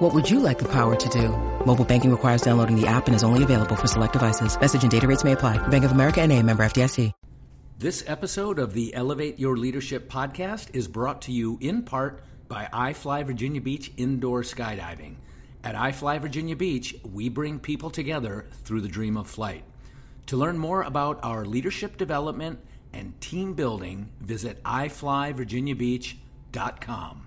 What 0.00 0.14
would 0.14 0.30
you 0.30 0.40
like 0.40 0.58
the 0.58 0.68
power 0.68 0.96
to 0.96 1.08
do? 1.10 1.28
Mobile 1.66 1.84
banking 1.84 2.10
requires 2.10 2.40
downloading 2.40 2.74
the 2.74 2.86
app 2.86 3.06
and 3.06 3.14
is 3.14 3.22
only 3.22 3.42
available 3.42 3.76
for 3.76 3.86
select 3.86 4.14
devices. 4.14 4.58
Message 4.58 4.82
and 4.82 4.90
data 4.90 5.06
rates 5.06 5.24
may 5.24 5.32
apply. 5.32 5.58
Bank 5.68 5.84
of 5.84 5.92
America 5.92 6.22
and 6.22 6.32
a 6.32 6.42
member 6.42 6.62
FDIC. 6.62 7.12
This 7.76 8.02
episode 8.06 8.58
of 8.58 8.72
the 8.72 8.94
Elevate 8.94 9.38
Your 9.38 9.58
Leadership 9.58 10.10
podcast 10.10 10.74
is 10.74 10.88
brought 10.88 11.20
to 11.22 11.32
you 11.32 11.58
in 11.60 11.82
part 11.82 12.22
by 12.48 12.66
iFly 12.72 13.26
Virginia 13.26 13.60
Beach 13.60 13.92
Indoor 13.98 14.40
Skydiving. 14.40 15.16
At 15.64 15.74
iFly 15.74 16.18
Virginia 16.18 16.56
Beach, 16.56 16.96
we 17.12 17.28
bring 17.28 17.58
people 17.58 17.90
together 17.90 18.46
through 18.64 18.80
the 18.80 18.88
dream 18.88 19.18
of 19.18 19.26
flight. 19.26 19.64
To 20.28 20.38
learn 20.38 20.56
more 20.56 20.80
about 20.80 21.22
our 21.22 21.44
leadership 21.44 21.98
development 21.98 22.58
and 22.94 23.20
team 23.20 23.52
building, 23.52 24.08
visit 24.20 24.64
iflyvirginiabeach.com. 24.64 27.26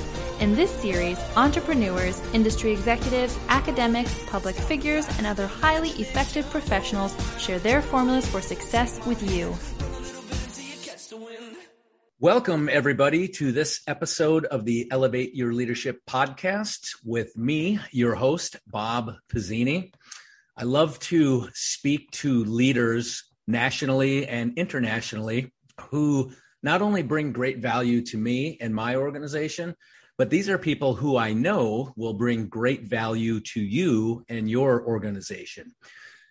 In 0.41 0.55
this 0.55 0.71
series, 0.71 1.19
entrepreneurs, 1.37 2.19
industry 2.33 2.71
executives, 2.71 3.37
academics, 3.47 4.11
public 4.25 4.55
figures, 4.55 5.05
and 5.19 5.27
other 5.27 5.45
highly 5.45 5.89
effective 5.89 6.49
professionals 6.49 7.15
share 7.39 7.59
their 7.59 7.79
formulas 7.79 8.27
for 8.27 8.41
success 8.41 8.99
with 9.05 9.21
you. 9.31 9.53
Welcome, 12.19 12.69
everybody, 12.69 13.27
to 13.27 13.51
this 13.51 13.81
episode 13.85 14.45
of 14.45 14.65
the 14.65 14.87
Elevate 14.89 15.35
Your 15.35 15.53
Leadership 15.53 15.99
podcast 16.09 16.95
with 17.05 17.37
me, 17.37 17.79
your 17.91 18.15
host, 18.15 18.55
Bob 18.65 19.13
Pizzini. 19.31 19.93
I 20.57 20.63
love 20.63 20.97
to 21.01 21.49
speak 21.53 22.09
to 22.13 22.45
leaders 22.45 23.25
nationally 23.45 24.25
and 24.25 24.57
internationally 24.57 25.53
who 25.91 26.31
not 26.63 26.81
only 26.81 27.03
bring 27.03 27.31
great 27.31 27.59
value 27.59 28.01
to 28.05 28.17
me 28.17 28.57
and 28.59 28.73
my 28.73 28.95
organization, 28.95 29.75
but 30.21 30.29
these 30.29 30.49
are 30.49 30.59
people 30.59 30.93
who 30.93 31.17
I 31.17 31.33
know 31.33 31.93
will 31.95 32.13
bring 32.13 32.45
great 32.45 32.83
value 32.83 33.39
to 33.39 33.59
you 33.59 34.23
and 34.29 34.47
your 34.47 34.85
organization. 34.85 35.73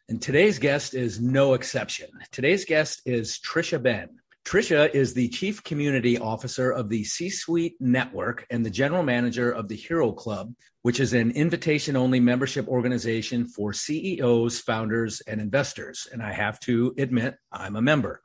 And 0.09 0.23
today's 0.23 0.61
guest 0.61 0.95
is 0.95 1.21
no 1.21 1.55
exception. 1.55 2.09
Today's 2.31 2.65
guest 2.65 3.03
is 3.05 3.41
Tricia 3.41 3.83
Benn. 3.83 4.21
Tricia 4.45 4.95
is 4.95 5.13
the 5.13 5.27
Chief 5.27 5.65
Community 5.65 6.19
Officer 6.19 6.71
of 6.71 6.89
the 6.89 7.03
C 7.03 7.31
Suite 7.31 7.75
Network 7.81 8.47
and 8.49 8.65
the 8.65 8.71
General 8.71 9.03
Manager 9.03 9.51
of 9.51 9.67
the 9.67 9.75
Hero 9.75 10.13
Club, 10.13 10.55
which 10.83 11.01
is 11.01 11.13
an 11.13 11.33
invitation 11.33 11.97
only 11.97 12.21
membership 12.21 12.69
organization 12.69 13.49
for 13.49 13.73
CEOs, 13.73 14.61
founders, 14.61 15.21
and 15.23 15.41
investors. 15.41 16.07
And 16.13 16.23
I 16.23 16.33
have 16.33 16.61
to 16.61 16.95
admit, 16.97 17.39
I'm 17.51 17.75
a 17.75 17.83
member. 17.83 18.23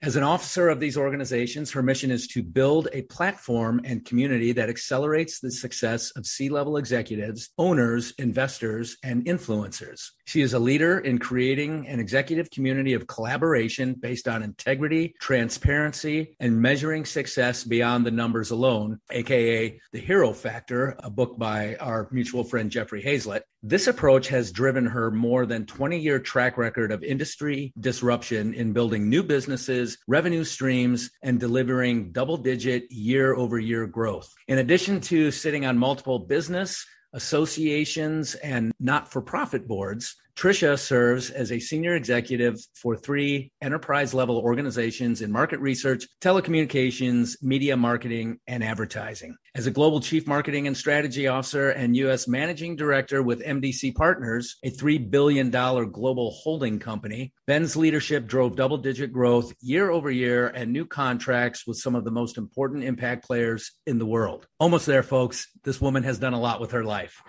As 0.00 0.14
an 0.14 0.22
officer 0.22 0.68
of 0.68 0.78
these 0.78 0.96
organizations, 0.96 1.72
her 1.72 1.82
mission 1.82 2.12
is 2.12 2.28
to 2.28 2.40
build 2.40 2.86
a 2.92 3.02
platform 3.02 3.80
and 3.82 4.04
community 4.04 4.52
that 4.52 4.68
accelerates 4.68 5.40
the 5.40 5.50
success 5.50 6.12
of 6.12 6.24
C 6.24 6.48
level 6.48 6.76
executives, 6.76 7.50
owners, 7.58 8.12
investors, 8.16 8.96
and 9.02 9.24
influencers. 9.24 10.10
She 10.24 10.40
is 10.40 10.54
a 10.54 10.58
leader 10.60 11.00
in 11.00 11.18
creating 11.18 11.88
an 11.88 11.98
executive 11.98 12.48
community 12.52 12.92
of 12.92 13.08
collaboration 13.08 13.94
based 13.94 14.28
on 14.28 14.44
integrity, 14.44 15.16
transparency, 15.20 16.36
and 16.38 16.62
measuring 16.62 17.04
success 17.04 17.64
beyond 17.64 18.06
the 18.06 18.12
numbers 18.12 18.52
alone, 18.52 19.00
aka 19.10 19.80
the 19.92 19.98
hero 19.98 20.32
factor, 20.32 20.94
a 21.00 21.10
book 21.10 21.36
by 21.38 21.74
our 21.80 22.08
mutual 22.12 22.44
friend 22.44 22.70
Jeffrey 22.70 23.02
Hayzlett. 23.02 23.42
This 23.64 23.88
approach 23.88 24.28
has 24.28 24.52
driven 24.52 24.86
her 24.86 25.10
more 25.10 25.44
than 25.44 25.66
20 25.66 25.98
year 25.98 26.20
track 26.20 26.56
record 26.56 26.92
of 26.92 27.02
industry 27.02 27.72
disruption 27.80 28.54
in 28.54 28.72
building 28.72 29.10
new 29.10 29.24
businesses, 29.24 29.98
revenue 30.06 30.44
streams, 30.44 31.10
and 31.24 31.40
delivering 31.40 32.12
double 32.12 32.36
digit 32.36 32.88
year 32.92 33.34
over 33.34 33.58
year 33.58 33.88
growth. 33.88 34.32
In 34.46 34.58
addition 34.58 35.00
to 35.00 35.32
sitting 35.32 35.66
on 35.66 35.76
multiple 35.76 36.20
business, 36.20 36.86
associations, 37.12 38.36
and 38.36 38.70
not 38.78 39.10
for 39.10 39.20
profit 39.20 39.66
boards, 39.66 40.14
Tricia 40.38 40.78
serves 40.78 41.30
as 41.30 41.50
a 41.50 41.58
senior 41.58 41.96
executive 41.96 42.60
for 42.72 42.94
three 42.94 43.50
enterprise 43.60 44.14
level 44.14 44.38
organizations 44.38 45.20
in 45.20 45.32
market 45.32 45.58
research, 45.58 46.06
telecommunications, 46.20 47.42
media 47.42 47.76
marketing, 47.76 48.38
and 48.46 48.62
advertising. 48.62 49.36
As 49.56 49.66
a 49.66 49.72
global 49.72 50.00
chief 50.00 50.28
marketing 50.28 50.68
and 50.68 50.76
strategy 50.76 51.26
officer 51.26 51.70
and 51.70 51.96
U.S. 51.96 52.28
managing 52.28 52.76
director 52.76 53.20
with 53.20 53.44
MDC 53.44 53.96
Partners, 53.96 54.58
a 54.62 54.70
$3 54.70 55.10
billion 55.10 55.50
global 55.50 56.30
holding 56.30 56.78
company, 56.78 57.32
Benn's 57.48 57.74
leadership 57.74 58.28
drove 58.28 58.54
double 58.54 58.78
digit 58.78 59.12
growth 59.12 59.52
year 59.60 59.90
over 59.90 60.08
year 60.08 60.46
and 60.46 60.72
new 60.72 60.86
contracts 60.86 61.66
with 61.66 61.78
some 61.78 61.96
of 61.96 62.04
the 62.04 62.12
most 62.12 62.38
important 62.38 62.84
impact 62.84 63.26
players 63.26 63.72
in 63.88 63.98
the 63.98 64.06
world. 64.06 64.46
Almost 64.60 64.86
there, 64.86 65.02
folks. 65.02 65.48
This 65.64 65.80
woman 65.80 66.04
has 66.04 66.20
done 66.20 66.34
a 66.34 66.40
lot 66.40 66.60
with 66.60 66.70
her 66.70 66.84
life. 66.84 67.20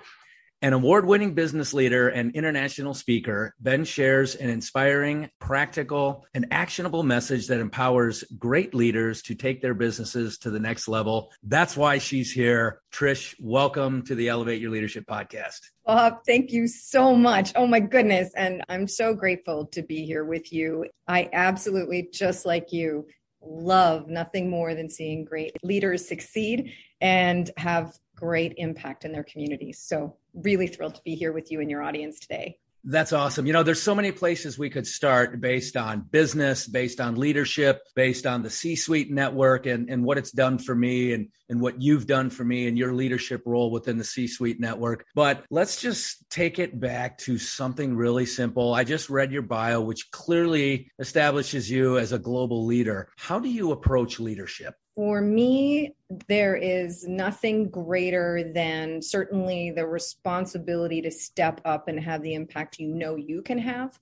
An 0.62 0.74
award 0.74 1.06
winning 1.06 1.36
business 1.36 1.74
leader 1.74 2.10
and 2.10 2.36
international 2.36 2.94
speaker, 2.94 3.56
Benn 3.62 3.86
shares 3.86 4.36
an 4.36 4.50
inspiring, 4.50 5.30
practical, 5.40 6.26
and 6.34 6.48
actionable 6.52 7.02
message 7.02 7.48
that 7.48 7.62
empowers 7.62 8.26
great 8.38 8.74
leaders 8.74 9.22
to 9.22 9.36
take 9.36 9.62
their 9.62 9.74
businesses 9.74 10.38
to 10.40 10.50
the 10.50 10.60
next 10.60 10.90
level. 10.90 11.32
That's 11.44 11.78
why 11.78 12.00
she's 12.00 12.30
here. 12.30 12.82
Trish, 12.92 13.36
welcome 13.40 14.04
to 14.08 14.16
the 14.16 14.28
Elevate 14.28 14.60
Your 14.60 14.72
Leadership 14.72 15.06
podcast. 15.06 15.62
Bob, 15.86 16.26
thank 16.28 16.52
you 16.52 16.68
so 16.68 17.16
much. 17.16 17.54
Oh 17.56 17.66
my 17.66 17.80
goodness. 17.80 18.34
And 18.36 18.62
I'm 18.68 18.86
so 18.86 19.14
grateful 19.14 19.68
to 19.68 19.82
be 19.82 20.06
here 20.06 20.26
with 20.26 20.52
you. 20.52 20.88
I 21.08 21.30
absolutely, 21.32 22.10
just 22.12 22.46
like 22.46 22.74
you, 22.74 23.08
love 23.42 24.10
nothing 24.10 24.50
more 24.50 24.76
than 24.76 24.90
seeing 24.90 25.24
great 25.24 25.56
leaders 25.64 26.06
succeed 26.06 26.74
and 27.00 27.50
have 27.56 27.94
great 28.20 28.54
impact 28.58 29.06
in 29.06 29.12
their 29.12 29.24
communities. 29.24 29.80
So, 29.80 30.16
really 30.34 30.68
thrilled 30.68 30.96
to 30.96 31.02
be 31.04 31.16
here 31.16 31.32
with 31.32 31.52
you 31.52 31.62
and 31.62 31.70
your 31.70 31.82
audience 31.82 32.20
today. 32.20 32.58
That's 32.84 33.12
awesome. 33.12 33.46
You 33.46 33.52
know, 33.52 33.64
there's 33.64 33.82
so 33.82 33.94
many 33.94 34.12
places 34.12 34.58
we 34.58 34.70
could 34.70 34.88
start 34.88 35.42
based 35.42 35.76
on 35.76 36.02
business, 36.02 36.66
based 36.66 37.02
on 37.02 37.16
leadership, 37.16 37.82
based 37.94 38.26
on 38.26 38.42
the 38.42 38.50
C 38.50 38.76
suite 38.76 39.12
network 39.12 39.66
and, 39.66 39.90
and 39.90 40.04
what 40.04 40.18
it's 40.18 40.32
done 40.32 40.58
for 40.58 40.74
me 40.74 41.14
and, 41.14 41.28
and 41.50 41.60
what 41.60 41.82
you've 41.82 42.08
done 42.08 42.30
for 42.30 42.46
me 42.46 42.68
and 42.68 42.78
your 42.78 42.94
leadership 42.94 43.42
role 43.46 43.70
within 43.70 43.98
the 43.98 44.04
C 44.04 44.28
suite 44.28 44.62
network. 44.62 45.06
But 45.14 45.44
let's 45.50 45.82
just 45.82 46.30
take 46.30 46.58
it 46.58 46.80
back 46.80 47.18
to 47.20 47.38
something 47.38 47.96
really 47.96 48.26
simple. 48.26 48.74
I 48.74 48.86
just 48.86 49.10
read 49.10 49.32
your 49.34 49.42
bio, 49.42 49.82
which 49.82 50.10
clearly 50.12 50.90
establishes 51.00 51.70
you 51.70 51.98
as 51.98 52.14
a 52.14 52.20
global 52.20 52.66
leader. 52.66 53.10
How 53.18 53.40
do 53.40 53.50
you 53.50 53.72
approach 53.72 54.22
leadership? 54.22 54.74
For 55.00 55.22
me, 55.22 55.96
there 56.28 56.58
is 56.58 57.08
nothing 57.08 57.70
greater 57.70 58.52
than 58.54 59.02
certainly 59.02 59.72
the 59.72 59.88
responsibility 59.88 61.02
to 61.04 61.10
step 61.10 61.62
up 61.64 61.88
and 61.88 61.98
have 62.02 62.22
the 62.22 62.34
impact 62.34 62.80
you 62.80 62.94
know 62.94 63.16
you 63.16 63.42
can 63.42 63.60
have. 63.60 63.98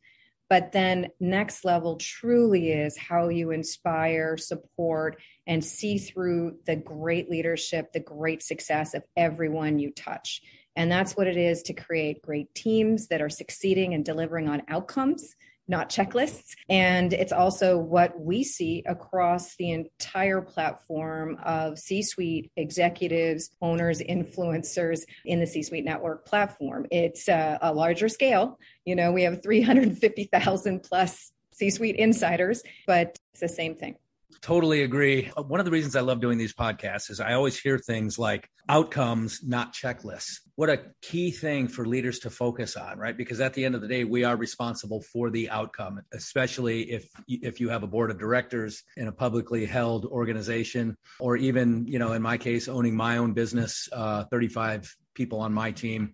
But 0.49 0.71
then, 0.71 1.09
next 1.19 1.63
level 1.63 1.97
truly 1.97 2.71
is 2.71 2.97
how 2.97 3.29
you 3.29 3.51
inspire, 3.51 4.37
support, 4.37 5.21
and 5.45 5.63
see 5.63 5.99
through 5.99 6.57
the 6.65 6.77
great 6.77 7.29
leadership, 7.29 7.93
the 7.93 7.99
great 7.99 8.41
success 8.41 8.95
of 8.95 9.03
everyone 9.15 9.77
you 9.77 9.91
touch. 9.91 10.41
And 10.75 10.91
that's 10.91 11.15
what 11.15 11.27
it 11.27 11.37
is 11.37 11.61
to 11.63 11.73
create 11.73 12.23
great 12.23 12.55
teams 12.55 13.07
that 13.09 13.21
are 13.21 13.29
succeeding 13.29 13.93
and 13.93 14.03
delivering 14.03 14.49
on 14.49 14.63
outcomes 14.67 15.35
not 15.67 15.89
checklists. 15.89 16.55
And 16.69 17.13
it's 17.13 17.31
also 17.31 17.77
what 17.77 18.19
we 18.19 18.43
see 18.43 18.83
across 18.85 19.55
the 19.55 19.71
entire 19.71 20.41
platform 20.41 21.37
of 21.43 21.77
C 21.77 22.01
suite 22.01 22.51
executives, 22.55 23.49
owners, 23.61 23.99
influencers 23.99 25.01
in 25.25 25.39
the 25.39 25.47
C 25.47 25.63
suite 25.63 25.85
network 25.85 26.25
platform. 26.25 26.85
It's 26.91 27.27
a, 27.27 27.59
a 27.61 27.73
larger 27.73 28.09
scale. 28.09 28.59
You 28.85 28.95
know, 28.95 29.11
we 29.11 29.23
have 29.23 29.43
350,000 29.43 30.83
plus 30.83 31.31
C 31.53 31.69
suite 31.69 31.95
insiders, 31.95 32.63
but 32.85 33.17
it's 33.31 33.41
the 33.41 33.49
same 33.49 33.75
thing. 33.75 33.95
Totally 34.41 34.83
agree. 34.83 35.31
One 35.35 35.59
of 35.59 35.65
the 35.65 35.71
reasons 35.71 35.95
I 35.95 36.01
love 36.01 36.19
doing 36.19 36.37
these 36.37 36.53
podcasts 36.53 37.09
is 37.09 37.19
I 37.19 37.33
always 37.33 37.57
hear 37.57 37.77
things 37.77 38.19
like 38.19 38.49
outcomes, 38.69 39.41
not 39.43 39.73
checklists. 39.73 40.39
What 40.55 40.69
a 40.69 40.81
key 41.01 41.31
thing 41.31 41.67
for 41.67 41.85
leaders 41.85 42.19
to 42.19 42.29
focus 42.29 42.75
on, 42.75 42.97
right? 42.97 43.17
Because 43.17 43.39
at 43.39 43.53
the 43.53 43.63
end 43.63 43.73
of 43.75 43.81
the 43.81 43.87
day, 43.87 44.03
we 44.03 44.25
are 44.25 44.35
responsible 44.35 45.01
for 45.01 45.29
the 45.29 45.49
outcome, 45.49 46.01
especially 46.13 46.91
if 46.91 47.09
if 47.27 47.59
you 47.61 47.69
have 47.69 47.83
a 47.83 47.87
board 47.87 48.11
of 48.11 48.19
directors 48.19 48.83
in 48.97 49.07
a 49.07 49.11
publicly 49.11 49.65
held 49.65 50.05
organization, 50.05 50.97
or 51.19 51.37
even, 51.37 51.87
you 51.87 51.99
know, 51.99 52.13
in 52.13 52.21
my 52.21 52.37
case, 52.37 52.67
owning 52.67 52.95
my 52.95 53.17
own 53.17 53.33
business, 53.33 53.87
uh, 53.93 54.25
35 54.25 54.93
people 55.13 55.39
on 55.39 55.53
my 55.53 55.71
team. 55.71 56.13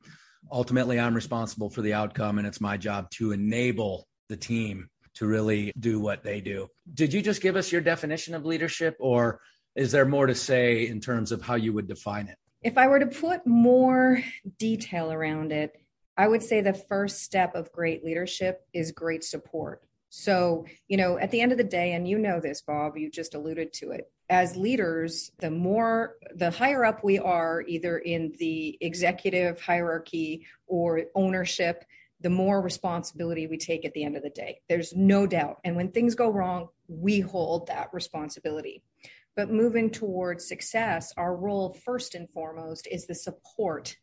Ultimately, 0.51 1.00
I'm 1.00 1.15
responsible 1.15 1.69
for 1.69 1.81
the 1.81 1.94
outcome, 1.94 2.38
and 2.38 2.45
it's 2.45 2.62
my 2.62 2.77
job 2.77 3.10
to 3.12 3.31
enable 3.31 4.07
the 4.30 4.38
team 4.38 4.89
to 5.15 5.27
really 5.27 5.71
do 5.80 6.00
what 6.00 6.24
they 6.24 6.42
do. 6.42 6.69
Did 6.94 7.13
you 7.13 7.21
just 7.21 7.42
give 7.42 7.56
us 7.56 7.71
your 7.71 7.81
definition 7.81 8.33
of 8.33 8.45
leadership, 8.45 8.95
or 9.00 9.42
is 9.75 9.92
there 9.92 10.06
more 10.06 10.27
to 10.27 10.36
say 10.36 10.88
in 10.88 11.00
terms 11.00 11.31
of 11.31 11.42
how 11.42 11.56
you 11.56 11.74
would 11.74 11.88
define 11.88 12.27
it? 12.27 12.38
If 12.62 12.77
I 12.77 12.88
were 12.88 13.00
to 13.00 13.07
put 13.07 13.45
more 13.45 14.21
detail 14.57 15.12
around 15.12 15.51
it, 15.51 15.75
I 16.15 16.27
would 16.27 16.44
say 16.44 16.62
the 16.62 16.74
first 16.74 17.24
step 17.24 17.56
of 17.56 17.71
great 17.71 18.06
leadership 18.06 18.65
is 18.74 18.92
great 18.92 19.24
support. 19.24 19.83
So, 20.10 20.65
you 20.88 20.95
know, 20.95 21.18
at 21.18 21.31
the 21.31 21.42
end 21.42 21.51
of 21.51 21.57
the 21.57 21.63
day, 21.63 21.94
and 21.94 22.07
you 22.07 22.19
know 22.19 22.39
this, 22.39 22.62
Bob, 22.62 22.98
you 22.98 23.10
just 23.10 23.33
alluded 23.33 23.74
to 23.74 23.92
it, 23.92 24.12
as 24.30 24.56
leaders, 24.56 25.31
the 25.39 25.50
more, 25.50 26.18
the 26.36 26.51
higher 26.51 26.86
up 26.86 27.04
we 27.04 27.18
are, 27.18 27.63
either 27.68 27.98
in 27.98 28.31
the 28.38 28.77
executive 28.80 29.60
hierarchy 29.60 30.45
or 30.68 31.01
ownership, 31.15 31.83
the 32.24 32.30
more 32.30 32.62
responsibility 32.62 33.48
we 33.48 33.58
take 33.58 33.86
at 33.86 33.94
the 33.94 34.04
end 34.04 34.16
of 34.16 34.24
the 34.24 34.30
day. 34.30 34.62
There's 34.70 34.96
no 34.96 35.28
doubt. 35.28 35.60
And 35.64 35.75
when 35.75 35.92
things 35.92 36.16
go 36.16 36.30
wrong, 36.30 36.70
we 36.88 37.20
hold 37.20 37.68
that 37.68 37.90
responsibility. 37.94 38.81
But 39.36 39.52
moving 39.52 39.92
towards 39.92 40.48
success, 40.48 41.14
our 41.18 41.36
role 41.36 41.74
first 41.86 42.16
and 42.16 42.30
foremost 42.30 42.88
is 42.90 43.06
the 43.06 43.16
support 43.16 43.98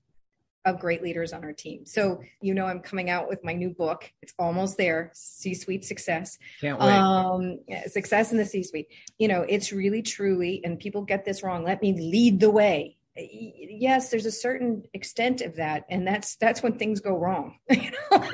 of 0.67 0.79
great 0.79 1.03
leaders 1.03 1.33
on 1.33 1.43
our 1.43 1.55
team. 1.55 1.87
So, 1.87 2.21
you 2.43 2.53
know, 2.53 2.67
I'm 2.67 2.81
coming 2.81 3.09
out 3.09 3.29
with 3.29 3.43
my 3.43 3.55
new 3.55 3.71
book. 3.71 4.13
It's 4.21 4.35
almost 4.39 4.77
there 4.77 5.11
C 5.15 5.55
Suite 5.55 5.87
Success. 5.87 6.37
Can't 6.61 6.79
wait. 6.79 6.91
Um, 6.91 7.61
yeah, 7.67 7.87
success 7.87 8.33
in 8.33 8.37
the 8.37 8.45
C 8.45 8.63
Suite. 8.63 8.89
You 9.19 9.29
know, 9.29 9.41
it's 9.49 9.73
really, 9.73 10.03
truly, 10.03 10.61
and 10.63 10.79
people 10.79 11.03
get 11.03 11.25
this 11.25 11.43
wrong. 11.43 11.65
Let 11.65 11.81
me 11.81 11.95
lead 11.95 12.41
the 12.41 12.51
way 12.51 12.99
yes 13.31 14.11
there's 14.11 14.27
a 14.27 14.33
certain 14.33 14.83
extent 14.95 15.41
of 15.41 15.57
that 15.57 15.85
and 15.91 16.07
that's 16.07 16.37
that's 16.37 16.63
when 16.63 16.79
things 16.79 17.01
go 17.01 17.17
wrong. 17.17 17.59
You 17.71 17.91
know 18.11 18.25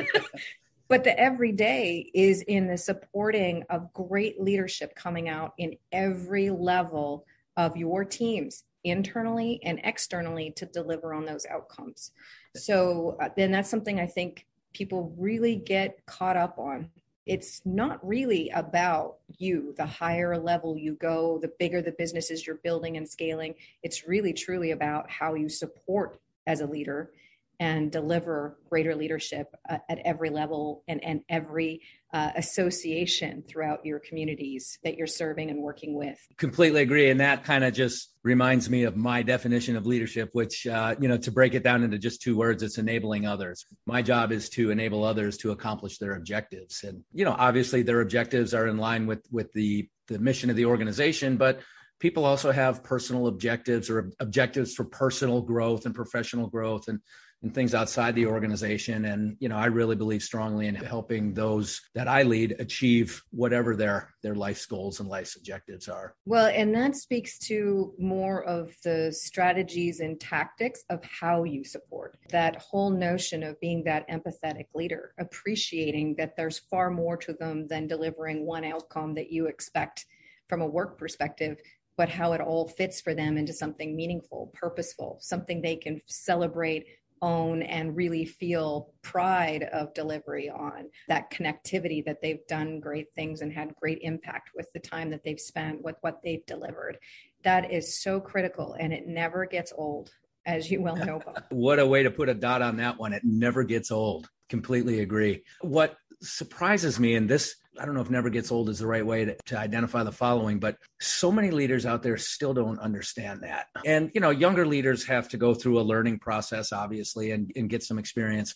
but 0.88 1.04
the 1.04 1.18
everyday 1.18 2.10
is 2.14 2.42
in 2.42 2.68
the 2.68 2.78
supporting 2.78 3.64
of 3.70 3.92
great 3.92 4.40
leadership 4.40 4.94
coming 4.94 5.28
out 5.28 5.52
in 5.58 5.76
every 5.92 6.50
level 6.50 7.26
of 7.56 7.76
your 7.76 8.04
teams 8.04 8.64
internally 8.84 9.60
and 9.64 9.80
externally 9.82 10.52
to 10.52 10.66
deliver 10.66 11.12
on 11.12 11.24
those 11.24 11.44
outcomes. 11.46 12.12
So 12.54 13.16
uh, 13.20 13.30
then 13.36 13.50
that's 13.50 13.70
something 13.70 13.98
i 13.98 14.06
think 14.06 14.46
people 14.72 15.14
really 15.16 15.56
get 15.56 16.04
caught 16.06 16.36
up 16.36 16.58
on 16.58 16.90
it's 17.26 17.60
not 17.64 18.06
really 18.06 18.50
about 18.50 19.16
you. 19.36 19.74
The 19.76 19.86
higher 19.86 20.38
level 20.38 20.78
you 20.78 20.94
go, 20.94 21.38
the 21.38 21.52
bigger 21.58 21.82
the 21.82 21.94
businesses 21.98 22.46
you're 22.46 22.56
building 22.56 22.96
and 22.96 23.08
scaling. 23.08 23.56
It's 23.82 24.06
really 24.06 24.32
truly 24.32 24.70
about 24.70 25.10
how 25.10 25.34
you 25.34 25.48
support 25.48 26.18
as 26.46 26.60
a 26.60 26.66
leader 26.66 27.10
and 27.58 27.90
deliver 27.90 28.58
greater 28.68 28.94
leadership 28.94 29.54
uh, 29.68 29.78
at 29.88 29.98
every 30.04 30.30
level 30.30 30.84
and, 30.88 31.02
and 31.02 31.22
every 31.28 31.80
uh, 32.12 32.30
association 32.36 33.42
throughout 33.48 33.84
your 33.84 33.98
communities 33.98 34.78
that 34.84 34.96
you're 34.96 35.06
serving 35.06 35.50
and 35.50 35.60
working 35.60 35.94
with. 35.94 36.18
Completely 36.36 36.82
agree. 36.82 37.10
And 37.10 37.20
that 37.20 37.44
kind 37.44 37.64
of 37.64 37.74
just 37.74 38.12
reminds 38.22 38.70
me 38.70 38.84
of 38.84 38.96
my 38.96 39.22
definition 39.22 39.76
of 39.76 39.86
leadership, 39.86 40.30
which, 40.32 40.66
uh, 40.66 40.94
you 41.00 41.08
know, 41.08 41.18
to 41.18 41.30
break 41.30 41.54
it 41.54 41.62
down 41.62 41.82
into 41.82 41.98
just 41.98 42.22
two 42.22 42.36
words, 42.36 42.62
it's 42.62 42.78
enabling 42.78 43.26
others. 43.26 43.66
My 43.86 44.02
job 44.02 44.32
is 44.32 44.48
to 44.50 44.70
enable 44.70 45.04
others 45.04 45.36
to 45.38 45.50
accomplish 45.50 45.98
their 45.98 46.14
objectives. 46.14 46.84
And, 46.84 47.02
you 47.12 47.24
know, 47.24 47.34
obviously 47.36 47.82
their 47.82 48.00
objectives 48.00 48.54
are 48.54 48.66
in 48.66 48.78
line 48.78 49.06
with, 49.06 49.26
with 49.30 49.52
the, 49.52 49.88
the 50.08 50.18
mission 50.18 50.50
of 50.50 50.56
the 50.56 50.66
organization, 50.66 51.36
but 51.36 51.60
people 51.98 52.24
also 52.24 52.52
have 52.52 52.84
personal 52.84 53.26
objectives 53.26 53.88
or 53.90 54.12
objectives 54.20 54.74
for 54.74 54.84
personal 54.84 55.40
growth 55.40 55.86
and 55.86 55.94
professional 55.94 56.46
growth. 56.46 56.88
And 56.88 57.00
and 57.46 57.54
things 57.54 57.76
outside 57.76 58.16
the 58.16 58.26
organization. 58.26 59.04
And, 59.04 59.36
you 59.38 59.48
know, 59.48 59.56
I 59.56 59.66
really 59.66 59.94
believe 59.94 60.24
strongly 60.24 60.66
in 60.66 60.74
helping 60.74 61.32
those 61.32 61.80
that 61.94 62.08
I 62.08 62.24
lead 62.24 62.56
achieve 62.58 63.22
whatever 63.30 63.76
their 63.76 64.12
their 64.24 64.34
life's 64.34 64.66
goals 64.66 64.98
and 64.98 65.08
life's 65.08 65.36
objectives 65.36 65.88
are. 65.88 66.16
Well, 66.24 66.46
and 66.46 66.74
that 66.74 66.96
speaks 66.96 67.38
to 67.50 67.94
more 68.00 68.42
of 68.42 68.74
the 68.82 69.12
strategies 69.12 70.00
and 70.00 70.18
tactics 70.18 70.82
of 70.90 71.04
how 71.04 71.44
you 71.44 71.62
support 71.62 72.16
that 72.30 72.56
whole 72.56 72.90
notion 72.90 73.44
of 73.44 73.60
being 73.60 73.84
that 73.84 74.08
empathetic 74.08 74.66
leader, 74.74 75.12
appreciating 75.20 76.16
that 76.18 76.36
there's 76.36 76.58
far 76.58 76.90
more 76.90 77.16
to 77.18 77.32
them 77.34 77.68
than 77.68 77.86
delivering 77.86 78.44
one 78.44 78.64
outcome 78.64 79.14
that 79.14 79.30
you 79.30 79.46
expect 79.46 80.04
from 80.48 80.62
a 80.62 80.66
work 80.66 80.98
perspective 80.98 81.58
but 81.96 82.08
how 82.10 82.32
it 82.32 82.40
all 82.40 82.68
fits 82.68 83.00
for 83.00 83.14
them 83.14 83.38
into 83.38 83.52
something 83.52 83.96
meaningful, 83.96 84.52
purposeful, 84.52 85.18
something 85.20 85.62
they 85.62 85.76
can 85.76 86.00
celebrate, 86.06 86.86
own 87.22 87.62
and 87.62 87.96
really 87.96 88.24
feel 88.24 88.92
pride 89.02 89.64
of 89.72 89.94
delivery 89.94 90.48
on 90.48 90.90
that 91.08 91.30
connectivity 91.30 92.04
that 92.04 92.20
they've 92.20 92.46
done 92.48 92.80
great 92.80 93.06
things 93.14 93.40
and 93.40 93.52
had 93.52 93.74
great 93.76 93.98
impact 94.02 94.50
with 94.54 94.70
the 94.72 94.80
time 94.80 95.10
that 95.10 95.22
they've 95.24 95.40
spent 95.40 95.82
with 95.82 95.96
what 96.00 96.20
they've 96.22 96.44
delivered. 96.46 96.98
That 97.42 97.72
is 97.72 98.00
so 98.02 98.20
critical 98.20 98.76
and 98.78 98.92
it 98.92 99.06
never 99.06 99.46
gets 99.46 99.72
old 99.76 100.10
as 100.46 100.70
you 100.70 100.80
well 100.80 100.96
know 100.96 101.20
what 101.50 101.78
a 101.78 101.86
way 101.86 102.02
to 102.02 102.10
put 102.10 102.28
a 102.28 102.34
dot 102.34 102.62
on 102.62 102.76
that 102.76 102.98
one. 102.98 103.12
It 103.12 103.22
never 103.24 103.64
gets 103.64 103.90
old. 103.90 104.28
Completely 104.48 105.00
agree. 105.00 105.42
What 105.60 105.96
surprises 106.22 107.00
me 107.00 107.14
and 107.14 107.28
this 107.28 107.56
I 107.78 107.84
don't 107.84 107.94
know 107.94 108.00
if 108.00 108.10
never 108.10 108.30
gets 108.30 108.50
old 108.50 108.68
is 108.68 108.78
the 108.78 108.86
right 108.86 109.04
way 109.04 109.24
to, 109.24 109.36
to, 109.46 109.58
identify 109.58 110.02
the 110.02 110.12
following, 110.12 110.58
but 110.58 110.76
so 111.00 111.30
many 111.30 111.50
leaders 111.50 111.86
out 111.86 112.02
there 112.02 112.16
still 112.16 112.54
don't 112.54 112.78
understand 112.78 113.42
that. 113.42 113.66
And, 113.84 114.10
you 114.14 114.20
know, 114.20 114.30
younger 114.30 114.66
leaders 114.66 115.06
have 115.06 115.28
to 115.30 115.36
go 115.36 115.54
through 115.54 115.80
a 115.80 115.82
learning 115.82 116.18
process, 116.18 116.72
obviously, 116.72 117.32
and, 117.32 117.50
and 117.56 117.68
get 117.68 117.82
some 117.82 117.98
experience. 117.98 118.54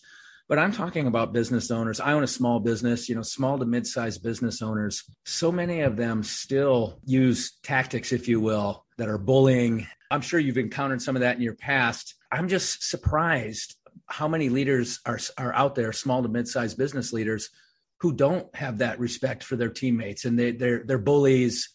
But 0.49 0.59
I'm 0.59 0.73
talking 0.73 1.07
about 1.07 1.33
business 1.33 1.71
owners. 1.71 2.01
I 2.01 2.13
own 2.13 2.25
a 2.25 2.27
small 2.27 2.59
business, 2.59 3.09
you 3.09 3.15
know, 3.15 3.23
small 3.23 3.57
to 3.59 3.65
mid 3.65 3.87
sized 3.87 4.23
business 4.23 4.63
owners. 4.63 5.05
So 5.25 5.53
many 5.53 5.83
of 5.83 5.97
them 5.97 6.25
still 6.25 6.99
use 7.05 7.59
tactics, 7.63 8.13
if 8.13 8.27
you 8.27 8.41
will, 8.41 8.85
that 8.99 9.09
are 9.09 9.19
bullying. 9.19 9.87
I'm 10.11 10.23
sure 10.23 10.41
you've 10.41 10.59
encountered 10.59 11.03
some 11.03 11.15
of 11.15 11.21
that 11.21 11.37
in 11.37 11.43
your 11.43 11.55
past. 11.55 12.17
I'm 12.33 12.49
just 12.49 12.83
surprised 12.83 13.77
how 14.07 14.27
many 14.27 14.49
leaders 14.49 14.99
are, 15.07 15.21
are 15.39 15.55
out 15.55 15.77
there, 15.77 15.93
small 15.93 16.21
to 16.23 16.29
mid 16.29 16.49
sized 16.49 16.77
business 16.77 17.13
leaders 17.13 17.51
who 18.01 18.13
don't 18.13 18.55
have 18.55 18.79
that 18.79 18.99
respect 18.99 19.45
for 19.45 19.57
their 19.57 19.69
teammates 19.69 20.25
and 20.25 20.39
they, 20.39 20.53
they're 20.53 20.83
they're 20.85 20.99
bullies 20.99 21.71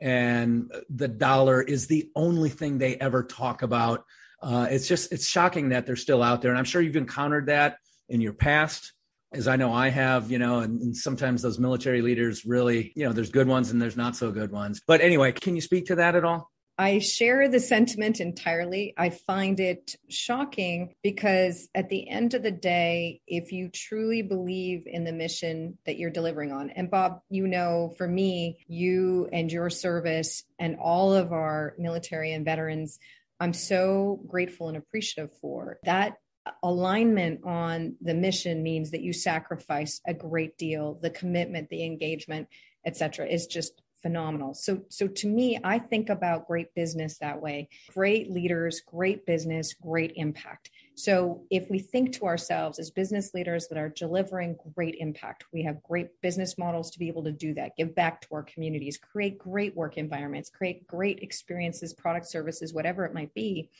and 0.00 0.70
the 0.90 1.08
dollar 1.08 1.62
is 1.62 1.86
the 1.86 2.10
only 2.14 2.48
thing 2.48 2.78
they 2.78 2.96
ever 2.96 3.24
talk 3.24 3.62
about. 3.62 4.04
Uh, 4.40 4.68
it's 4.70 4.86
just 4.86 5.12
it's 5.12 5.26
shocking 5.26 5.70
that 5.70 5.86
they're 5.86 5.96
still 5.96 6.22
out 6.22 6.40
there 6.40 6.52
and 6.52 6.58
i'm 6.58 6.64
sure 6.64 6.80
you've 6.80 6.94
encountered 6.94 7.46
that 7.46 7.78
in 8.08 8.20
your 8.20 8.32
past 8.32 8.92
as 9.32 9.48
i 9.48 9.56
know 9.56 9.72
i 9.72 9.88
have 9.88 10.30
you 10.30 10.38
know 10.38 10.60
and, 10.60 10.80
and 10.80 10.96
sometimes 10.96 11.42
those 11.42 11.58
military 11.58 12.02
leaders 12.02 12.44
really 12.44 12.92
you 12.94 13.04
know 13.04 13.12
there's 13.12 13.30
good 13.30 13.48
ones 13.48 13.72
and 13.72 13.82
there's 13.82 13.96
not 13.96 14.14
so 14.14 14.30
good 14.30 14.52
ones. 14.52 14.80
But 14.86 15.00
anyway 15.00 15.32
can 15.32 15.56
you 15.56 15.60
speak 15.60 15.86
to 15.86 15.96
that 15.96 16.14
at 16.14 16.24
all 16.24 16.52
I 16.80 17.00
share 17.00 17.48
the 17.48 17.58
sentiment 17.58 18.20
entirely. 18.20 18.94
I 18.96 19.10
find 19.10 19.58
it 19.58 19.96
shocking 20.08 20.94
because 21.02 21.68
at 21.74 21.88
the 21.88 22.08
end 22.08 22.34
of 22.34 22.44
the 22.44 22.52
day, 22.52 23.20
if 23.26 23.50
you 23.50 23.68
truly 23.68 24.22
believe 24.22 24.84
in 24.86 25.02
the 25.02 25.12
mission 25.12 25.76
that 25.86 25.98
you're 25.98 26.10
delivering 26.10 26.52
on, 26.52 26.70
and 26.70 26.88
Bob, 26.88 27.20
you 27.30 27.48
know, 27.48 27.92
for 27.98 28.06
me, 28.06 28.58
you 28.68 29.28
and 29.32 29.50
your 29.50 29.70
service 29.70 30.44
and 30.60 30.76
all 30.76 31.12
of 31.12 31.32
our 31.32 31.74
military 31.78 32.32
and 32.32 32.44
veterans, 32.44 33.00
I'm 33.40 33.54
so 33.54 34.20
grateful 34.28 34.68
and 34.68 34.76
appreciative 34.76 35.36
for 35.40 35.80
that 35.82 36.14
alignment 36.62 37.40
on 37.44 37.96
the 38.00 38.14
mission 38.14 38.62
means 38.62 38.92
that 38.92 39.02
you 39.02 39.12
sacrifice 39.12 40.00
a 40.06 40.14
great 40.14 40.56
deal 40.56 40.98
the 41.02 41.10
commitment 41.10 41.68
the 41.68 41.84
engagement 41.84 42.48
etc 42.86 43.26
is 43.26 43.46
just 43.46 43.82
phenomenal. 44.02 44.54
So 44.54 44.82
so 44.88 45.06
to 45.06 45.26
me, 45.26 45.58
I 45.62 45.78
think 45.78 46.08
about 46.08 46.46
great 46.46 46.74
business 46.74 47.18
that 47.18 47.40
way. 47.40 47.68
Great 47.94 48.30
leaders, 48.30 48.80
great 48.80 49.26
business, 49.26 49.74
great 49.74 50.12
impact. 50.16 50.70
So 50.94 51.44
if 51.50 51.70
we 51.70 51.78
think 51.78 52.12
to 52.14 52.26
ourselves 52.26 52.78
as 52.78 52.90
business 52.90 53.32
leaders 53.32 53.68
that 53.68 53.78
are 53.78 53.88
delivering 53.88 54.56
great 54.74 54.96
impact, 54.98 55.44
we 55.52 55.62
have 55.62 55.82
great 55.82 56.08
business 56.22 56.58
models 56.58 56.90
to 56.90 56.98
be 56.98 57.08
able 57.08 57.24
to 57.24 57.32
do 57.32 57.54
that, 57.54 57.76
give 57.76 57.94
back 57.94 58.20
to 58.22 58.28
our 58.32 58.42
communities, 58.42 58.98
create 58.98 59.38
great 59.38 59.76
work 59.76 59.96
environments, 59.96 60.50
create 60.50 60.86
great 60.86 61.20
experiences, 61.20 61.94
product 61.94 62.26
services, 62.26 62.74
whatever 62.74 63.04
it 63.04 63.14
might 63.14 63.32
be, 63.32 63.70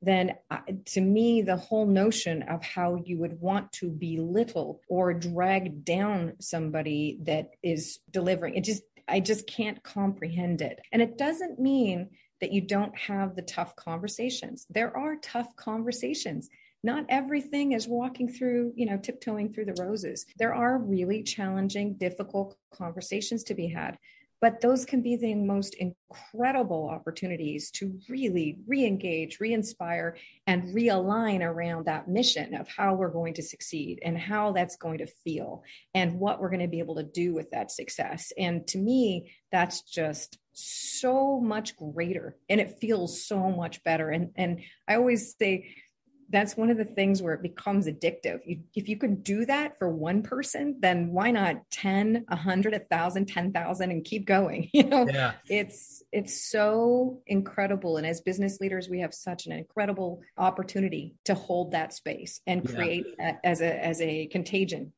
then 0.00 0.34
uh, 0.50 0.58
to 0.86 1.00
me, 1.00 1.42
the 1.42 1.56
whole 1.56 1.86
notion 1.86 2.42
of 2.42 2.62
how 2.62 3.02
you 3.04 3.18
would 3.18 3.40
want 3.40 3.72
to 3.72 3.90
belittle 3.90 4.80
or 4.88 5.12
drag 5.12 5.84
down 5.84 6.34
somebody 6.38 7.18
that 7.22 7.50
is 7.62 7.98
delivering, 8.10 8.54
it 8.54 8.64
just, 8.64 8.82
I 9.08 9.20
just 9.20 9.46
can't 9.46 9.82
comprehend 9.82 10.60
it. 10.60 10.80
And 10.92 11.02
it 11.02 11.18
doesn't 11.18 11.58
mean 11.58 12.10
that 12.40 12.52
you 12.52 12.60
don't 12.60 12.96
have 12.96 13.34
the 13.34 13.42
tough 13.42 13.74
conversations. 13.76 14.66
There 14.70 14.96
are 14.96 15.16
tough 15.16 15.54
conversations. 15.56 16.48
Not 16.84 17.06
everything 17.08 17.72
is 17.72 17.88
walking 17.88 18.28
through, 18.28 18.72
you 18.76 18.86
know, 18.86 18.98
tiptoeing 18.98 19.52
through 19.52 19.64
the 19.64 19.82
roses. 19.82 20.24
There 20.38 20.54
are 20.54 20.78
really 20.78 21.22
challenging, 21.24 21.94
difficult 21.94 22.56
conversations 22.72 23.42
to 23.44 23.54
be 23.54 23.66
had. 23.66 23.98
But 24.40 24.60
those 24.60 24.84
can 24.84 25.02
be 25.02 25.16
the 25.16 25.34
most 25.34 25.74
incredible 25.74 26.88
opportunities 26.88 27.70
to 27.72 27.98
really 28.08 28.58
re 28.66 28.84
engage, 28.84 29.40
re 29.40 29.52
inspire, 29.52 30.16
and 30.46 30.74
realign 30.74 31.42
around 31.42 31.86
that 31.86 32.08
mission 32.08 32.54
of 32.54 32.68
how 32.68 32.94
we're 32.94 33.10
going 33.10 33.34
to 33.34 33.42
succeed 33.42 33.98
and 34.04 34.16
how 34.16 34.52
that's 34.52 34.76
going 34.76 34.98
to 34.98 35.06
feel 35.06 35.64
and 35.94 36.20
what 36.20 36.40
we're 36.40 36.50
going 36.50 36.60
to 36.60 36.68
be 36.68 36.78
able 36.78 36.96
to 36.96 37.02
do 37.02 37.34
with 37.34 37.50
that 37.50 37.72
success. 37.72 38.32
And 38.38 38.66
to 38.68 38.78
me, 38.78 39.32
that's 39.50 39.82
just 39.82 40.38
so 40.52 41.40
much 41.40 41.76
greater 41.76 42.36
and 42.48 42.60
it 42.60 42.78
feels 42.80 43.24
so 43.24 43.50
much 43.50 43.82
better. 43.84 44.10
And, 44.10 44.30
and 44.36 44.60
I 44.88 44.96
always 44.96 45.34
say, 45.36 45.74
that's 46.30 46.56
one 46.56 46.70
of 46.70 46.76
the 46.76 46.84
things 46.84 47.22
where 47.22 47.34
it 47.34 47.42
becomes 47.42 47.86
addictive. 47.86 48.40
You, 48.44 48.60
if 48.74 48.88
you 48.88 48.96
can 48.96 49.22
do 49.22 49.46
that 49.46 49.78
for 49.78 49.88
one 49.88 50.22
person, 50.22 50.76
then 50.80 51.10
why 51.10 51.30
not 51.30 51.62
10, 51.70 52.24
100, 52.28 52.72
1,000, 52.72 53.26
10,000 53.26 53.90
and 53.90 54.04
keep 54.04 54.26
going? 54.26 54.70
You 54.78 54.84
know, 54.84 55.06
Yeah. 55.12 55.32
it's, 55.48 56.02
it's 56.12 56.50
so 56.50 57.20
incredible. 57.26 57.96
And 57.96 58.06
as 58.06 58.20
business 58.20 58.60
leaders, 58.60 58.88
we 58.88 59.00
have 59.00 59.12
such 59.12 59.46
an 59.46 59.52
incredible 59.52 60.22
opportunity 60.36 61.16
to 61.24 61.34
hold 61.34 61.72
that 61.72 61.92
space 61.92 62.40
and 62.46 62.62
Yeah. 62.68 62.74
create 62.74 63.06
a, 63.20 63.34
as 63.44 63.60
a, 63.60 63.84
as 63.84 64.00
a 64.00 64.26
contagion. 64.26 64.92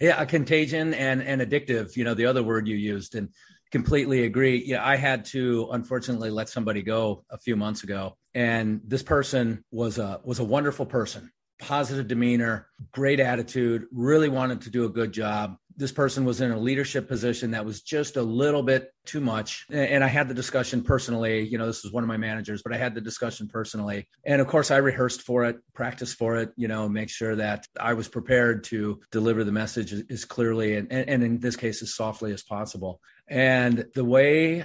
Yeah, 0.00 0.22
a 0.22 0.26
contagion 0.26 0.94
and 0.94 1.20
and 1.22 1.40
addictive. 1.40 1.96
You 1.96 2.04
know, 2.04 2.14
the 2.14 2.26
other 2.26 2.42
word 2.42 2.68
you 2.68 2.76
used, 2.76 3.16
and 3.16 3.30
completely 3.72 4.24
agree. 4.24 4.62
Yeah, 4.64 4.86
I 4.86 4.96
had 4.96 5.24
to 5.26 5.68
unfortunately 5.72 6.30
let 6.30 6.48
somebody 6.48 6.82
go 6.82 7.24
a 7.30 7.38
few 7.38 7.56
months 7.56 7.82
ago, 7.82 8.16
and 8.38 8.80
this 8.84 9.02
person 9.02 9.64
was 9.72 9.98
a 9.98 10.20
was 10.22 10.38
a 10.38 10.44
wonderful 10.44 10.86
person, 10.86 11.32
positive 11.58 12.06
demeanor, 12.06 12.68
great 12.92 13.18
attitude, 13.18 13.86
really 13.90 14.28
wanted 14.28 14.60
to 14.60 14.70
do 14.70 14.84
a 14.84 14.88
good 14.88 15.10
job. 15.10 15.56
This 15.76 15.90
person 15.90 16.24
was 16.24 16.40
in 16.40 16.52
a 16.52 16.58
leadership 16.58 17.08
position 17.08 17.50
that 17.50 17.64
was 17.64 17.82
just 17.82 18.16
a 18.16 18.22
little 18.22 18.62
bit 18.62 18.92
too 19.06 19.20
much. 19.20 19.66
And 19.70 20.04
I 20.04 20.06
had 20.06 20.28
the 20.28 20.34
discussion 20.34 20.82
personally. 20.82 21.48
You 21.48 21.58
know, 21.58 21.66
this 21.66 21.82
was 21.82 21.92
one 21.92 22.04
of 22.04 22.08
my 22.08 22.16
managers, 22.16 22.62
but 22.62 22.72
I 22.72 22.76
had 22.76 22.94
the 22.94 23.00
discussion 23.00 23.48
personally. 23.48 24.06
And 24.24 24.40
of 24.40 24.46
course, 24.46 24.70
I 24.70 24.76
rehearsed 24.76 25.22
for 25.22 25.44
it, 25.44 25.56
practiced 25.74 26.16
for 26.16 26.36
it, 26.36 26.52
you 26.56 26.68
know, 26.68 26.88
make 26.88 27.10
sure 27.10 27.34
that 27.34 27.66
I 27.80 27.94
was 27.94 28.06
prepared 28.06 28.62
to 28.64 29.00
deliver 29.10 29.42
the 29.42 29.52
message 29.52 29.92
as- 29.92 30.24
clearly 30.24 30.76
and, 30.76 30.92
and 30.92 31.24
in 31.24 31.40
this 31.40 31.56
case, 31.56 31.82
as 31.82 31.92
softly 31.96 32.32
as 32.32 32.44
possible. 32.44 33.00
And 33.26 33.86
the 33.96 34.04
way 34.04 34.64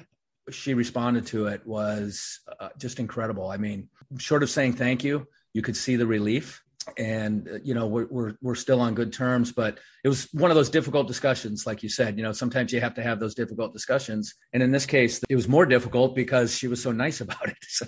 she 0.51 0.73
responded 0.73 1.25
to 1.27 1.47
it 1.47 1.65
was 1.65 2.39
uh, 2.59 2.69
just 2.77 2.99
incredible. 2.99 3.49
I 3.49 3.57
mean, 3.57 3.89
short 4.17 4.43
of 4.43 4.49
saying 4.49 4.73
thank 4.73 5.03
you, 5.03 5.27
you 5.53 5.61
could 5.61 5.77
see 5.77 5.95
the 5.95 6.07
relief. 6.07 6.61
And 6.97 7.47
uh, 7.47 7.59
you 7.63 7.73
know 7.73 7.87
we're, 7.87 8.07
we're 8.07 8.33
we're 8.41 8.55
still 8.55 8.81
on 8.81 8.93
good 8.93 9.13
terms, 9.13 9.53
but 9.53 9.79
it 10.03 10.09
was 10.09 10.27
one 10.33 10.51
of 10.51 10.55
those 10.55 10.69
difficult 10.69 11.07
discussions, 11.07 11.65
like 11.65 11.81
you 11.81 11.87
said. 11.87 12.17
You 12.17 12.23
know, 12.23 12.33
sometimes 12.33 12.73
you 12.73 12.81
have 12.81 12.93
to 12.95 13.01
have 13.01 13.21
those 13.21 13.35
difficult 13.35 13.71
discussions, 13.71 14.35
and 14.51 14.61
in 14.61 14.69
this 14.69 14.85
case, 14.85 15.21
it 15.29 15.35
was 15.35 15.47
more 15.47 15.65
difficult 15.65 16.13
because 16.13 16.53
she 16.53 16.67
was 16.67 16.83
so 16.83 16.91
nice 16.91 17.21
about 17.21 17.47
it. 17.47 17.57
So, 17.69 17.85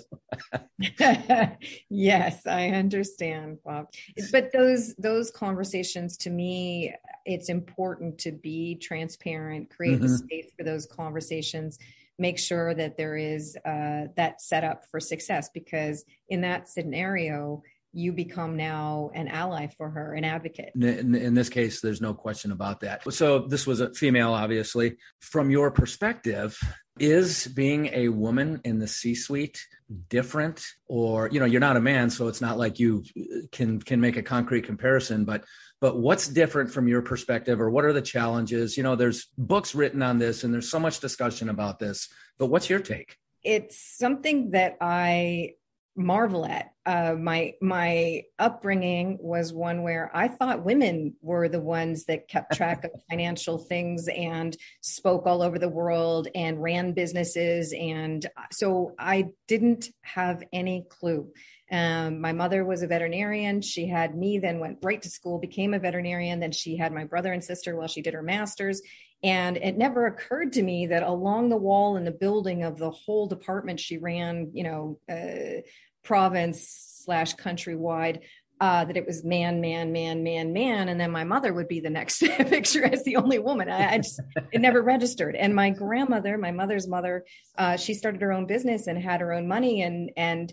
yes, 1.90 2.46
I 2.46 2.68
understand, 2.68 3.58
Bob. 3.64 3.88
But 4.32 4.50
those 4.52 4.94
those 4.96 5.30
conversations 5.30 6.16
to 6.18 6.30
me, 6.30 6.94
it's 7.26 7.50
important 7.50 8.16
to 8.20 8.32
be 8.32 8.76
transparent, 8.76 9.68
create 9.68 10.00
the 10.00 10.08
Mhm. 10.08 10.18
space 10.18 10.52
for 10.56 10.64
those 10.64 10.86
conversations, 10.86 11.78
make 12.18 12.38
sure 12.38 12.74
that 12.74 12.96
there 12.96 13.16
is 13.16 13.56
uh, 13.64 14.06
that 14.16 14.40
setup 14.40 14.84
for 14.90 15.00
success. 15.00 15.50
Because 15.52 16.04
in 16.28 16.40
that 16.42 16.68
scenario, 16.68 17.62
you 17.92 18.12
become 18.12 18.56
now 18.56 19.10
an 19.14 19.26
ally 19.28 19.68
for 19.68 19.88
her, 19.88 20.14
an 20.14 20.24
advocate. 20.24 20.70
in, 20.74 20.84
in, 20.84 21.14
in 21.14 21.34
this 21.34 21.48
case, 21.48 21.80
there's 21.80 22.02
no 22.02 22.12
question 22.12 22.52
about 22.52 22.80
that. 22.80 23.10
So 23.12 23.40
this 23.40 23.66
was 23.66 23.80
a 23.80 23.92
female, 23.94 24.34
obviously. 24.34 24.96
From 25.20 25.50
your 25.50 25.70
perspective, 25.70 26.58
is 26.98 27.46
being 27.48 27.90
a 27.92 28.08
woman 28.08 28.60
in 28.64 28.78
the 28.78 28.88
C-suite 28.88 29.60
different, 30.08 30.64
or 30.88 31.28
you 31.30 31.40
know, 31.40 31.46
you're 31.46 31.60
not 31.60 31.76
a 31.76 31.80
man, 31.80 32.10
so 32.10 32.28
it's 32.28 32.40
not 32.40 32.58
like 32.58 32.78
you 32.78 33.04
can 33.52 33.80
can 33.80 34.00
make 34.00 34.16
a 34.16 34.22
concrete 34.22 34.62
comparison, 34.62 35.24
but 35.24 35.44
but 35.80 35.98
what's 35.98 36.28
different 36.28 36.70
from 36.70 36.88
your 36.88 37.02
perspective 37.02 37.60
or 37.60 37.70
what 37.70 37.84
are 37.84 37.92
the 37.92 38.02
challenges 38.02 38.76
you 38.76 38.82
know 38.82 38.96
there's 38.96 39.28
books 39.38 39.74
written 39.74 40.02
on 40.02 40.18
this 40.18 40.44
and 40.44 40.52
there's 40.52 40.70
so 40.70 40.80
much 40.80 41.00
discussion 41.00 41.48
about 41.48 41.78
this 41.78 42.08
but 42.38 42.46
what's 42.46 42.70
your 42.70 42.80
take 42.80 43.16
it's 43.46 43.78
something 43.78 44.50
that 44.50 44.76
I 44.80 45.52
marvel 45.94 46.44
at. 46.44 46.72
Uh, 46.86 47.16
my 47.18 47.52
my 47.60 48.22
upbringing 48.38 49.18
was 49.20 49.52
one 49.52 49.82
where 49.82 50.08
I 50.14 50.28
thought 50.28 50.64
women 50.64 51.16
were 51.20 51.48
the 51.48 51.60
ones 51.60 52.04
that 52.04 52.28
kept 52.28 52.52
track 52.56 52.84
of 52.84 52.92
financial 53.10 53.58
things 53.58 54.08
and 54.08 54.56
spoke 54.82 55.26
all 55.26 55.42
over 55.42 55.58
the 55.58 55.68
world 55.68 56.28
and 56.34 56.62
ran 56.62 56.92
businesses, 56.92 57.74
and 57.76 58.24
so 58.52 58.94
I 58.98 59.30
didn't 59.48 59.88
have 60.02 60.44
any 60.52 60.86
clue. 60.88 61.32
Um, 61.70 62.20
my 62.20 62.32
mother 62.32 62.64
was 62.64 62.82
a 62.82 62.86
veterinarian. 62.86 63.60
She 63.60 63.88
had 63.88 64.16
me, 64.16 64.38
then 64.38 64.60
went 64.60 64.78
right 64.82 65.02
to 65.02 65.10
school, 65.10 65.38
became 65.38 65.74
a 65.74 65.80
veterinarian. 65.80 66.38
Then 66.38 66.52
she 66.52 66.76
had 66.76 66.92
my 66.92 67.04
brother 67.04 67.32
and 67.32 67.42
sister 67.42 67.76
while 67.76 67.88
she 67.88 68.02
did 68.02 68.14
her 68.14 68.22
master's. 68.22 68.80
And 69.22 69.56
it 69.56 69.76
never 69.76 70.06
occurred 70.06 70.52
to 70.52 70.62
me 70.62 70.86
that 70.88 71.02
along 71.02 71.48
the 71.48 71.56
wall 71.56 71.96
in 71.96 72.04
the 72.04 72.10
building 72.12 72.62
of 72.62 72.78
the 72.78 72.90
whole 72.90 73.26
department 73.26 73.80
she 73.80 73.98
ran, 73.98 74.50
you 74.52 74.62
know, 74.62 75.00
uh, 75.10 75.62
province 76.06 77.02
slash 77.04 77.34
countrywide, 77.34 78.20
uh, 78.60 78.84
that 78.86 78.96
it 78.96 79.06
was 79.06 79.22
man, 79.22 79.60
man, 79.60 79.92
man, 79.92 80.22
man, 80.22 80.52
man. 80.52 80.88
And 80.88 80.98
then 80.98 81.10
my 81.10 81.24
mother 81.24 81.52
would 81.52 81.68
be 81.68 81.80
the 81.80 81.90
next 81.90 82.20
picture 82.54 82.84
as 82.84 83.04
the 83.04 83.16
only 83.16 83.38
woman. 83.38 83.68
I, 83.68 83.94
I 83.94 83.98
just, 83.98 84.20
it 84.52 84.60
never 84.60 84.80
registered. 84.80 85.36
And 85.36 85.54
my 85.54 85.70
grandmother, 85.70 86.38
my 86.38 86.52
mother's 86.52 86.88
mother, 86.88 87.24
uh, 87.58 87.76
she 87.76 87.92
started 87.92 88.22
her 88.22 88.32
own 88.32 88.46
business 88.46 88.86
and 88.86 88.96
had 88.98 89.20
her 89.20 89.32
own 89.34 89.46
money. 89.46 89.82
And, 89.82 90.10
and 90.16 90.52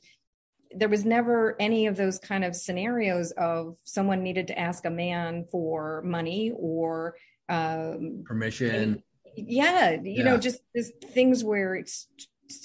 there 0.75 0.89
was 0.89 1.05
never 1.05 1.55
any 1.62 1.88
of 1.88 1.95
those 1.95 2.19
kind 2.19 2.43
of 2.43 2.55
scenarios 2.55 3.31
of 3.31 3.77
someone 3.86 4.22
needed 4.24 4.48
to 4.48 4.60
ask 4.60 4.86
a 4.86 4.89
man 4.89 5.45
for 5.51 6.01
money 6.03 6.51
or, 6.55 7.15
um, 7.48 8.24
permission 8.25 9.03
yeah 9.36 9.91
you 9.91 10.01
Yeah. 10.17 10.24
know 10.25 10.38
just 10.38 10.60
this 10.75 10.91
things 11.12 11.43
where 11.43 11.75
it's 11.75 12.07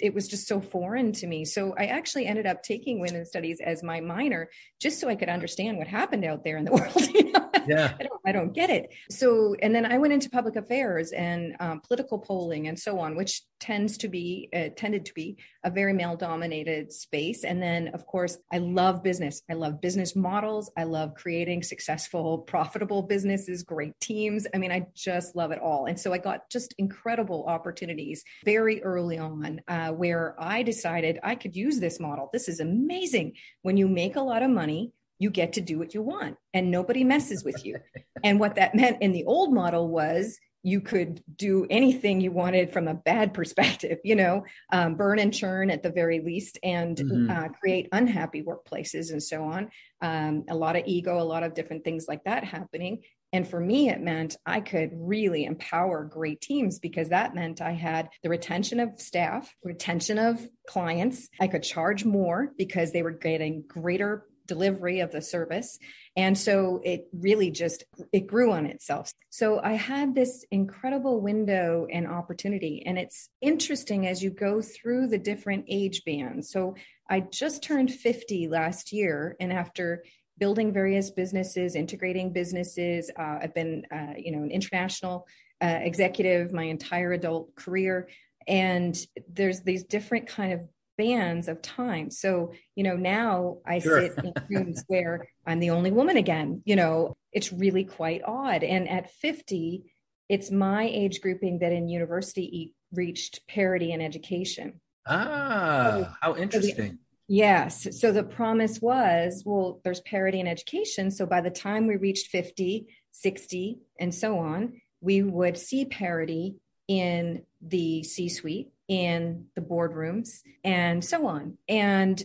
it 0.01 0.15
was 0.15 0.29
just 0.29 0.47
so 0.47 0.61
foreign 0.61 1.13
to 1.13 1.27
me 1.27 1.45
so 1.45 1.75
i 1.79 1.87
actually 1.87 2.27
ended 2.27 2.47
up 2.47 2.63
taking 2.63 3.01
women's 3.01 3.29
studies 3.29 3.61
as 3.65 3.83
my 3.83 4.01
minor 4.01 4.49
just 4.81 5.01
so 5.01 5.09
i 5.09 5.15
could 5.15 5.29
understand 5.29 5.79
what 5.79 5.87
happened 5.87 6.25
out 6.25 6.45
there 6.45 6.57
in 6.57 6.65
the 6.65 6.73
world? 6.73 7.28
Yeah 7.67 7.95
I 8.01 8.03
don't, 8.03 8.21
I 8.27 8.33
don't 8.33 8.53
get 8.53 8.71
it. 8.71 8.93
So, 9.11 9.55
and 9.63 9.75
then 9.75 9.87
I 9.87 9.99
went 9.99 10.13
into 10.13 10.31
public 10.31 10.57
affairs 10.57 11.13
and 11.13 11.57
um, 11.61 11.81
political 11.81 12.19
polling 12.19 12.69
and 12.69 12.79
so 12.79 12.99
on, 12.99 13.17
which 13.17 13.43
tends 13.61 13.99
to 13.99 14.09
be 14.09 14.49
uh, 14.55 14.69
tended 14.77 15.05
to 15.07 15.15
be 15.15 15.37
a 15.65 15.71
very 15.71 15.93
male 15.93 16.17
dominated 16.17 16.93
space. 16.93 17.45
And 17.45 17.61
then, 17.61 17.89
of 17.89 18.07
course, 18.07 18.39
I 18.53 18.59
love 18.59 19.03
business. 19.03 19.43
I 19.51 19.55
love 19.55 19.81
business 19.81 20.15
models. 20.15 20.71
I 20.77 20.85
love 20.85 21.15
creating 21.15 21.63
successful, 21.63 22.39
profitable 22.39 23.03
businesses, 23.03 23.63
great 23.63 23.99
teams. 24.01 24.47
I 24.55 24.59
mean, 24.59 24.73
I 24.73 24.87
just 24.95 25.35
love 25.35 25.51
it 25.51 25.59
all. 25.61 25.87
And 25.87 25.99
so 25.99 26.13
I 26.13 26.19
got 26.19 26.49
just 26.51 26.75
incredible 26.79 27.45
opportunities 27.49 28.23
very 28.45 28.83
early 28.83 29.19
on 29.19 29.61
uh, 29.69 29.91
where 29.91 30.37
I 30.39 30.63
decided 30.63 31.19
I 31.23 31.35
could 31.35 31.57
use 31.57 31.81
this 31.81 31.99
model. 31.99 32.31
This 32.33 32.49
is 32.49 32.61
amazing. 32.61 33.35
When 33.63 33.77
you 33.77 33.89
make 33.89 34.17
a 34.17 34.21
lot 34.21 34.43
of 34.43 34.51
money, 34.51 34.93
you 35.19 35.31
get 35.31 35.55
to 35.55 35.61
do 35.61 35.79
what 35.79 35.95
you 35.95 36.03
want 36.03 36.37
and 36.55 36.71
nobody 36.71 37.05
messes 37.05 37.45
with 37.45 37.65
you. 37.65 37.79
and 38.25 38.39
what 38.41 38.55
that 38.57 38.75
meant 38.75 39.03
in 39.03 39.13
the 39.13 39.25
old 39.25 39.53
model 39.53 39.89
was 39.89 40.39
you 40.65 40.81
could 40.81 41.23
do 41.37 41.67
anything 41.71 42.21
you 42.21 42.33
wanted 42.33 42.73
from 42.73 42.89
a 42.89 42.95
bad 42.95 43.33
perspective, 43.33 43.99
you 44.05 44.17
know, 44.17 44.45
um, 44.73 44.97
burn 44.97 45.19
and 45.19 45.33
churn 45.33 45.71
at 45.71 45.83
the 45.83 45.91
very 45.91 46.21
least 46.21 46.59
and 46.63 46.97
Mhm. 46.97 47.31
uh, 47.31 47.49
create 47.51 47.89
unhappy 47.93 48.43
workplaces 48.43 49.13
and 49.13 49.23
so 49.23 49.45
on. 49.45 49.71
Um, 50.01 50.45
a 50.49 50.57
lot 50.57 50.77
of 50.77 50.83
ego, 50.87 51.21
a 51.21 51.23
lot 51.23 51.45
of 51.45 51.55
different 51.55 51.85
things 51.85 52.07
like 52.09 52.25
that 52.25 52.45
happening. 52.45 53.03
And 53.33 53.47
for 53.47 53.61
me, 53.61 53.91
it 53.91 54.01
meant 54.01 54.37
I 54.47 54.61
could 54.61 54.91
really 54.95 55.45
empower 55.45 56.05
great 56.05 56.41
teams 56.41 56.79
because 56.79 57.11
that 57.11 57.35
meant 57.35 57.61
I 57.61 57.73
had 57.73 58.09
the 58.23 58.31
retention 58.31 58.81
of 58.81 58.99
staff, 59.01 59.55
retention 59.63 60.19
of 60.19 60.47
clients. 60.67 61.29
I 61.39 61.47
could 61.47 61.63
charge 61.63 62.05
more 62.05 62.53
because 62.57 62.91
they 62.93 63.03
were 63.03 63.11
getting 63.13 63.63
greater 63.69 64.25
delivery 64.49 65.01
of 65.01 65.13
the 65.13 65.23
service. 65.23 65.79
And 66.17 66.37
so 66.37 66.81
it 66.85 67.07
really 67.13 67.51
just 67.53 67.85
it 68.13 68.27
grew 68.27 68.51
on 68.51 68.67
itself. 68.67 69.13
So 69.31 69.61
i 69.63 69.75
had 69.75 70.15
this 70.15 70.45
incredible 70.51 71.21
window 71.21 71.87
and 71.93 72.07
opportunity. 72.07 72.83
And 72.85 72.99
it's 72.99 73.29
interesting 73.41 74.07
as 74.09 74.23
you 74.23 74.31
go 74.31 74.61
through 74.61 75.09
the 75.09 75.19
different 75.19 75.67
age 75.69 76.03
bands. 76.05 76.51
So 76.51 76.75
i 77.09 77.21
just 77.21 77.63
turned 77.63 77.93
50 77.93 78.49
last 78.49 78.93
year. 78.93 79.37
And 79.39 79.53
after 79.53 80.03
building 80.39 80.73
various 80.73 81.11
businesses 81.11 81.75
integrating 81.75 82.33
businesses 82.33 83.11
uh, 83.19 83.39
i've 83.43 83.55
been 83.55 83.85
uh, 83.91 84.15
you 84.17 84.31
know 84.31 84.43
an 84.45 84.53
international 84.53 85.27
uh, 85.61 85.79
executive 85.83 86.53
my 86.53 86.65
entire 86.65 87.13
adult 87.13 87.55
career. 87.55 88.09
And 88.47 88.99
there's 89.31 89.61
these 89.61 89.85
different 89.85 90.27
kind 90.29 90.53
of 90.53 90.61
bands 90.99 91.49
of 91.49 91.63
time. 91.63 92.11
So, 92.11 92.53
you 92.75 92.83
know, 92.83 92.97
now 92.97 93.59
I 93.65 93.79
sure. 93.79 94.03
sit 94.03 94.19
in 94.23 94.35
rooms 94.51 94.85
where 94.89 95.29
I'm 95.47 95.61
the 95.61 95.71
only 95.71 95.93
woman 95.93 96.19
again. 96.19 96.61
You 96.67 96.77
know, 96.77 97.17
it's 97.33 97.53
really 97.53 97.85
quite 97.85 98.23
odd. 98.27 98.63
And 98.63 98.89
at 98.89 99.11
50, 99.13 99.85
it's 100.29 100.51
my 100.51 100.83
age 100.83 101.23
grouping 101.23 101.61
that 101.61 101.73
in 101.73 101.89
university 101.89 102.75
reached 102.93 103.47
parity 103.49 103.93
in 103.93 104.03
education. 104.03 104.81
Ah, 105.07 105.91
so, 105.91 106.09
how 106.21 106.37
interesting. 106.37 106.75
So 106.75 106.83
the, 106.83 106.99
yes. 107.29 108.01
So 108.01 108.13
the 108.13 108.25
promise 108.25 108.83
was, 108.83 109.43
well, 109.47 109.81
there's 109.85 110.01
parity 110.01 110.41
in 110.41 110.47
education. 110.47 111.11
So 111.11 111.25
by 111.25 111.41
the 111.41 111.51
time 111.51 111.87
we 111.87 111.97
reached 111.97 112.27
50, 112.27 112.87
60, 113.13 113.79
and 114.01 114.15
so 114.15 114.39
on, 114.39 114.81
we 115.01 115.23
would 115.23 115.57
see 115.57 115.85
parity 115.85 116.57
in 116.89 117.45
the 117.61 118.03
C 118.03 118.29
suite 118.29 118.71
in 118.89 119.47
the 119.55 119.61
boardrooms 119.61 120.41
and 120.65 121.05
so 121.05 121.27
on. 121.27 121.59
And 121.69 122.23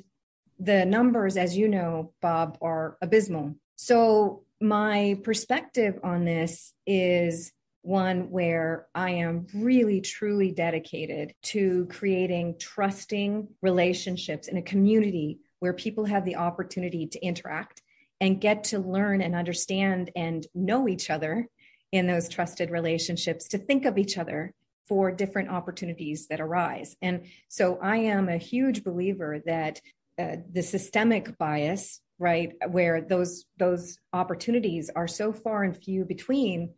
the 0.59 0.85
numbers, 0.85 1.37
as 1.37 1.57
you 1.57 1.67
know, 1.67 2.13
Bob, 2.21 2.57
are 2.61 2.97
abysmal. 3.01 3.55
So, 3.75 4.43
my 4.61 5.19
perspective 5.23 5.99
on 6.03 6.23
this 6.23 6.73
is 6.87 7.51
one 7.81 8.31
where 8.31 8.87
I 8.95 9.11
am 9.11 9.45
really, 9.53 9.99
truly 9.99 10.53
dedicated 10.53 11.33
to 11.43 11.85
creating 11.91 12.55
trusting 12.59 13.49
relationships 13.61 14.47
in 14.47 14.55
a 14.55 14.61
community 14.61 15.39
where 15.59 15.73
people 15.73 16.05
have 16.05 16.23
the 16.23 16.37
opportunity 16.37 17.07
to 17.07 17.19
interact 17.19 17.81
and 18.21 18.39
get 18.39 18.63
to 18.65 18.79
learn 18.79 19.21
and 19.21 19.35
understand 19.35 20.11
and 20.15 20.47
know 20.55 20.87
each 20.87 21.09
other 21.09 21.47
in 21.91 22.07
those 22.07 22.29
trusted 22.29 22.71
relationships, 22.71 23.49
to 23.49 23.57
think 23.57 23.85
of 23.85 23.97
each 23.97 24.17
other 24.17 24.53
for 24.87 25.11
different 25.11 25.49
opportunities 25.49 26.27
that 26.27 26.41
arise. 26.41 26.95
And 27.01 27.25
so 27.47 27.79
I 27.81 27.97
am 27.97 28.29
a 28.29 28.37
huge 28.37 28.83
believer 28.83 29.41
that 29.45 29.79
uh, 30.19 30.37
the 30.51 30.61
systemic 30.61 31.37
bias, 31.37 32.01
right, 32.19 32.53
where 32.69 33.01
those 33.01 33.45
those 33.57 33.97
opportunities 34.11 34.89
are 34.95 35.07
so 35.07 35.33
far 35.33 35.63
and 35.63 35.75
few 35.75 36.05
between, 36.05 36.73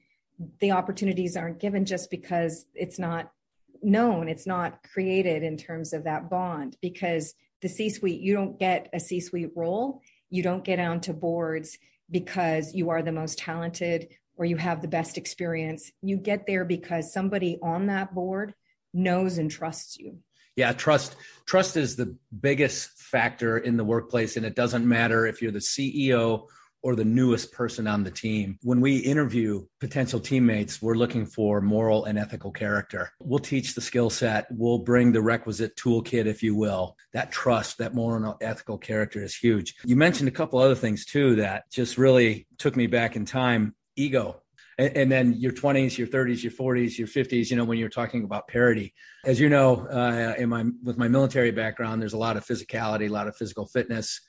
the 0.60 0.72
opportunities 0.72 1.36
aren't 1.36 1.60
given 1.60 1.86
just 1.86 2.10
because 2.10 2.66
it's 2.74 3.00
not 3.00 3.32
known, 3.82 4.30
it's 4.30 4.48
not 4.48 4.84
created 4.84 5.44
in 5.44 5.58
terms 5.58 5.94
of 5.94 6.04
that 6.04 6.30
bond. 6.30 6.78
Because 6.82 7.34
the 7.62 7.70
C-suite, 7.70 8.22
you 8.22 8.34
don't 8.34 8.60
get 8.60 8.90
a 8.94 9.00
C-suite 9.00 9.52
role, 9.56 10.02
you 10.30 10.44
don't 10.44 10.64
get 10.64 10.80
onto 10.80 11.14
boards 11.14 11.78
because 12.10 12.74
you 12.74 12.90
are 12.90 13.02
the 13.02 13.12
most 13.12 13.38
talented 13.40 14.10
or 14.38 14.46
you 14.46 14.58
have 14.58 14.82
the 14.82 14.88
best 14.88 15.18
experience. 15.18 15.92
You 16.02 16.18
get 16.18 16.46
there 16.46 16.66
because 16.66 17.14
somebody 17.14 17.58
on 17.62 17.88
that 17.88 18.14
board 18.14 18.54
knows 18.94 19.38
and 19.38 19.50
trusts 19.50 19.98
you. 19.98 20.20
Yeah, 20.56 20.72
trust 20.72 21.18
trust 21.46 21.76
is 21.76 21.96
the 21.96 22.16
biggest 22.40 22.90
factor 22.98 23.58
in 23.58 23.76
the 23.78 23.84
workplace 23.84 24.38
and 24.38 24.46
it 24.46 24.56
doesn't 24.56 24.88
matter 24.88 25.26
if 25.26 25.42
you're 25.42 25.52
the 25.52 25.60
CEO 25.60 26.48
or 26.82 26.96
the 26.96 27.04
newest 27.04 27.52
person 27.52 27.88
on 27.88 28.04
the 28.04 28.12
team. 28.12 28.60
When 28.62 28.80
we 28.80 28.98
interview 28.98 29.66
potential 29.80 30.20
teammates, 30.20 30.84
we're 30.84 30.94
looking 30.94 31.26
for 31.26 31.60
moral 31.60 32.06
and 32.06 32.18
ethical 32.18 32.52
character. 32.52 33.12
We'll 33.20 33.40
teach 33.40 33.74
the 33.74 33.82
skill 33.82 34.12
set, 34.12 34.46
we'll 34.52 34.78
bring 34.78 35.12
the 35.12 35.22
requisite 35.22 35.76
toolkit, 35.78 36.28
if 36.28 36.44
you 36.44 36.56
will. 36.56 36.96
That 37.12 37.32
trust, 37.32 37.80
that 37.80 37.96
moral 37.96 38.24
and 38.24 38.36
ethical 38.40 38.78
character 38.78 39.24
is 39.24 39.36
huge. 39.36 39.74
You 39.84 39.96
mentioned 39.96 40.30
a 40.30 40.32
couple 40.32 40.60
other 40.60 40.76
things 40.76 41.06
too 41.06 41.38
that 41.38 41.72
just 41.72 41.98
really 41.98 42.46
took 42.60 42.76
me 42.76 42.86
back 42.86 43.16
in 43.16 43.26
time 43.26 43.74
ego. 43.96 44.42
And, 44.78 44.98
and, 44.98 45.12
then 45.12 45.34
your 45.34 45.54
20s 45.54 45.98
your 45.98 46.08
30s 46.08 46.44
your 46.44 46.52
40s 46.52 46.98
your 46.98 47.08
50s 47.08 47.50
you 47.50 47.56
know 47.56 47.64
when 47.64 47.78
you're 47.78 47.90
talking 47.90 48.24
about 48.24 48.48
parity. 48.48 48.94
As 49.24 49.40
you 49.40 49.50
know 49.50 49.88
uh, 49.88 50.36
in 50.38 50.50
my 50.50 50.66
with 50.84 50.98
my 50.98 51.08
military 51.08 51.52
background 51.52 52.02
there's 52.02 52.14
a 52.14 52.18
lot 52.18 52.38
of 52.38 52.46
physicality 52.46 53.10
a 53.10 53.14
lot 53.14 53.28
of 53.28 53.36
physical 53.36 53.66
fitness. 53.68 54.22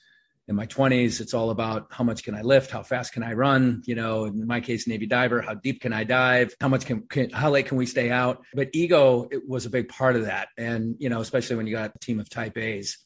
In 0.47 0.55
my 0.55 0.65
20s 0.65 1.19
it's 1.19 1.33
all 1.33 1.49
about 1.49 1.87
how 1.91 2.05
much 2.05 2.23
can 2.23 2.33
i 2.33 2.41
lift 2.41 2.71
how 2.71 2.81
fast 2.81 3.11
can 3.11 3.21
i 3.21 3.33
run 3.33 3.81
you 3.85 3.95
know 3.95 4.23
in 4.23 4.47
my 4.47 4.61
case 4.61 4.87
navy 4.87 5.05
diver 5.05 5.41
how 5.41 5.55
deep 5.55 5.81
can 5.81 5.91
i 5.91 6.05
dive 6.05 6.55
how 6.61 6.69
much 6.69 6.85
can, 6.85 7.01
can 7.01 7.29
how 7.31 7.49
late 7.49 7.65
can 7.65 7.77
we 7.77 7.85
stay 7.85 8.09
out? 8.09 8.45
But 8.53 8.69
ego 8.73 9.27
it 9.29 9.41
was 9.45 9.65
a 9.65 9.69
big 9.69 9.89
part 9.89 10.15
of 10.15 10.25
that. 10.25 10.47
And 10.57 10.95
you 10.99 11.09
know 11.09 11.19
especially 11.19 11.57
when 11.57 11.67
you 11.67 11.73
got 11.73 11.91
a 11.93 11.99
team 11.99 12.21
of 12.21 12.29
type 12.29 12.57
a's. 12.57 12.97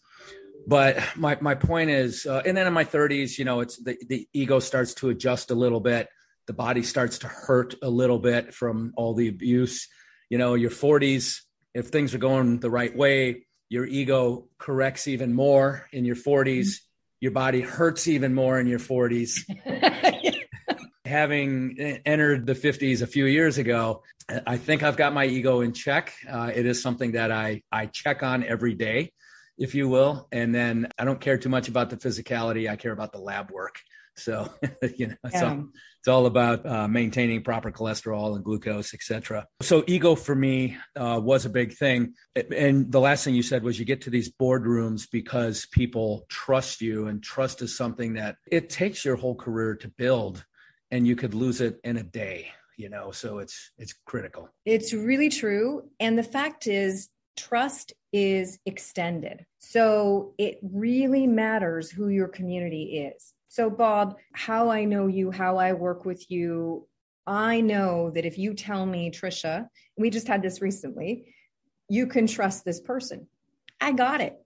But 0.68 1.04
my, 1.16 1.40
my 1.42 1.56
point 1.56 1.90
is 1.90 2.28
uh, 2.28 2.44
and 2.46 2.56
then 2.56 2.68
in 2.68 2.74
my 2.74 2.86
30s 2.86 3.40
you 3.40 3.46
know 3.46 3.62
it's 3.62 3.82
the, 3.82 3.98
the 4.08 4.28
ego 4.32 4.60
starts 4.60 4.94
to 4.96 5.10
adjust 5.10 5.50
a 5.50 5.56
little 5.56 5.80
bit 5.80 6.08
the 6.48 6.54
body 6.54 6.84
starts 6.84 7.20
to 7.20 7.28
hurt 7.28 7.76
a 7.82 7.90
little 7.90 8.20
bit 8.20 8.54
from 8.54 8.94
all 8.96 9.14
the 9.14 9.28
abuse. 9.28 9.88
You 10.30 10.38
know, 10.38 10.54
your 10.54 10.72
40s, 10.72 11.40
if 11.74 11.88
things 11.88 12.14
are 12.14 12.20
going 12.20 12.60
the 12.60 12.70
right 12.70 12.96
way, 12.96 13.46
your 13.70 13.86
ego 13.86 14.50
corrects 14.58 15.08
even 15.08 15.34
more 15.34 15.88
in 15.94 16.04
your 16.04 16.16
40s. 16.16 16.80
Your 17.22 17.32
body 17.32 17.62
hurts 17.62 18.08
even 18.08 18.34
more 18.34 18.60
in 18.60 18.68
your 18.68 18.80
40s. 18.80 19.40
Having 21.06 21.80
entered 22.06 22.46
the 22.46 22.54
50s 22.54 23.02
a 23.02 23.08
few 23.08 23.26
years 23.26 23.58
ago, 23.58 24.04
I 24.48 24.58
think 24.58 24.84
I've 24.84 24.98
got 24.98 25.14
my 25.14 25.26
ego 25.26 25.62
in 25.62 25.74
check. 25.74 26.14
Uh, 26.30 26.52
it 26.54 26.66
is 26.66 26.82
something 26.82 27.14
that 27.14 27.32
I, 27.32 27.64
I 27.72 27.86
check 27.86 28.24
on 28.24 28.44
every 28.44 28.76
day, 28.76 29.12
if 29.58 29.76
you 29.76 29.88
will. 29.90 30.28
And 30.32 30.54
then 30.54 30.90
I 30.98 31.06
don't 31.06 31.20
care 31.20 31.38
too 31.38 31.50
much 31.50 31.68
about 31.68 31.90
the 31.90 31.98
physicality, 31.98 32.70
I 32.70 32.76
care 32.76 32.92
about 32.92 33.12
the 33.12 33.20
lab 33.20 33.52
work. 33.52 33.80
So, 34.22 34.52
you 34.98 35.08
know, 35.08 35.16
yeah. 35.32 35.40
so 35.40 35.70
it's 36.00 36.08
all 36.08 36.26
about 36.26 36.66
uh, 36.66 36.88
maintaining 36.88 37.44
proper 37.44 37.72
cholesterol 37.72 38.36
and 38.36 38.44
glucose, 38.44 38.94
etc. 38.94 39.48
So, 39.62 39.84
ego 39.88 40.16
for 40.16 40.36
me 40.36 40.78
uh, 40.96 41.20
was 41.22 41.46
a 41.46 41.50
big 41.50 41.74
thing. 41.74 42.14
And 42.36 42.92
the 42.92 43.00
last 43.00 43.24
thing 43.24 43.36
you 43.36 43.44
said 43.44 43.64
was 43.64 43.80
you 43.80 43.86
get 43.86 44.02
to 44.02 44.10
these 44.10 44.32
boardrooms 44.32 45.08
because 45.12 45.68
people 45.72 46.26
trust 46.30 46.82
you, 46.82 47.08
and 47.08 47.22
trust 47.22 47.62
is 47.62 47.76
something 47.76 48.14
that 48.14 48.36
it 48.50 48.70
takes 48.70 49.06
your 49.06 49.16
whole 49.16 49.36
career 49.36 49.76
to 49.76 49.88
build, 49.90 50.44
and 50.90 51.08
you 51.08 51.16
could 51.16 51.34
lose 51.34 51.62
it 51.62 51.80
in 51.84 51.98
a 51.98 52.04
day. 52.04 52.52
You 52.78 52.90
know, 52.90 53.12
so 53.12 53.40
it's 53.40 53.72
it's 53.78 53.94
critical. 54.06 54.50
It's 54.66 54.94
really 54.94 55.30
true, 55.30 55.90
and 56.00 56.18
the 56.18 56.24
fact 56.24 56.68
is, 56.68 57.10
trust 57.38 57.94
is 58.14 58.60
extended. 58.66 59.46
So 59.60 60.34
it 60.38 60.60
really 60.62 61.28
matters 61.28 61.90
who 61.92 62.10
your 62.10 62.28
community 62.28 63.12
is. 63.16 63.34
So, 63.52 63.70
Bob, 63.70 64.16
how 64.32 64.70
I 64.70 64.86
know 64.86 65.08
you, 65.08 65.30
how 65.30 65.58
I 65.58 65.74
work 65.74 66.06
with 66.06 66.32
you, 66.32 66.88
I 67.28 67.60
know 67.60 68.10
that 68.12 68.24
if 68.24 68.38
you 68.38 68.54
tell 68.54 68.86
me, 68.86 69.12
Tricia, 69.12 69.68
we 69.98 70.10
just 70.10 70.30
had 70.30 70.42
this 70.42 70.62
recently, 70.62 71.36
you 71.90 72.08
can 72.08 72.28
trust 72.28 72.64
this 72.64 72.80
person. 72.80 73.28
I 73.82 73.92
got 73.92 74.22
it. 74.22 74.38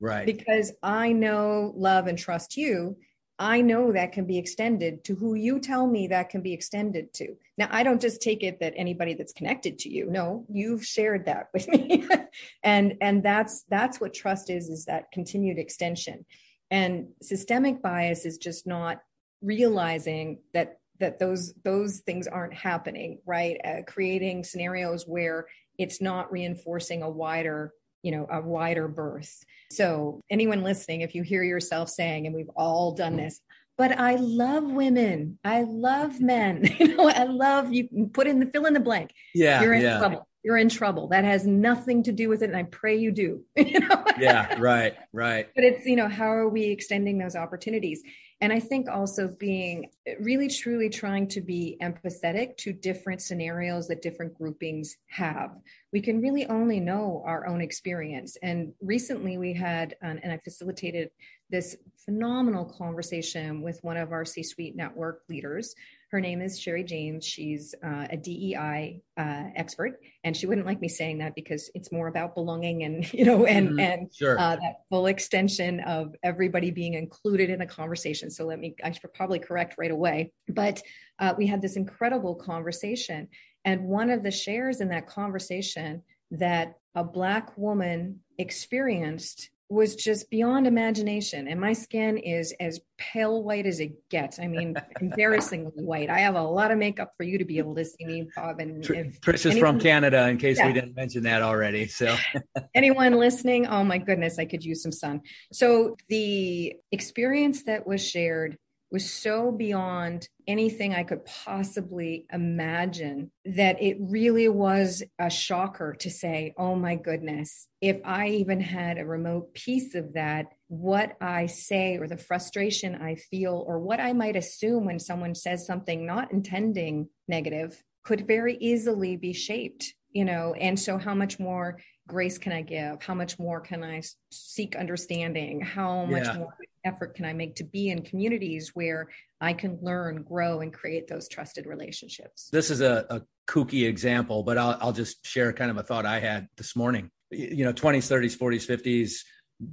Right. 0.00 0.24
Because 0.24 0.72
I 0.82 1.12
know, 1.12 1.74
love, 1.76 2.06
and 2.06 2.16
trust 2.16 2.56
you. 2.56 2.96
I 3.38 3.60
know 3.60 3.92
that 3.92 4.12
can 4.12 4.24
be 4.24 4.38
extended 4.38 5.04
to 5.04 5.14
who 5.14 5.34
you 5.34 5.60
tell 5.60 5.86
me 5.86 6.06
that 6.06 6.30
can 6.30 6.40
be 6.40 6.54
extended 6.54 7.12
to. 7.14 7.36
Now, 7.58 7.68
I 7.70 7.82
don't 7.82 8.00
just 8.00 8.22
take 8.22 8.42
it 8.42 8.60
that 8.60 8.72
anybody 8.76 9.12
that's 9.12 9.34
connected 9.34 9.78
to 9.80 9.90
you. 9.90 10.06
No, 10.08 10.46
you've 10.48 10.86
shared 10.86 11.26
that 11.26 11.48
with 11.52 11.68
me. 11.68 12.08
and 12.62 12.94
and 13.02 13.22
that's 13.22 13.64
that's 13.68 14.00
what 14.00 14.14
trust 14.14 14.48
is 14.48 14.70
is 14.70 14.86
that 14.86 15.12
continued 15.12 15.58
extension. 15.58 16.24
And 16.70 17.08
systemic 17.22 17.82
bias 17.82 18.24
is 18.24 18.38
just 18.38 18.66
not 18.66 19.00
realizing 19.42 20.38
that 20.52 20.78
that 21.00 21.18
those 21.18 21.54
those 21.64 22.00
things 22.00 22.26
aren't 22.26 22.54
happening, 22.54 23.18
right? 23.26 23.58
Uh, 23.64 23.82
creating 23.86 24.44
scenarios 24.44 25.04
where 25.06 25.46
it's 25.78 26.00
not 26.00 26.30
reinforcing 26.30 27.02
a 27.02 27.10
wider 27.10 27.72
you 28.02 28.12
know 28.12 28.26
a 28.30 28.40
wider 28.40 28.86
berth. 28.86 29.42
So 29.72 30.20
anyone 30.30 30.62
listening 30.62 31.00
if 31.00 31.14
you 31.14 31.22
hear 31.22 31.42
yourself 31.42 31.88
saying 31.88 32.26
and 32.26 32.34
we've 32.34 32.50
all 32.54 32.92
done 32.92 33.16
this 33.16 33.40
but 33.76 33.98
i 33.98 34.14
love 34.16 34.64
women. 34.64 35.38
I 35.42 35.62
love 35.62 36.20
men. 36.20 36.64
You 36.78 36.96
know 36.96 37.08
i 37.08 37.24
love 37.24 37.72
you. 37.72 38.10
Put 38.12 38.26
in 38.26 38.38
the 38.40 38.46
fill 38.46 38.66
in 38.66 38.74
the 38.74 38.80
blank. 38.80 39.10
Yeah 39.34 39.62
you're 39.62 39.74
in 39.74 39.82
yeah. 39.82 39.98
trouble 39.98 40.28
you're 40.44 40.58
in 40.58 40.68
trouble. 40.68 41.08
That 41.08 41.24
has 41.24 41.46
nothing 41.46 42.02
to 42.02 42.12
do 42.12 42.28
with 42.28 42.42
it. 42.42 42.50
And 42.50 42.56
I 42.56 42.64
pray 42.64 42.96
you 42.96 43.10
do. 43.10 43.42
you 43.56 43.80
know? 43.80 44.04
yeah, 44.18 44.54
right, 44.60 44.94
right. 45.12 45.48
But 45.54 45.64
it's, 45.64 45.86
you 45.86 45.96
know, 45.96 46.08
how 46.08 46.26
are 46.26 46.48
we 46.48 46.66
extending 46.66 47.16
those 47.16 47.34
opportunities? 47.34 48.02
And 48.40 48.52
I 48.52 48.60
think 48.60 48.88
also 48.90 49.28
being 49.38 49.88
really 50.20 50.48
truly 50.48 50.90
trying 50.90 51.28
to 51.28 51.40
be 51.40 51.78
empathetic 51.80 52.58
to 52.58 52.74
different 52.74 53.22
scenarios 53.22 53.88
that 53.88 54.02
different 54.02 54.34
groupings 54.34 54.96
have. 55.06 55.52
We 55.92 56.02
can 56.02 56.20
really 56.20 56.44
only 56.46 56.78
know 56.78 57.22
our 57.24 57.46
own 57.46 57.62
experience. 57.62 58.36
And 58.42 58.74
recently 58.82 59.38
we 59.38 59.54
had, 59.54 59.96
um, 60.02 60.18
and 60.22 60.30
I 60.30 60.38
facilitated 60.44 61.10
this 61.48 61.76
phenomenal 62.04 62.66
conversation 62.66 63.62
with 63.62 63.78
one 63.82 63.96
of 63.96 64.12
our 64.12 64.26
C 64.26 64.42
suite 64.42 64.76
network 64.76 65.22
leaders 65.28 65.74
her 66.14 66.20
name 66.20 66.40
is 66.40 66.60
Sherry 66.60 66.84
James. 66.84 67.26
She's 67.26 67.74
uh, 67.84 68.06
a 68.08 68.16
DEI 68.16 69.02
uh, 69.16 69.44
expert, 69.56 69.98
and 70.22 70.36
she 70.36 70.46
wouldn't 70.46 70.64
like 70.64 70.80
me 70.80 70.86
saying 70.86 71.18
that 71.18 71.34
because 71.34 71.72
it's 71.74 71.90
more 71.90 72.06
about 72.06 72.36
belonging 72.36 72.84
and 72.84 73.12
you 73.12 73.24
know 73.24 73.46
and 73.46 73.70
mm-hmm. 73.70 73.80
and 73.80 74.14
sure. 74.14 74.38
uh, 74.38 74.54
that 74.54 74.82
full 74.88 75.06
extension 75.06 75.80
of 75.80 76.14
everybody 76.22 76.70
being 76.70 76.94
included 76.94 77.50
in 77.50 77.58
the 77.58 77.66
conversation. 77.66 78.30
So 78.30 78.46
let 78.46 78.60
me 78.60 78.76
I 78.84 78.92
should 78.92 79.12
probably 79.12 79.40
correct 79.40 79.74
right 79.76 79.90
away. 79.90 80.32
But 80.48 80.80
uh, 81.18 81.34
we 81.36 81.48
had 81.48 81.60
this 81.60 81.74
incredible 81.74 82.36
conversation, 82.36 83.26
and 83.64 83.82
one 83.88 84.08
of 84.08 84.22
the 84.22 84.30
shares 84.30 84.80
in 84.80 84.90
that 84.90 85.08
conversation 85.08 86.00
that 86.30 86.74
a 86.94 87.02
black 87.02 87.58
woman 87.58 88.20
experienced 88.38 89.50
was 89.74 89.96
just 89.96 90.30
beyond 90.30 90.66
imagination. 90.66 91.48
And 91.48 91.60
my 91.60 91.72
skin 91.72 92.16
is 92.16 92.54
as 92.60 92.80
pale 92.96 93.42
white 93.42 93.66
as 93.66 93.80
it 93.80 93.92
gets. 94.08 94.38
I 94.38 94.46
mean, 94.46 94.74
embarrassingly 95.00 95.72
white. 95.74 96.08
I 96.08 96.20
have 96.20 96.36
a 96.36 96.42
lot 96.42 96.70
of 96.70 96.78
makeup 96.78 97.12
for 97.16 97.24
you 97.24 97.36
to 97.38 97.44
be 97.44 97.58
able 97.58 97.74
to 97.74 97.84
see 97.84 98.04
me, 98.04 98.28
Bob. 98.36 98.60
And 98.60 98.82
Trish 98.82 99.44
is 99.44 99.58
from 99.58 99.80
Canada, 99.80 100.28
in 100.28 100.38
case 100.38 100.58
yeah. 100.58 100.68
we 100.68 100.72
didn't 100.72 100.94
mention 100.94 101.24
that 101.24 101.42
already. 101.42 101.86
So, 101.86 102.16
anyone 102.74 103.14
listening, 103.14 103.66
oh 103.66 103.84
my 103.84 103.98
goodness, 103.98 104.38
I 104.38 104.44
could 104.44 104.64
use 104.64 104.82
some 104.82 104.92
sun. 104.92 105.20
So, 105.52 105.96
the 106.08 106.74
experience 106.92 107.64
that 107.64 107.86
was 107.86 108.06
shared 108.06 108.56
was 108.94 109.12
so 109.12 109.50
beyond 109.50 110.28
anything 110.46 110.94
I 110.94 111.02
could 111.02 111.24
possibly 111.24 112.26
imagine 112.32 113.32
that 113.44 113.82
it 113.82 113.96
really 113.98 114.48
was 114.48 115.02
a 115.18 115.28
shocker 115.28 115.94
to 115.94 116.08
say, 116.08 116.54
oh 116.56 116.76
my 116.76 116.94
goodness, 116.94 117.66
if 117.80 118.00
I 118.04 118.28
even 118.28 118.60
had 118.60 118.98
a 118.98 119.04
remote 119.04 119.52
piece 119.52 119.96
of 119.96 120.12
that, 120.12 120.46
what 120.68 121.16
I 121.20 121.46
say 121.46 121.96
or 121.96 122.06
the 122.06 122.16
frustration 122.16 122.94
I 122.94 123.16
feel 123.16 123.64
or 123.66 123.80
what 123.80 123.98
I 123.98 124.12
might 124.12 124.36
assume 124.36 124.84
when 124.84 125.00
someone 125.00 125.34
says 125.34 125.66
something 125.66 126.06
not 126.06 126.30
intending 126.30 127.08
negative 127.26 127.82
could 128.04 128.28
very 128.28 128.56
easily 128.58 129.16
be 129.16 129.32
shaped, 129.32 129.92
you 130.12 130.24
know, 130.24 130.54
and 130.54 130.78
so 130.78 130.98
how 130.98 131.16
much 131.16 131.40
more 131.40 131.80
grace 132.06 132.38
can 132.38 132.52
I 132.52 132.62
give? 132.62 133.02
How 133.02 133.14
much 133.14 133.40
more 133.40 133.60
can 133.60 133.82
I 133.82 134.02
seek 134.30 134.76
understanding? 134.76 135.62
How 135.62 136.04
much 136.04 136.26
yeah. 136.26 136.36
more 136.36 136.54
effort 136.84 137.14
can 137.14 137.24
I 137.24 137.32
make 137.32 137.56
to 137.56 137.64
be 137.64 137.90
in 137.90 138.02
communities 138.02 138.70
where 138.74 139.08
I 139.40 139.52
can 139.52 139.78
learn, 139.82 140.22
grow, 140.22 140.60
and 140.60 140.72
create 140.72 141.08
those 141.08 141.28
trusted 141.28 141.66
relationships? 141.66 142.48
This 142.52 142.70
is 142.70 142.80
a, 142.80 143.06
a 143.10 143.22
kooky 143.48 143.86
example, 143.86 144.42
but 144.42 144.58
I'll, 144.58 144.76
I'll 144.80 144.92
just 144.92 145.26
share 145.26 145.52
kind 145.52 145.70
of 145.70 145.76
a 145.76 145.82
thought 145.82 146.06
I 146.06 146.20
had 146.20 146.48
this 146.56 146.76
morning. 146.76 147.10
You 147.30 147.64
know, 147.64 147.72
20s, 147.72 148.10
30s, 148.10 148.38
40s, 148.38 148.68
50s, 148.68 149.12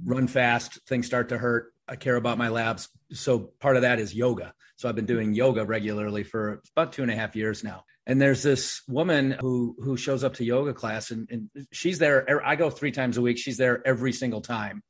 run 0.04 0.26
fast, 0.26 0.80
things 0.88 1.06
start 1.06 1.28
to 1.30 1.38
hurt. 1.38 1.72
I 1.88 1.96
care 1.96 2.16
about 2.16 2.38
my 2.38 2.48
labs. 2.48 2.88
So 3.12 3.52
part 3.60 3.76
of 3.76 3.82
that 3.82 3.98
is 3.98 4.14
yoga. 4.14 4.54
So 4.76 4.88
I've 4.88 4.96
been 4.96 5.06
doing 5.06 5.34
yoga 5.34 5.64
regularly 5.64 6.22
for 6.22 6.62
about 6.76 6.92
two 6.92 7.02
and 7.02 7.10
a 7.10 7.14
half 7.14 7.36
years 7.36 7.62
now 7.62 7.84
and 8.06 8.20
there's 8.20 8.42
this 8.42 8.82
woman 8.88 9.36
who 9.40 9.76
who 9.78 9.96
shows 9.96 10.24
up 10.24 10.34
to 10.34 10.44
yoga 10.44 10.74
class 10.74 11.10
and, 11.10 11.28
and 11.30 11.50
she's 11.70 11.98
there 11.98 12.24
er, 12.28 12.42
i 12.44 12.56
go 12.56 12.70
three 12.70 12.90
times 12.90 13.16
a 13.16 13.22
week 13.22 13.38
she's 13.38 13.56
there 13.56 13.86
every 13.86 14.12
single 14.12 14.40
time 14.40 14.82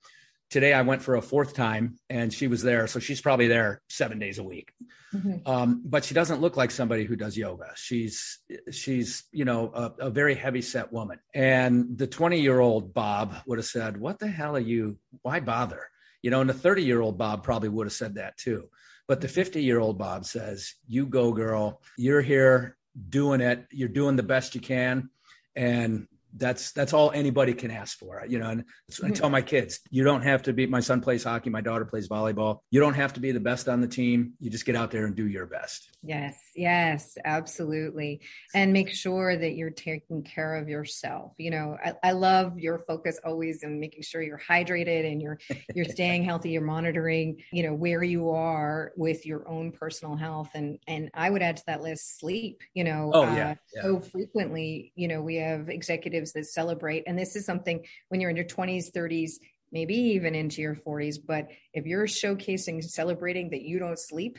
today 0.53 0.73
i 0.75 0.83
went 0.83 1.03
for 1.03 1.17
a 1.17 1.23
fourth 1.23 1.55
time 1.55 1.97
and 2.11 2.33
she 2.33 2.47
was 2.47 2.63
there 2.63 2.87
so 2.87 3.01
she's 3.01 3.21
probably 3.21 3.49
there 3.49 3.81
seven 3.89 4.19
days 4.19 4.39
a 4.39 4.45
week. 4.45 4.73
Mm-hmm. 5.15 5.47
um, 5.47 5.83
but 5.85 6.07
she 6.07 6.15
doesn't 6.15 6.41
look 6.41 6.57
like 6.57 6.71
somebody 6.71 7.05
who 7.05 7.17
does 7.17 7.37
yoga. 7.37 7.71
She's 7.77 8.39
she's 8.71 9.25
you 9.31 9.45
know 9.45 9.71
a, 9.75 10.07
a 10.07 10.11
very 10.11 10.35
heavy 10.35 10.63
set 10.63 10.91
woman. 10.91 11.19
And 11.35 11.99
the 11.99 12.07
20 12.07 12.41
year 12.41 12.61
old 12.61 12.95
bob 12.95 13.35
would 13.47 13.59
have 13.59 13.67
said 13.67 13.99
what 13.99 14.19
the 14.19 14.29
hell 14.29 14.57
are 14.57 14.61
you 14.61 14.99
why 15.21 15.41
bother? 15.41 15.89
You 16.23 16.31
know 16.31 16.41
and 16.41 16.49
the 16.49 16.55
30 16.55 16.83
year 16.83 17.03
old 17.03 17.19
bob 17.19 17.45
probably 17.45 17.69
would 17.69 17.87
have 17.87 17.93
said 17.93 18.15
that 18.15 18.39
too. 18.39 18.69
But 19.09 19.21
the 19.21 19.29
50 19.29 19.63
year 19.63 19.81
old 19.81 19.99
Bob 19.99 20.25
says, 20.25 20.75
You 20.87 21.07
go, 21.07 21.33
girl. 21.33 21.83
You're 21.99 22.23
here 22.23 22.77
doing 23.09 23.41
it. 23.41 23.67
You're 23.71 23.89
doing 23.89 24.17
the 24.17 24.23
best 24.23 24.55
you 24.55 24.61
can 24.61 25.11
and 25.55 26.07
that's 26.37 26.73
that's 26.73 26.93
all 26.93 27.11
anybody 27.11 27.53
can 27.53 27.71
ask 27.71 27.99
for 27.99 28.25
you 28.27 28.39
know 28.39 28.49
and 28.49 28.63
i 28.63 28.93
mm-hmm. 28.93 29.13
tell 29.13 29.29
my 29.29 29.43
kids 29.43 29.81
you 29.91 30.03
don't 30.03 30.23
have 30.23 30.43
to 30.43 30.53
be 30.53 30.67
my 30.67 30.81
son 30.81 31.01
plays 31.01 31.25
hockey 31.25 31.51
my 31.51 31.61
daughter 31.61 31.85
plays 31.85 32.09
volleyball. 32.09 32.61
You 32.71 32.81
don't 32.81 32.95
have 32.95 33.13
to 33.15 33.21
be 33.21 33.33
the 33.33 33.41
best 33.41 33.69
on 33.69 33.81
the 33.81 33.89
team. 33.89 34.33
You 34.41 34.51
just 34.51 34.67
get 34.67 34.77
out 34.77 34.91
there 34.91 35.07
and 35.07 35.15
do 35.15 35.27
your 35.27 35.47
best 35.47 35.92
yes 36.03 36.39
yes 36.55 37.17
absolutely 37.25 38.21
and 38.55 38.73
make 38.73 38.91
sure 38.91 39.37
that 39.37 39.55
you're 39.55 39.71
taking 39.71 40.23
care 40.23 40.57
of 40.57 40.69
yourself 40.69 41.33
you 41.39 41.51
know 41.51 41.77
i, 41.85 41.93
I 42.03 42.13
love 42.13 42.59
your 42.59 42.79
focus 42.81 43.21
always 43.25 43.63
in 43.63 43.81
making 43.81 44.03
sure 44.03 44.23
you're 44.23 44.41
hydrated 44.41 45.11
and 45.11 45.21
you're 45.21 45.39
you're 45.75 45.85
staying 45.85 46.25
healthy 46.31 46.51
you're 46.51 46.63
monitoring 46.63 47.43
you 47.53 47.63
know 47.63 47.75
where 47.75 48.03
you 48.03 48.31
are 48.31 48.93
with 48.97 49.27
your 49.27 49.49
own 49.49 49.73
personal 49.73 50.17
health 50.17 50.51
and 50.55 50.79
and 50.87 51.11
i 51.15 51.31
would 51.31 51.43
add 51.43 51.57
to 51.57 51.65
that 51.67 51.83
list 51.83 52.19
sleep 52.19 52.63
you 52.75 52.85
know 52.85 53.11
oh, 53.15 53.23
yeah, 53.35 53.51
uh, 53.51 53.55
yeah. 53.75 53.83
so 53.83 54.01
frequently 54.01 54.93
you 54.97 55.09
know 55.09 55.23
we 55.23 55.37
have 55.37 55.69
executives 55.69 56.33
that 56.33 56.47
celebrate. 56.47 57.05
And 57.07 57.19
this 57.19 57.37
is 57.37 57.45
something 57.45 57.85
when 58.09 58.21
you're 58.21 58.31
in 58.31 58.37
your 58.37 58.45
20s, 58.45 58.93
30s, 58.93 59.33
maybe 59.73 59.95
even 59.95 60.35
into 60.35 60.63
your 60.63 60.75
40s. 60.75 61.17
But 61.25 61.49
if 61.73 61.87
you're 61.87 62.07
showcasing, 62.07 62.83
celebrating 62.85 63.51
that 63.51 63.63
you 63.63 63.79
don't 63.79 63.99
sleep, 63.99 64.39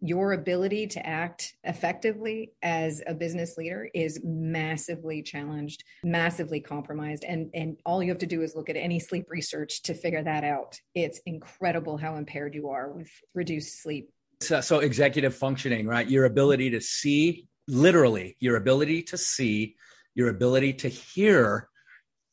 your 0.00 0.32
ability 0.32 0.86
to 0.88 1.06
act 1.06 1.54
effectively 1.64 2.52
as 2.62 3.02
a 3.06 3.14
business 3.14 3.56
leader 3.56 3.88
is 3.94 4.20
massively 4.24 5.22
challenged, 5.22 5.84
massively 6.04 6.60
compromised. 6.60 7.24
And, 7.24 7.50
and 7.54 7.76
all 7.84 8.02
you 8.02 8.10
have 8.10 8.18
to 8.18 8.26
do 8.26 8.42
is 8.42 8.54
look 8.54 8.70
at 8.70 8.76
any 8.76 8.98
sleep 8.98 9.26
research 9.28 9.82
to 9.82 9.94
figure 9.94 10.22
that 10.22 10.44
out. 10.44 10.78
It's 10.94 11.20
incredible 11.26 11.96
how 11.96 12.16
impaired 12.16 12.54
you 12.54 12.68
are 12.70 12.90
with 12.90 13.10
reduced 13.34 13.82
sleep. 13.82 14.10
So, 14.40 14.60
so 14.60 14.78
executive 14.78 15.34
functioning, 15.34 15.86
right? 15.86 16.08
Your 16.08 16.24
ability 16.26 16.70
to 16.70 16.80
see, 16.80 17.46
literally, 17.66 18.36
your 18.38 18.56
ability 18.56 19.02
to 19.04 19.18
see 19.18 19.76
your 20.18 20.30
ability 20.30 20.72
to 20.72 20.88
hear, 20.88 21.68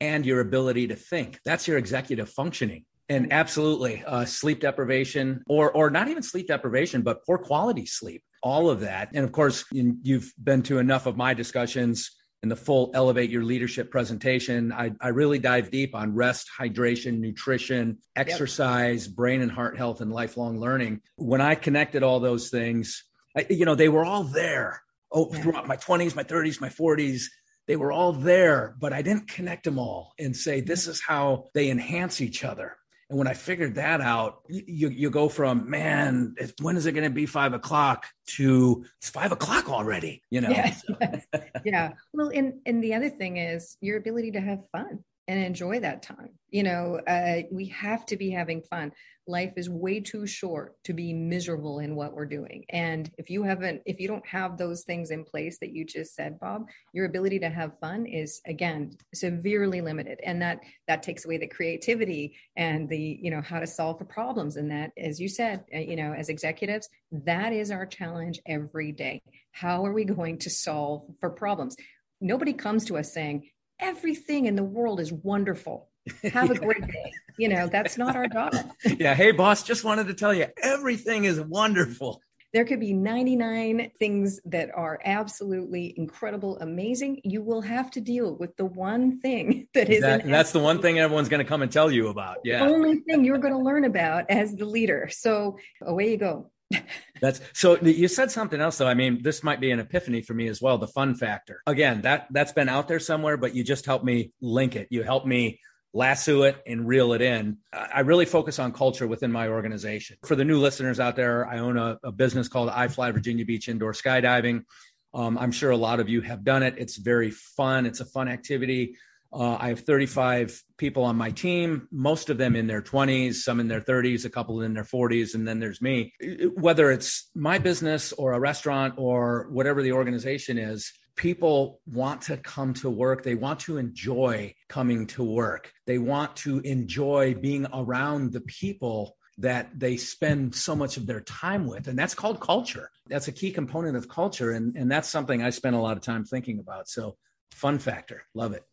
and 0.02 0.26
your 0.26 0.40
ability 0.40 0.88
to 0.88 0.96
think. 0.96 1.40
That's 1.46 1.68
your 1.68 1.78
executive 1.78 2.30
functioning. 2.30 2.84
And 3.08 3.32
absolutely, 3.32 4.04
uh, 4.06 4.26
sleep 4.26 4.62
deprivation, 4.62 5.44
or 5.48 5.72
or 5.72 5.92
not 5.92 6.08
even 6.08 6.24
sleep 6.24 6.48
deprivation, 6.48 7.04
but 7.04 7.24
poor 7.26 7.38
quality 7.38 7.86
sleep. 7.86 8.24
All 8.42 8.70
of 8.70 8.80
that, 8.82 9.10
and 9.14 9.24
of 9.24 9.32
course, 9.32 9.64
you've 9.72 10.34
been 10.44 10.64
to 10.64 10.80
enough 10.80 11.06
of 11.06 11.16
my 11.16 11.34
discussions 11.34 12.12
in 12.46 12.50
the 12.50 12.56
full 12.56 12.92
Elevate 12.94 13.32
Your 13.32 13.44
Leadership 13.44 13.90
presentation. 13.90 14.72
I, 14.72 14.92
I 15.02 15.08
really 15.08 15.40
dive 15.40 15.72
deep 15.72 15.96
on 15.96 16.14
rest, 16.14 16.48
hydration, 16.60 17.20
nutrition, 17.20 17.98
exercise, 18.16 19.08
yep. 19.08 19.16
brain 19.16 19.42
and 19.42 19.52
heart 19.52 19.78
health, 19.78 20.00
and 20.00 20.12
lifelong 20.12 20.60
learning. 20.60 21.02
When 21.16 21.42
I 21.42 21.56
connected 21.56 22.04
all 22.04 22.20
those 22.20 22.52
things, 22.52 23.04
I, 23.36 23.48
you 23.50 23.66
know, 23.66 23.74
they 23.74 23.90
were 23.90 24.06
all 24.06 24.24
there. 24.24 24.84
Oh, 25.12 25.30
yeah. 25.32 25.42
throughout 25.42 25.68
my 25.68 25.78
20s, 25.78 26.16
my 26.16 26.24
30s, 26.24 26.62
my 26.62 26.70
40s, 26.70 27.24
they 27.68 27.78
were 27.78 27.92
all 27.92 28.14
there, 28.14 28.76
but 28.80 28.94
I 28.94 29.02
didn't 29.02 29.28
connect 29.28 29.64
them 29.64 29.80
all 29.80 30.14
and 30.20 30.36
say, 30.36 30.62
this 30.62 30.86
is 30.86 31.02
how 31.02 31.46
they 31.56 31.72
enhance 31.72 32.22
each 32.22 32.44
other. 32.44 32.78
And 33.10 33.20
when 33.20 33.28
I 33.28 33.34
figured 33.34 33.76
that 33.76 34.02
out, 34.02 34.42
you, 34.50 34.90
you 34.90 35.10
go 35.12 35.30
from, 35.30 35.70
man, 35.70 36.36
when 36.62 36.76
is 36.76 36.88
it 36.88 36.94
going 36.94 37.04
to 37.04 37.14
be 37.14 37.28
five 37.28 37.54
o'clock 37.54 38.08
to 38.30 38.84
it's 39.00 39.10
five 39.10 39.32
o'clock 39.32 39.70
already, 39.70 40.24
you 40.32 40.42
know? 40.42 40.50
Yeah. 40.50 40.72
So. 40.72 40.96
yeah. 41.66 41.94
Well, 42.14 42.32
and, 42.34 42.56
and 42.66 42.84
the 42.84 42.96
other 42.96 43.10
thing 43.10 43.38
is 43.38 43.78
your 43.80 43.98
ability 43.98 44.32
to 44.32 44.42
have 44.42 44.60
fun 44.72 45.04
and 45.28 45.44
enjoy 45.44 45.80
that 45.82 46.02
time. 46.02 46.32
You 46.50 46.64
know, 46.64 47.00
uh, 47.08 47.44
we 47.52 47.68
have 47.68 48.06
to 48.08 48.18
be 48.18 48.32
having 48.32 48.62
fun 48.62 48.92
life 49.28 49.54
is 49.58 49.70
way 49.70 50.00
too 50.00 50.28
short 50.28 50.76
to 50.84 50.94
be 50.94 51.14
miserable 51.14 51.80
in 51.80 51.96
what 51.96 52.14
we're 52.14 52.26
doing. 52.26 52.66
And 52.70 53.10
if 53.18 53.30
you 53.30 53.44
haven't 53.44 53.82
if 53.86 54.00
you 54.00 54.08
don't 54.08 54.26
have 54.28 54.58
those 54.58 54.84
things 54.84 55.12
in 55.12 55.24
place 55.24 55.58
that 55.60 55.72
you 55.72 55.86
just 55.86 56.16
said 56.16 56.40
bob 56.40 56.68
your 56.94 57.06
ability 57.06 57.40
to 57.40 57.50
have 57.50 57.80
fun 57.80 58.06
is 58.06 58.42
again 58.46 58.96
severely 59.14 59.82
limited. 59.82 60.20
And 60.24 60.42
that 60.42 60.60
that 60.88 61.04
takes 61.04 61.26
away 61.26 61.38
the 61.38 61.48
creativity 61.48 62.36
and 62.56 62.88
the 62.88 63.20
you 63.22 63.32
know 63.32 63.42
how 63.42 63.60
to 63.60 63.68
solve 63.68 63.98
for 63.98 64.06
problems. 64.06 64.58
And 64.58 64.70
that 64.72 64.92
as 64.98 65.20
you 65.20 65.28
said 65.28 65.64
uh, 65.74 65.80
you 65.80 65.96
know 65.96 66.14
as 66.14 66.30
executives 66.30 66.90
that 67.12 67.54
is 67.54 67.72
our 67.72 67.86
challenge 67.86 68.40
every 68.48 68.92
day. 68.92 69.22
How 69.52 69.86
are 69.86 69.94
we 69.94 70.06
going 70.06 70.40
to 70.40 70.50
solve 70.50 71.04
for 71.20 71.30
problems? 71.30 71.76
Nobody 72.22 72.54
comes 72.54 72.86
to 72.86 72.98
us 72.98 73.14
saying 73.14 73.50
everything 73.80 74.46
in 74.46 74.56
the 74.56 74.64
world 74.64 75.00
is 75.00 75.12
wonderful. 75.12 75.90
Have 76.24 76.52
a 76.52 76.56
great 76.60 76.86
day. 76.88 77.12
You 77.38 77.50
know, 77.50 77.68
that's 77.68 77.98
not 77.98 78.16
our 78.16 78.28
job. 78.28 78.54
yeah. 79.00 79.14
Hey, 79.16 79.32
boss, 79.32 79.64
just 79.64 79.84
wanted 79.84 80.08
to 80.08 80.14
tell 80.14 80.34
you 80.34 80.48
everything 80.62 81.26
is 81.26 81.40
wonderful. 81.42 82.22
there 82.54 82.64
could 82.64 82.80
be 82.80 82.94
99 82.94 83.92
things 84.00 84.40
that 84.46 84.70
are 84.74 84.98
absolutely 85.04 85.94
incredible, 85.98 86.58
amazing. 86.60 87.20
You 87.26 87.42
will 87.42 87.62
have 87.62 87.92
to 87.92 88.00
deal 88.02 88.38
with 88.38 88.56
the 88.56 88.64
one 88.66 89.20
thing 89.20 89.68
that 89.74 89.90
is 89.90 90.02
That- 90.02 90.26
that's 90.26 90.54
the 90.54 90.60
one 90.60 90.82
thing 90.82 90.98
everyone's 91.00 91.28
going 91.28 91.44
to 91.44 91.50
come 91.50 91.62
and 91.62 91.72
tell 91.72 91.92
you 91.92 92.08
about. 92.08 92.38
the 92.44 92.52
Yeah. 92.52 92.66
only 92.66 93.02
thing 93.02 93.26
you're 93.26 93.40
going 93.40 93.54
to 93.54 93.60
learn 93.60 93.84
about 93.84 94.30
as 94.30 94.56
the 94.56 94.64
leader. 94.66 95.10
So 95.12 95.58
away 95.82 96.12
you 96.12 96.18
go. 96.18 96.52
That's 97.22 97.42
so 97.54 97.78
you 97.82 98.08
said 98.08 98.32
something 98.32 98.60
else 98.60 98.78
though. 98.80 98.88
I 98.88 98.96
mean, 98.96 99.22
this 99.22 99.44
might 99.44 99.60
be 99.62 99.70
an 99.72 99.80
epiphany 99.80 100.22
for 100.24 100.34
me 100.34 100.48
as 100.48 100.62
well, 100.62 100.78
the 100.80 100.88
fun 100.88 101.14
factor. 101.14 101.62
Again, 101.68 102.02
that 102.02 102.26
that's 102.32 102.54
been 102.54 102.70
out 102.70 102.88
there 102.88 103.00
somewhere, 103.00 103.38
but 103.38 103.54
you 103.54 103.64
just 103.64 103.86
helped 103.86 104.04
me 104.04 104.32
link 104.42 104.76
it. 104.76 104.88
You 104.90 105.04
helped 105.04 105.28
me 105.28 105.60
lasso 105.96 106.44
it 106.44 106.58
and 106.68 106.86
reel 106.86 107.14
it 107.14 107.22
in. 107.22 107.58
I 107.74 108.02
really 108.02 108.26
focus 108.26 108.60
on 108.60 108.74
culture 108.74 109.08
within 109.08 109.32
my 109.32 109.48
organization. 109.48 110.18
For 110.26 110.36
the 110.36 110.44
new 110.44 110.60
listeners 110.60 111.00
out 111.00 111.16
there, 111.16 111.48
I 111.48 111.60
own 111.60 111.78
a, 111.78 111.98
a 112.04 112.12
business 112.12 112.50
called 112.50 112.70
iFly 112.70 113.14
Virginia 113.14 113.46
Beach 113.46 113.70
Indoor 113.70 113.94
Skydiving. 113.94 114.66
Um, 115.14 115.38
I'm 115.38 115.54
sure 115.54 115.72
a 115.72 115.78
lot 115.78 116.02
of 116.02 116.10
you 116.10 116.20
have 116.22 116.44
done 116.44 116.62
it. 116.62 116.76
It's 116.78 116.98
very 116.98 117.32
fun. 117.32 117.86
It's 117.86 118.02
a 118.02 118.06
fun 118.06 118.28
activity. 118.28 118.98
Uh, 119.32 119.58
I 119.60 119.70
have 119.70 119.80
35 119.82 120.62
people 120.78 121.04
on 121.04 121.16
my 121.16 121.32
team, 121.32 121.88
most 121.92 122.30
of 122.30 122.38
them 122.38 122.56
in 122.56 122.68
their 122.68 122.82
20s, 122.82 123.36
some 123.36 123.60
in 123.60 123.68
their 123.68 123.82
30s, 123.82 124.24
a 124.24 124.30
couple 124.30 124.62
in 124.62 124.74
their 124.74 124.84
40s, 124.84 125.36
and 125.36 125.46
then 125.46 125.60
there's 125.60 125.82
me. 125.82 126.14
Whether 126.56 126.92
it's 126.92 127.32
my 127.36 127.58
business 127.58 128.14
or 128.14 128.34
a 128.34 128.40
restaurant 128.40 128.94
or 128.98 129.48
whatever 129.50 129.82
the 129.82 129.92
organization 129.92 130.58
is, 130.58 130.94
people 131.16 131.82
want 131.86 132.22
to 132.24 132.38
come 132.38 132.74
to 132.76 132.90
work. 132.90 133.24
They 133.24 133.36
want 133.36 133.62
to 133.62 133.78
enjoy 133.78 134.54
coming 134.68 135.08
to 135.08 135.24
work. 135.24 135.72
They 135.86 135.98
want 135.98 136.36
to 136.38 136.60
enjoy 136.60 137.36
being 137.36 137.68
around 137.74 138.34
the 138.34 138.42
people 138.42 139.18
that 139.38 139.78
they 139.78 139.98
spend 139.98 140.56
so 140.56 140.76
much 140.76 140.98
of 140.98 141.06
their 141.08 141.22
time 141.22 141.68
with. 141.68 141.88
And 141.88 142.00
that's 142.00 142.14
called 142.14 142.40
culture. 142.40 142.90
That's 143.08 143.28
a 143.28 143.32
key 143.32 143.52
component 143.52 143.98
of 143.98 144.08
culture. 144.08 144.52
And, 144.52 144.76
and 144.76 144.90
that's 144.90 145.10
something 145.10 145.42
I 145.42 145.50
spend 145.50 145.76
a 145.76 145.80
lot 145.80 145.98
of 145.98 146.04
time 146.04 146.24
thinking 146.24 146.60
about. 146.60 146.88
So, 146.88 147.18
fun 147.52 147.80
factor. 147.80 148.24
Love 148.34 148.54
it. 148.54 148.64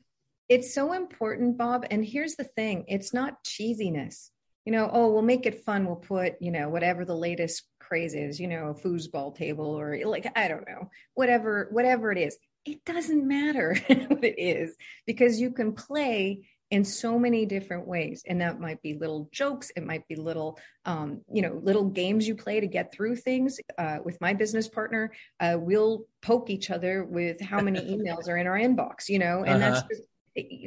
It's 0.49 0.75
so 0.75 0.93
important, 0.93 1.57
Bob. 1.57 1.87
And 1.91 2.05
here's 2.05 2.35
the 2.35 2.45
thing 2.45 2.85
it's 2.89 3.15
not 3.15 3.43
cheesiness. 3.45 4.31
You 4.65 4.73
know, 4.73 4.89
oh, 4.93 5.11
we'll 5.13 5.23
make 5.23 5.47
it 5.47 5.65
fun. 5.65 5.87
We'll 5.87 5.97
put, 5.97 6.41
you 6.41 6.53
know, 6.53 6.69
whatever 6.69 7.05
the 7.05 7.17
latest 7.17 7.65
is, 7.95 8.41
you 8.41 8.49
know, 8.49 8.69
a 8.69 8.75
foosball 8.75 9.35
table 9.35 9.67
or 9.67 9.99
like, 10.05 10.27
I 10.37 10.49
don't 10.49 10.67
know, 10.67 10.91
whatever, 11.15 11.69
whatever 11.71 12.13
it 12.13 12.19
is. 12.19 12.37
It 12.65 12.85
doesn't 12.85 13.27
matter 13.27 13.77
what 14.09 14.25
it 14.25 14.39
is 14.39 14.77
because 15.07 15.41
you 15.41 15.51
can 15.51 15.73
play 15.73 16.49
in 16.71 16.85
so 16.85 17.19
many 17.19 17.45
different 17.45 17.87
ways. 17.87 18.23
And 18.27 18.41
that 18.41 18.59
might 18.59 18.81
be 18.81 18.95
little 18.95 19.29
jokes. 19.31 19.71
It 19.77 19.85
might 19.85 20.09
be 20.09 20.15
little, 20.17 20.59
um, 20.87 21.21
you 21.31 21.43
know, 21.43 21.61
little 21.63 21.85
games 21.85 22.27
you 22.27 22.35
play 22.35 22.61
to 22.61 22.67
get 22.67 22.93
through 22.93 23.17
things. 23.17 23.61
Uh, 23.77 23.99
with 24.03 24.19
my 24.23 24.33
business 24.33 24.69
partner, 24.69 25.13
uh, 25.39 25.57
we'll 25.61 26.07
poke 26.23 26.49
each 26.49 26.71
other 26.71 27.05
with 27.05 27.41
how 27.43 27.61
many 27.61 27.81
emails 27.95 28.27
are 28.27 28.39
in 28.39 28.47
our 28.47 28.59
inbox, 28.59 29.09
you 29.09 29.19
know, 29.19 29.45
and 29.45 29.61
that's 29.61 29.81
Uh-huh. 29.81 29.89
just 29.91 30.03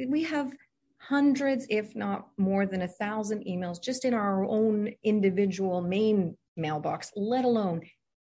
we 0.08 0.22
have 0.22 0.52
hundreds, 0.98 1.66
if 1.70 1.96
not 1.96 2.28
more 2.36 2.66
than 2.66 2.82
a 2.82 2.88
thousand 2.88 3.44
emails 3.44 3.82
just 3.82 4.04
in 4.04 4.14
our 4.14 4.44
own 4.44 4.92
individual 5.02 5.80
main 5.82 6.36
mailbox, 6.56 7.12
let 7.16 7.44
alone 7.44 7.82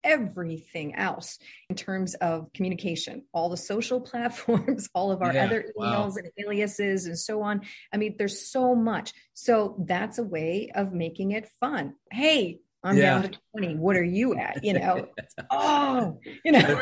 everything 0.03 0.95
else 0.95 1.37
in 1.69 1.75
terms 1.75 2.13
of 2.15 2.51
communication, 2.53 3.23
all 3.33 3.49
the 3.49 3.57
social 3.57 3.99
platforms, 4.11 4.89
all 4.93 5.11
of 5.11 5.21
our 5.21 5.33
Yeah, 5.33 5.45
other 5.45 5.65
wow. 5.75 5.85
emails 6.05 6.17
and 6.17 6.29
aliases 6.39 7.05
and 7.07 7.17
so 7.17 7.41
on. 7.41 7.61
I 7.93 7.97
mean, 7.97 8.15
there's 8.17 8.49
so 8.49 8.73
much. 8.75 9.13
So 9.33 9.75
that's 9.85 10.17
a 10.17 10.23
way 10.23 10.71
of 10.73 10.93
making 10.93 11.31
it 11.31 11.49
fun. 11.59 11.95
Hey, 12.11 12.59
I'm 12.83 12.97
Yeah. 12.97 13.21
down 13.21 13.23
to 13.31 13.39
20. 13.57 13.75
What 13.75 13.97
are 13.97 14.03
you 14.03 14.35
at? 14.35 14.63
You 14.63 14.73
know, 14.73 15.07
oh, 15.51 16.19
you 16.45 16.51
know. 16.53 16.81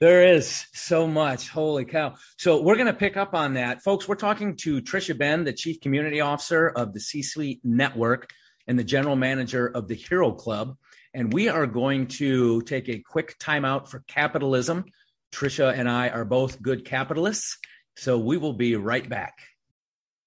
There 0.00 0.24
is 0.34 0.66
so 0.72 1.06
much. 1.06 1.50
Holy 1.50 1.84
cow. 1.84 2.14
So 2.38 2.62
we're 2.62 2.76
going 2.76 2.86
to 2.86 2.94
pick 2.94 3.18
up 3.18 3.34
on 3.34 3.54
that. 3.54 3.82
Folks, 3.82 4.08
we're 4.08 4.14
talking 4.14 4.56
to 4.58 4.80
Tricia 4.80 5.16
Benn, 5.18 5.44
the 5.44 5.52
Chief 5.52 5.78
Community 5.80 6.20
Officer 6.22 6.68
of 6.68 6.94
the 6.94 7.00
C 7.00 7.22
Suite 7.22 7.60
Network 7.64 8.30
and 8.70 8.78
the 8.78 8.84
General 8.84 9.16
Manager 9.16 9.66
of 9.66 9.88
the 9.88 9.96
Hero 9.96 10.30
Club. 10.30 10.76
And 11.12 11.32
we 11.32 11.48
are 11.48 11.66
going 11.66 12.06
to 12.06 12.62
take 12.62 12.88
a 12.88 13.00
quick 13.00 13.36
timeout 13.40 13.88
for 13.88 14.04
capitalism. 14.06 14.84
Tricia 15.32 15.76
and 15.76 15.90
I 15.90 16.08
are 16.10 16.24
both 16.24 16.62
good 16.62 16.84
capitalists. 16.84 17.58
So 17.96 18.16
we 18.16 18.36
will 18.36 18.52
be 18.52 18.76
right 18.76 19.06
back. 19.08 19.40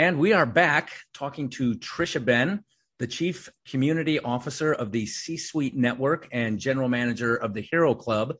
And 0.00 0.18
we 0.18 0.32
are 0.32 0.46
back 0.46 0.92
talking 1.12 1.50
to 1.50 1.74
Tricia 1.74 2.24
Benn, 2.24 2.64
the 2.98 3.06
Chief 3.06 3.50
Community 3.68 4.18
Officer 4.18 4.72
of 4.72 4.92
the 4.92 5.04
C 5.04 5.36
Suite 5.36 5.76
Network 5.76 6.26
and 6.32 6.58
General 6.58 6.88
Manager 6.88 7.36
of 7.36 7.52
the 7.52 7.60
Hero 7.60 7.94
Club, 7.94 8.36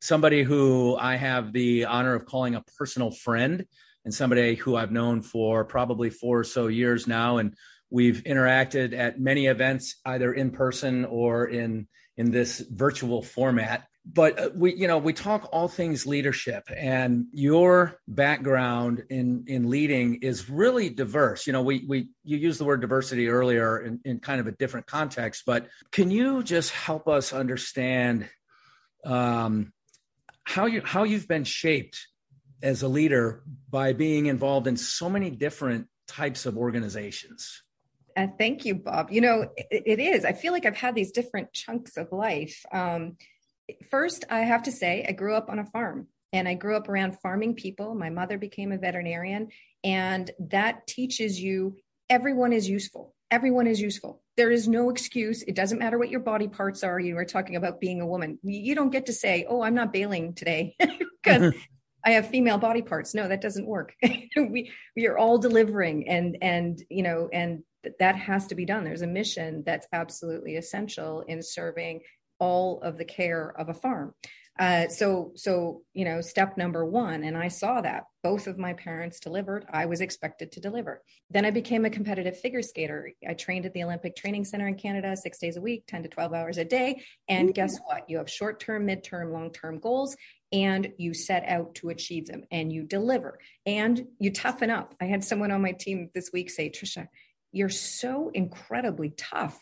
somebody 0.00 0.42
who 0.42 0.96
I 0.96 1.14
have 1.14 1.52
the 1.52 1.84
honor 1.84 2.16
of 2.16 2.26
calling 2.26 2.56
a 2.56 2.64
personal 2.76 3.12
friend 3.12 3.64
and 4.04 4.12
somebody 4.12 4.56
who 4.56 4.74
I've 4.74 4.90
known 4.90 5.22
for 5.22 5.64
probably 5.64 6.10
four 6.10 6.40
or 6.40 6.44
so 6.44 6.66
years 6.66 7.06
now. 7.06 7.36
And 7.36 7.54
we've 7.90 8.24
interacted 8.24 8.92
at 8.92 9.20
many 9.20 9.46
events, 9.46 10.00
either 10.04 10.32
in 10.32 10.50
person 10.50 11.04
or 11.04 11.46
in 11.46 11.86
in 12.16 12.32
this 12.32 12.58
virtual 12.58 13.22
format 13.22 13.86
but 14.04 14.38
uh, 14.38 14.50
we 14.54 14.74
you 14.74 14.86
know 14.86 14.98
we 14.98 15.12
talk 15.12 15.48
all 15.52 15.68
things 15.68 16.06
leadership 16.06 16.68
and 16.76 17.26
your 17.32 17.98
background 18.06 19.04
in 19.08 19.44
in 19.46 19.70
leading 19.70 20.16
is 20.16 20.50
really 20.50 20.90
diverse 20.90 21.46
you 21.46 21.52
know 21.52 21.62
we 21.62 21.84
we 21.88 22.08
you 22.22 22.36
used 22.36 22.60
the 22.60 22.64
word 22.64 22.80
diversity 22.80 23.28
earlier 23.28 23.80
in, 23.80 24.00
in 24.04 24.18
kind 24.20 24.40
of 24.40 24.46
a 24.46 24.52
different 24.52 24.86
context 24.86 25.44
but 25.46 25.68
can 25.90 26.10
you 26.10 26.42
just 26.42 26.70
help 26.70 27.08
us 27.08 27.32
understand 27.32 28.28
um 29.04 29.72
how 30.44 30.66
you 30.66 30.82
how 30.84 31.04
you've 31.04 31.28
been 31.28 31.44
shaped 31.44 32.06
as 32.62 32.82
a 32.82 32.88
leader 32.88 33.42
by 33.70 33.92
being 33.92 34.26
involved 34.26 34.66
in 34.66 34.76
so 34.76 35.08
many 35.08 35.30
different 35.30 35.88
types 36.06 36.44
of 36.46 36.58
organizations 36.58 37.62
Uh, 38.16 38.28
thank 38.38 38.64
you, 38.64 38.76
Bob. 38.76 39.10
You 39.10 39.20
know, 39.20 39.50
it, 39.56 39.82
it 39.86 39.98
is. 39.98 40.24
I 40.24 40.34
feel 40.34 40.52
like 40.52 40.66
I've 40.66 40.76
had 40.76 40.94
these 40.94 41.10
different 41.10 41.52
chunks 41.52 41.96
of 41.96 42.12
life. 42.12 42.62
Um, 42.70 43.16
first, 43.90 44.24
I 44.30 44.40
have 44.40 44.64
to 44.64 44.72
say, 44.72 45.04
I 45.08 45.12
grew 45.12 45.34
up 45.34 45.48
on 45.48 45.58
a 45.58 45.66
farm 45.66 46.08
and 46.32 46.48
I 46.48 46.54
grew 46.54 46.76
up 46.76 46.88
around 46.88 47.18
farming 47.20 47.54
people. 47.54 47.94
My 47.94 48.10
mother 48.10 48.38
became 48.38 48.72
a 48.72 48.78
veterinarian, 48.78 49.48
and 49.84 50.30
that 50.50 50.86
teaches 50.86 51.40
you 51.40 51.76
everyone 52.10 52.52
is 52.52 52.68
useful. 52.68 53.14
Everyone 53.30 53.66
is 53.66 53.80
useful. 53.80 54.22
There 54.36 54.50
is 54.50 54.66
no 54.66 54.90
excuse. 54.90 55.42
It 55.42 55.54
doesn't 55.54 55.78
matter 55.78 55.98
what 55.98 56.10
your 56.10 56.20
body 56.20 56.48
parts 56.48 56.82
are. 56.82 56.98
You 56.98 57.14
were 57.14 57.24
talking 57.24 57.56
about 57.56 57.80
being 57.80 58.00
a 58.00 58.06
woman. 58.06 58.38
You 58.42 58.60
you 58.60 58.74
don't 58.74 58.90
get 58.90 59.06
to 59.06 59.12
say, 59.12 59.46
"Oh, 59.48 59.62
I'm 59.62 59.74
not 59.74 59.92
bailing 59.92 60.34
today," 60.34 60.74
because 60.78 61.42
mm-hmm. 61.42 61.58
I 62.04 62.10
have 62.10 62.28
female 62.28 62.58
body 62.58 62.82
parts. 62.82 63.14
No, 63.14 63.28
that 63.28 63.40
doesn't 63.40 63.66
work. 63.66 63.94
we 64.36 64.72
we 64.96 65.06
are 65.06 65.16
all 65.16 65.38
delivering, 65.38 66.08
and 66.08 66.36
and 66.42 66.82
you 66.90 67.04
know, 67.04 67.28
and 67.32 67.62
that 67.98 68.16
has 68.16 68.46
to 68.48 68.54
be 68.54 68.64
done. 68.64 68.84
There's 68.84 69.02
a 69.02 69.06
mission 69.06 69.62
that's 69.64 69.86
absolutely 69.92 70.56
essential 70.56 71.20
in 71.22 71.42
serving 71.42 72.00
all 72.38 72.80
of 72.82 72.98
the 72.98 73.04
care 73.04 73.54
of 73.58 73.68
a 73.68 73.74
farm. 73.74 74.14
Uh, 74.56 74.86
so 74.86 75.32
so 75.34 75.82
you 75.94 76.04
know, 76.04 76.20
step 76.20 76.56
number 76.56 76.84
one, 76.84 77.24
and 77.24 77.36
I 77.36 77.48
saw 77.48 77.80
that 77.80 78.04
both 78.22 78.46
of 78.46 78.56
my 78.56 78.72
parents 78.72 79.18
delivered. 79.18 79.66
I 79.68 79.86
was 79.86 80.00
expected 80.00 80.52
to 80.52 80.60
deliver. 80.60 81.02
Then 81.28 81.44
I 81.44 81.50
became 81.50 81.84
a 81.84 81.90
competitive 81.90 82.38
figure 82.38 82.62
skater. 82.62 83.10
I 83.28 83.34
trained 83.34 83.66
at 83.66 83.74
the 83.74 83.82
Olympic 83.82 84.14
Training 84.14 84.44
Center 84.44 84.68
in 84.68 84.76
Canada 84.76 85.16
six 85.16 85.38
days 85.38 85.56
a 85.56 85.60
week, 85.60 85.84
10 85.88 86.04
to 86.04 86.08
12 86.08 86.32
hours 86.32 86.58
a 86.58 86.64
day. 86.64 87.02
And 87.28 87.52
guess 87.52 87.76
what? 87.86 88.08
You 88.08 88.18
have 88.18 88.30
short 88.30 88.60
term, 88.60 88.86
mid 88.86 89.02
term, 89.02 89.32
long 89.32 89.50
term 89.50 89.80
goals 89.80 90.16
and 90.54 90.92
you 90.98 91.12
set 91.12 91.44
out 91.48 91.74
to 91.74 91.88
achieve 91.88 92.26
them 92.26 92.44
and 92.52 92.72
you 92.72 92.84
deliver 92.84 93.40
and 93.66 94.06
you 94.20 94.32
toughen 94.32 94.70
up. 94.70 94.94
I 95.00 95.06
had 95.06 95.24
someone 95.24 95.50
on 95.50 95.60
my 95.60 95.72
team 95.72 96.10
this 96.14 96.30
week 96.32 96.48
say, 96.48 96.70
Tricia, 96.70 97.08
you're 97.50 97.68
so 97.68 98.30
incredibly 98.32 99.10
tough. 99.10 99.58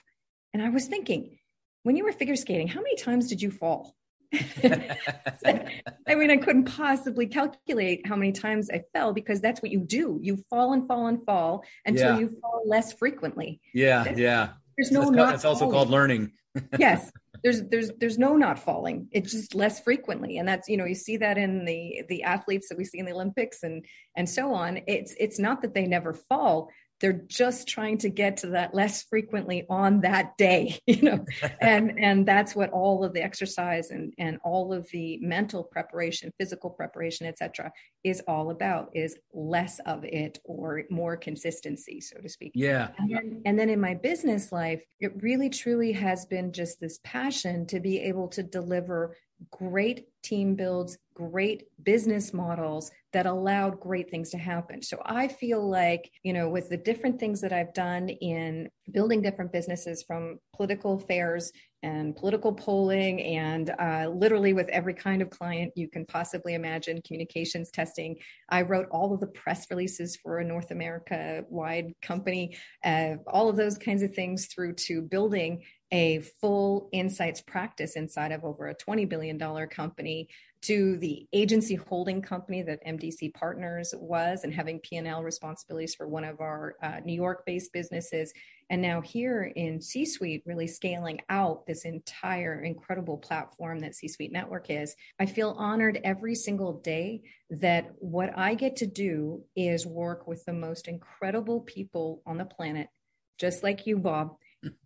And 0.53 0.63
I 0.63 0.69
was 0.69 0.87
thinking, 0.89 1.39
when 1.83 1.97
you 1.97 2.05
were 2.05 2.13
figure 2.13 2.37
skating, 2.37 2.69
how 2.69 2.81
many 2.81 2.97
times 2.97 3.29
did 3.29 3.43
you 3.43 3.51
fall? 3.51 3.95
I 4.65 6.15
mean, 6.15 6.31
I 6.31 6.39
couldn't 6.39 6.65
possibly 6.65 7.27
calculate 7.27 8.07
how 8.07 8.17
many 8.17 8.33
times 8.33 8.71
I 8.71 8.83
fell 8.95 9.13
because 9.13 9.41
that's 9.41 9.61
what 9.61 9.71
you 9.71 9.81
do. 9.81 10.19
You 10.23 10.43
fall 10.49 10.73
and 10.73 10.87
fall 10.89 11.07
and 11.09 11.25
fall 11.25 11.65
until 11.85 12.15
Yeah. 12.15 12.19
you 12.19 12.37
fall 12.41 12.63
less 12.67 12.93
frequently. 12.93 13.61
yeah 13.75 14.13
yeah 14.17 14.51
There's 14.79 14.91
no 14.91 15.01
That's 15.03 15.13
not 15.13 15.35
it's 15.35 15.45
also 15.45 15.61
falling. 15.65 15.75
called 15.75 15.91
learning 15.91 16.33
yes 16.79 17.11
there's 17.43 17.63
there's 17.71 17.91
there's 17.99 18.19
no 18.19 18.37
not 18.37 18.59
falling 18.59 19.09
it's 19.11 19.33
just 19.33 19.55
less 19.55 19.81
frequently 19.81 20.37
and 20.37 20.47
that's 20.47 20.69
you 20.69 20.77
know 20.77 20.85
you 20.85 20.95
see 20.95 21.17
that 21.17 21.39
in 21.39 21.65
the 21.65 22.03
the 22.11 22.23
athletes 22.25 22.69
that 22.69 22.77
we 22.77 22.85
see 22.85 22.99
in 22.99 23.07
the 23.07 23.13
olympics 23.13 23.63
and 23.63 23.85
and 24.19 24.29
so 24.29 24.53
on 24.53 24.79
it's 24.87 25.15
it's 25.19 25.39
not 25.39 25.63
that 25.63 25.73
they 25.73 25.87
never 25.87 26.13
fall 26.13 26.69
they're 27.03 27.25
just 27.27 27.67
trying 27.67 27.99
to 27.99 28.09
get 28.09 28.39
to 28.39 28.47
that 28.47 28.75
less 28.75 29.03
frequently 29.03 29.67
on 29.69 30.01
that 30.01 30.39
day 30.39 30.79
you 30.87 31.03
know? 31.03 31.25
And 31.61 31.99
and 31.99 32.27
that's 32.27 32.55
what 32.55 32.71
all 32.71 33.05
of 33.05 33.13
the 33.13 33.23
exercise 33.23 33.91
and 33.91 34.15
and 34.19 34.39
all 34.45 34.73
of 34.73 34.89
the 34.91 35.19
mental 35.19 35.65
preparation 35.65 36.33
physical 36.39 36.71
preparation 36.71 37.27
etc 37.27 37.73
is 38.05 38.23
all 38.27 38.51
about 38.51 38.91
is 38.95 39.19
less 39.35 39.81
of 39.81 40.05
it 40.05 40.39
or 40.45 40.85
more 40.91 41.17
consistency 41.17 42.01
so 42.01 42.19
to 42.21 42.29
speak. 42.29 42.53
Yeah. 42.55 42.89
And 42.99 43.11
then, 43.11 43.43
and 43.45 43.59
then 43.59 43.69
in 43.69 43.81
my 43.81 43.95
business 43.95 44.53
life 44.53 44.83
it 45.01 45.13
really 45.23 45.51
truly 45.51 45.93
has 45.93 46.25
been 46.27 46.53
just 46.53 46.81
this 46.81 47.01
passion 47.05 47.67
to 47.67 47.81
be 47.81 48.01
able 48.01 48.29
to 48.29 48.43
deliver 48.43 49.17
great 49.51 50.07
team 50.23 50.55
builds, 50.55 50.99
great 51.15 51.65
business 51.83 52.33
models 52.33 52.91
that 53.13 53.27
allowed 53.27 53.81
great 53.81 54.11
things 54.11 54.31
to 54.31 54.39
happen. 54.39 54.83
So 54.83 55.01
I 55.05 55.29
feel 55.29 55.69
like, 55.69 56.11
you 56.23 56.33
know, 56.33 56.49
with 56.49 56.69
the 56.69 56.77
different 56.77 57.19
things 57.21 57.41
that 57.41 57.53
I've 57.53 57.75
done 57.75 58.09
in 58.09 58.69
building 58.91 59.23
different 59.23 59.53
businesses 59.53 60.03
from 60.03 60.39
political 60.55 60.95
affairs 60.95 61.53
and 61.83 62.15
political 62.15 62.53
polling 62.53 63.21
and 63.23 63.75
uh, 63.79 64.09
literally 64.09 64.53
with 64.53 64.69
every 64.69 64.95
kind 64.95 65.21
of 65.21 65.31
client 65.31 65.73
you 65.75 65.89
can 65.89 66.07
possibly 66.07 66.55
imagine 66.55 67.01
communications 67.05 67.71
testing 67.71 68.17
i 68.49 68.63
wrote 68.63 68.87
all 68.91 69.13
of 69.13 69.21
the 69.21 69.27
press 69.29 69.67
releases 69.71 70.17
for 70.17 70.39
a 70.39 70.45
north 70.45 70.71
america 70.71 71.45
wide 71.49 71.93
company 72.01 72.57
uh, 72.85 73.15
all 73.27 73.49
of 73.49 73.57
those 73.57 73.79
kinds 73.79 74.03
of 74.03 74.15
things 74.15 74.47
through 74.47 74.73
to 74.73 75.03
building 75.03 75.63
a 75.93 76.21
full 76.41 76.89
insights 76.91 77.43
practice 77.43 77.97
inside 77.97 78.33
of 78.33 78.45
over 78.45 78.69
a 78.69 78.75
$20 78.75 79.07
billion 79.09 79.39
company 79.69 80.29
to 80.63 80.97
the 80.99 81.27
agency 81.33 81.75
holding 81.75 82.23
company 82.23 82.63
that 82.63 82.85
MDC 82.87 83.35
Partners 83.35 83.93
was 83.99 84.45
and 84.45 84.55
having 84.55 84.79
P&L 84.79 85.23
responsibilities 85.23 85.95
for 85.95 86.09
one 86.09 86.25
of 86.25 86.41
our 86.41 86.77
uh, 86.83 87.01
New 87.05 87.13
York 87.13 87.45
based 87.45 87.73
businesses. 87.73 88.33
And 88.71 88.81
now 88.81 89.01
here 89.01 89.53
in 89.57 89.83
C 89.83 90.07
Suite, 90.07 90.43
really 90.47 90.69
scaling 90.69 91.21
out 91.29 91.67
this 91.67 91.85
entire 91.85 92.63
incredible 92.63 93.19
platform 93.19 93.81
that 93.81 93.97
C 93.97 94.09
Suite 94.09 94.33
Network 94.33 94.71
is. 94.71 94.95
I 95.19 95.27
feel 95.27 95.51
honored 95.59 96.01
every 96.05 96.37
single 96.37 96.75
day 96.81 97.23
that 97.51 97.91
what 97.99 98.31
I 98.39 98.55
get 98.55 98.77
to 98.77 98.87
do 98.87 99.43
is 99.55 99.85
work 99.85 100.27
with 100.27 100.45
the 100.47 100.55
most 100.55 100.89
incredible 100.89 101.61
people 101.61 102.23
on 102.25 102.39
the 102.39 102.47
planet, 102.47 102.89
just 103.37 103.63
like 103.63 103.87
you, 103.87 103.99
Bob 103.99 104.37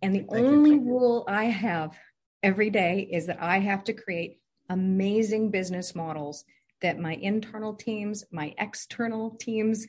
and 0.01 0.15
the 0.15 0.25
only 0.29 0.71
you. 0.71 0.81
rule 0.81 1.25
I 1.27 1.45
have 1.45 1.97
every 2.43 2.69
day 2.69 3.07
is 3.11 3.27
that 3.27 3.41
I 3.41 3.59
have 3.59 3.83
to 3.85 3.93
create 3.93 4.39
amazing 4.69 5.49
business 5.49 5.95
models 5.95 6.43
that 6.81 6.99
my 6.99 7.13
internal 7.13 7.73
teams, 7.73 8.23
my 8.31 8.53
external 8.59 9.31
teams 9.31 9.87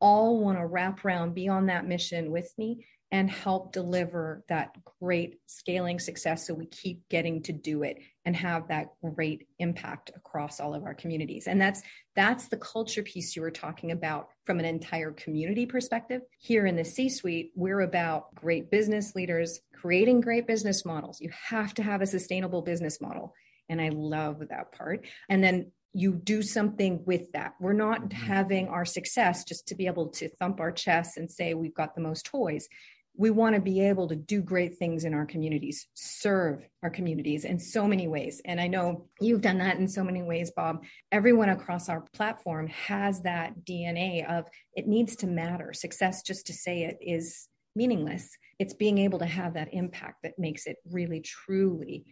all 0.00 0.40
want 0.40 0.58
to 0.58 0.66
wrap 0.66 1.04
around, 1.04 1.34
be 1.34 1.48
on 1.48 1.66
that 1.66 1.86
mission 1.86 2.30
with 2.30 2.52
me 2.56 2.86
and 3.12 3.30
help 3.30 3.72
deliver 3.72 4.44
that 4.48 4.76
great 5.00 5.40
scaling 5.46 5.98
success 5.98 6.46
so 6.46 6.54
we 6.54 6.66
keep 6.66 7.08
getting 7.08 7.42
to 7.42 7.52
do 7.52 7.82
it 7.82 7.98
and 8.24 8.36
have 8.36 8.68
that 8.68 8.88
great 9.02 9.48
impact 9.58 10.10
across 10.14 10.60
all 10.60 10.74
of 10.74 10.84
our 10.84 10.94
communities. 10.94 11.48
And 11.48 11.60
that's 11.60 11.82
that's 12.14 12.48
the 12.48 12.56
culture 12.56 13.02
piece 13.02 13.34
you 13.34 13.42
were 13.42 13.50
talking 13.50 13.90
about 13.90 14.28
from 14.44 14.58
an 14.58 14.64
entire 14.64 15.10
community 15.12 15.66
perspective. 15.66 16.22
Here 16.38 16.66
in 16.66 16.76
the 16.76 16.84
c 16.84 17.08
suite 17.08 17.50
we're 17.56 17.80
about 17.80 18.34
great 18.34 18.70
business 18.70 19.14
leaders 19.16 19.60
creating 19.74 20.20
great 20.20 20.46
business 20.46 20.84
models. 20.84 21.20
You 21.20 21.30
have 21.48 21.74
to 21.74 21.82
have 21.82 22.02
a 22.02 22.06
sustainable 22.06 22.62
business 22.62 23.00
model. 23.00 23.34
And 23.68 23.80
i 23.80 23.88
love 23.88 24.40
that 24.50 24.72
part. 24.72 25.06
And 25.28 25.42
then 25.42 25.72
you 25.92 26.12
do 26.12 26.42
something 26.42 27.02
with 27.04 27.32
that. 27.32 27.54
We're 27.58 27.72
not 27.72 28.02
mm-hmm. 28.02 28.26
having 28.26 28.68
our 28.68 28.84
success 28.84 29.44
just 29.44 29.68
to 29.68 29.74
be 29.74 29.86
able 29.86 30.08
to 30.10 30.28
thump 30.28 30.60
our 30.60 30.70
chests 30.70 31.16
and 31.16 31.30
say 31.30 31.54
we've 31.54 31.74
got 31.74 31.94
the 31.94 32.00
most 32.00 32.26
toys 32.26 32.68
we 33.20 33.28
want 33.28 33.54
to 33.54 33.60
be 33.60 33.86
able 33.86 34.08
to 34.08 34.16
do 34.16 34.40
great 34.40 34.78
things 34.78 35.04
in 35.04 35.12
our 35.12 35.26
communities, 35.26 35.88
serve 35.92 36.66
our 36.82 36.88
communities 36.88 37.44
in 37.44 37.58
so 37.58 37.86
many 37.86 38.08
ways. 38.08 38.40
And 38.46 38.58
I 38.58 38.66
know 38.66 39.08
you've 39.20 39.42
done 39.42 39.58
that 39.58 39.76
in 39.76 39.88
so 39.88 40.02
many 40.02 40.22
ways, 40.22 40.50
Bob. 40.56 40.84
Everyone 41.12 41.50
across 41.50 41.90
our 41.90 42.00
platform 42.14 42.68
has 42.68 43.20
that 43.20 43.62
DNA 43.62 44.26
of 44.26 44.46
it 44.72 44.88
needs 44.88 45.16
to 45.16 45.26
matter. 45.26 45.74
Success, 45.74 46.22
just 46.22 46.46
to 46.46 46.54
say 46.54 46.84
it, 46.84 46.96
is 47.02 47.46
meaningless. 47.76 48.38
It's 48.58 48.72
being 48.72 48.96
able 48.96 49.18
to 49.18 49.26
have 49.26 49.52
that 49.52 49.74
impact 49.74 50.22
that 50.22 50.38
makes 50.38 50.66
it 50.66 50.78
really, 50.90 51.20
truly 51.20 52.06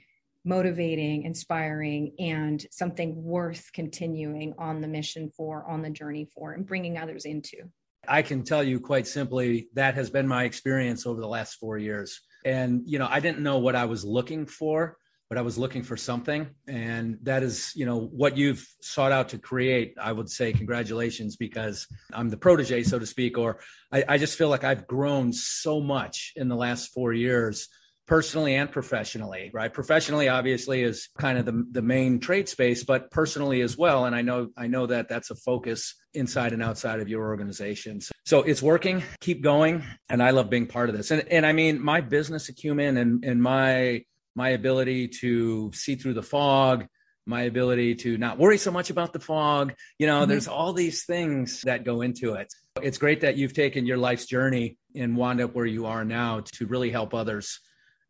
motivating, 0.44 1.22
inspiring, 1.22 2.16
and 2.18 2.66
something 2.70 3.22
worth 3.22 3.70
continuing 3.72 4.52
on 4.58 4.82
the 4.82 4.88
mission 4.88 5.30
for, 5.34 5.64
on 5.66 5.80
the 5.80 5.88
journey 5.88 6.28
for, 6.34 6.52
and 6.52 6.66
bringing 6.66 6.98
others 6.98 7.24
into. 7.24 7.70
I 8.08 8.22
can 8.22 8.42
tell 8.42 8.62
you 8.62 8.80
quite 8.80 9.06
simply 9.06 9.68
that 9.74 9.94
has 9.94 10.10
been 10.10 10.26
my 10.26 10.44
experience 10.44 11.06
over 11.06 11.20
the 11.20 11.28
last 11.28 11.56
four 11.56 11.78
years. 11.78 12.20
And, 12.44 12.82
you 12.86 12.98
know, 12.98 13.08
I 13.08 13.20
didn't 13.20 13.40
know 13.40 13.58
what 13.58 13.76
I 13.76 13.84
was 13.84 14.04
looking 14.04 14.46
for, 14.46 14.96
but 15.28 15.36
I 15.36 15.42
was 15.42 15.58
looking 15.58 15.82
for 15.82 15.96
something. 15.96 16.48
And 16.66 17.18
that 17.22 17.42
is, 17.42 17.72
you 17.74 17.84
know, 17.84 18.00
what 18.00 18.36
you've 18.36 18.66
sought 18.80 19.12
out 19.12 19.28
to 19.30 19.38
create. 19.38 19.94
I 20.00 20.12
would 20.12 20.30
say 20.30 20.52
congratulations 20.52 21.36
because 21.36 21.86
I'm 22.12 22.30
the 22.30 22.36
protege, 22.36 22.84
so 22.84 22.98
to 22.98 23.06
speak, 23.06 23.36
or 23.36 23.60
I, 23.92 24.04
I 24.08 24.18
just 24.18 24.38
feel 24.38 24.48
like 24.48 24.64
I've 24.64 24.86
grown 24.86 25.32
so 25.32 25.80
much 25.80 26.32
in 26.36 26.48
the 26.48 26.56
last 26.56 26.92
four 26.94 27.12
years 27.12 27.68
personally 28.08 28.54
and 28.54 28.72
professionally 28.72 29.50
right? 29.52 29.72
Professionally 29.72 30.28
obviously 30.28 30.82
is 30.82 31.08
kind 31.18 31.38
of 31.38 31.44
the, 31.44 31.64
the 31.70 31.82
main 31.82 32.18
trade 32.18 32.48
space 32.48 32.82
but 32.82 33.10
personally 33.10 33.60
as 33.60 33.76
well. 33.76 34.06
And 34.06 34.16
i 34.16 34.22
know 34.22 34.48
i 34.56 34.66
know 34.66 34.86
that 34.86 35.08
that's 35.08 35.30
a 35.30 35.36
focus 35.36 35.94
inside 36.14 36.52
and 36.52 36.62
outside 36.62 37.00
of 37.00 37.08
your 37.08 37.28
organization. 37.28 38.00
So 38.24 38.42
it's 38.42 38.62
working. 38.62 39.04
Keep 39.20 39.42
going. 39.42 39.84
And 40.08 40.22
i 40.22 40.30
love 40.30 40.50
being 40.50 40.66
part 40.66 40.88
of 40.88 40.96
this. 40.96 41.10
And, 41.10 41.28
and 41.28 41.46
i 41.46 41.52
mean 41.52 41.82
my 41.82 42.00
business 42.00 42.48
acumen 42.48 42.96
and, 42.96 43.24
and 43.24 43.42
my 43.42 44.04
my 44.34 44.50
ability 44.50 45.08
to 45.08 45.70
see 45.74 45.94
through 45.94 46.14
the 46.14 46.22
fog 46.22 46.86
my 47.26 47.42
ability 47.42 47.94
to 47.94 48.16
not 48.16 48.38
worry 48.38 48.56
so 48.56 48.70
much 48.70 48.88
about 48.88 49.12
the 49.12 49.20
fog. 49.20 49.74
You 49.98 50.06
know 50.06 50.20
mm-hmm. 50.20 50.30
there's 50.30 50.48
all 50.48 50.72
these 50.72 51.04
things 51.04 51.60
that 51.62 51.84
go 51.84 52.00
into 52.00 52.34
it. 52.34 52.52
It's 52.82 52.96
great 52.96 53.20
that 53.20 53.36
you've 53.36 53.52
taken 53.52 53.84
your 53.84 53.98
life's 53.98 54.24
journey 54.24 54.78
and 54.94 55.14
wound 55.14 55.40
up 55.42 55.54
where 55.54 55.66
you 55.66 55.84
are 55.86 56.04
now 56.06 56.40
to 56.54 56.66
really 56.66 56.90
help 56.90 57.12
others 57.12 57.60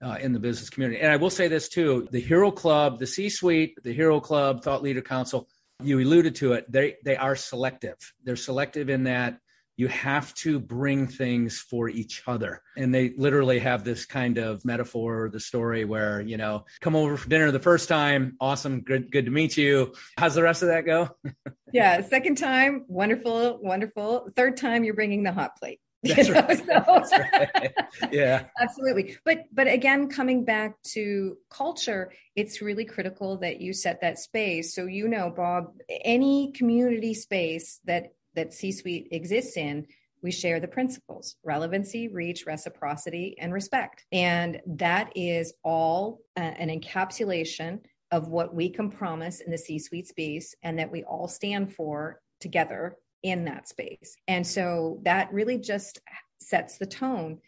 uh, 0.02 0.16
in 0.20 0.32
the 0.32 0.38
business 0.38 0.70
community. 0.70 1.00
And 1.00 1.12
I 1.12 1.16
will 1.16 1.30
say 1.30 1.48
this 1.48 1.68
too: 1.68 2.08
the 2.10 2.20
Hero 2.20 2.50
Club, 2.50 2.98
the 2.98 3.06
C-suite, 3.06 3.78
the 3.82 3.92
Hero 3.92 4.20
Club, 4.20 4.62
Thought 4.62 4.82
Leader 4.82 5.02
Council. 5.02 5.48
You 5.82 6.00
alluded 6.00 6.34
to 6.36 6.54
it. 6.54 6.70
They 6.70 6.96
they 7.04 7.16
are 7.16 7.36
selective. 7.36 7.96
They're 8.24 8.36
selective 8.36 8.90
in 8.90 9.04
that 9.04 9.38
you 9.78 9.86
have 9.86 10.34
to 10.34 10.58
bring 10.58 11.06
things 11.06 11.60
for 11.60 11.88
each 11.88 12.24
other. 12.26 12.62
And 12.76 12.92
they 12.92 13.14
literally 13.16 13.60
have 13.60 13.84
this 13.84 14.04
kind 14.04 14.36
of 14.36 14.64
metaphor, 14.64 15.30
the 15.32 15.38
story 15.38 15.84
where, 15.84 16.20
you 16.20 16.36
know, 16.36 16.64
come 16.80 16.96
over 16.96 17.16
for 17.16 17.28
dinner 17.28 17.52
the 17.52 17.60
first 17.60 17.88
time, 17.88 18.36
awesome, 18.40 18.80
good, 18.80 19.12
good 19.12 19.26
to 19.26 19.30
meet 19.30 19.56
you. 19.56 19.94
How's 20.18 20.34
the 20.34 20.42
rest 20.42 20.62
of 20.62 20.68
that 20.68 20.84
go? 20.84 21.10
yeah, 21.72 22.00
second 22.00 22.38
time, 22.38 22.86
wonderful, 22.88 23.60
wonderful. 23.62 24.28
Third 24.34 24.56
time, 24.56 24.82
you're 24.82 24.94
bringing 24.94 25.22
the 25.22 25.32
hot 25.32 25.56
plate. 25.56 25.80
That's, 26.04 26.30
right. 26.30 26.58
So, 26.58 26.64
That's 26.86 27.12
right. 27.12 27.74
Yeah. 28.12 28.44
Absolutely. 28.60 29.16
But 29.24 29.46
but 29.52 29.66
again, 29.66 30.08
coming 30.08 30.44
back 30.44 30.80
to 30.92 31.36
culture, 31.50 32.12
it's 32.36 32.62
really 32.62 32.84
critical 32.84 33.38
that 33.38 33.60
you 33.60 33.72
set 33.72 34.00
that 34.02 34.18
space. 34.18 34.74
So 34.74 34.86
you 34.86 35.08
know, 35.08 35.30
Bob, 35.30 35.72
any 35.88 36.52
community 36.52 37.14
space 37.14 37.80
that 37.84 38.12
that 38.34 38.54
C-suite 38.54 39.08
exists 39.10 39.56
in, 39.56 39.86
we 40.22 40.30
share 40.30 40.60
the 40.60 40.68
principles 40.68 41.34
relevancy, 41.42 42.06
reach, 42.06 42.46
reciprocity, 42.46 43.34
and 43.40 43.52
respect. 43.52 44.04
And 44.12 44.60
that 44.66 45.12
is 45.16 45.52
all 45.64 46.20
uh, 46.36 46.40
an 46.40 46.68
encapsulation 46.68 47.80
of 48.12 48.28
what 48.28 48.54
we 48.54 48.70
can 48.70 48.90
promise 48.90 49.40
in 49.40 49.50
the 49.50 49.58
C 49.58 49.80
suite 49.80 50.06
space 50.06 50.54
and 50.62 50.78
that 50.78 50.92
we 50.92 51.02
all 51.02 51.26
stand 51.26 51.74
for 51.74 52.20
together 52.40 52.96
in 53.22 53.44
that 53.44 53.68
space. 53.68 54.16
And 54.26 54.46
so 54.46 55.00
that 55.02 55.32
really 55.32 55.58
just 55.58 56.00
sets 56.40 56.78
the 56.78 56.86
tone. 56.86 57.38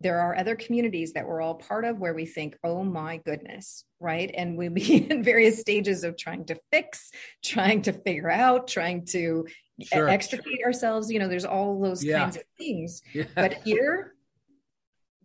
There 0.00 0.20
are 0.20 0.36
other 0.36 0.56
communities 0.56 1.14
that 1.14 1.26
we're 1.26 1.40
all 1.40 1.54
part 1.54 1.84
of 1.84 1.98
where 1.98 2.14
we 2.14 2.26
think, 2.26 2.56
oh 2.62 2.82
my 2.84 3.16
goodness, 3.18 3.84
right? 3.98 4.30
And 4.34 4.56
we 4.56 4.68
be 4.68 4.96
in 5.10 5.22
various 5.22 5.60
stages 5.60 6.04
of 6.04 6.16
trying 6.16 6.44
to 6.46 6.58
fix, 6.70 7.10
trying 7.44 7.82
to 7.82 7.92
figure 7.92 8.30
out, 8.30 8.68
trying 8.68 9.06
to 9.06 9.46
sure. 9.82 10.08
extricate 10.08 10.62
ourselves. 10.64 11.10
You 11.10 11.18
know, 11.18 11.28
there's 11.28 11.44
all 11.44 11.80
those 11.80 12.04
yeah. 12.04 12.18
kinds 12.18 12.36
of 12.36 12.44
things. 12.58 13.02
Yeah. 13.14 13.24
But 13.34 13.54
here, 13.64 14.12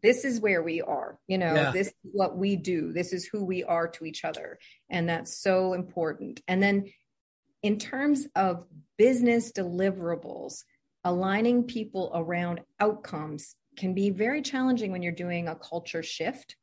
this 0.01 0.25
is 0.25 0.39
where 0.39 0.63
we 0.63 0.81
are 0.81 1.19
you 1.27 1.37
know 1.37 1.53
yeah. 1.53 1.71
this 1.71 1.87
is 1.87 1.93
what 2.11 2.37
we 2.37 2.55
do 2.55 2.91
this 2.91 3.13
is 3.13 3.25
who 3.25 3.43
we 3.43 3.63
are 3.63 3.87
to 3.87 4.05
each 4.05 4.23
other 4.25 4.57
and 4.89 5.07
that's 5.07 5.37
so 5.37 5.73
important 5.73 6.41
and 6.47 6.61
then 6.61 6.85
in 7.63 7.77
terms 7.77 8.27
of 8.35 8.65
business 8.97 9.51
deliverables, 9.51 10.63
aligning 11.03 11.63
people 11.63 12.11
around 12.13 12.61
outcomes 12.79 13.55
can 13.77 13.93
be 13.93 14.09
very 14.09 14.41
challenging 14.41 14.91
when 14.91 15.01
you're 15.01 15.11
doing 15.11 15.47
a 15.47 15.55
culture 15.55 16.03
shift. 16.03 16.55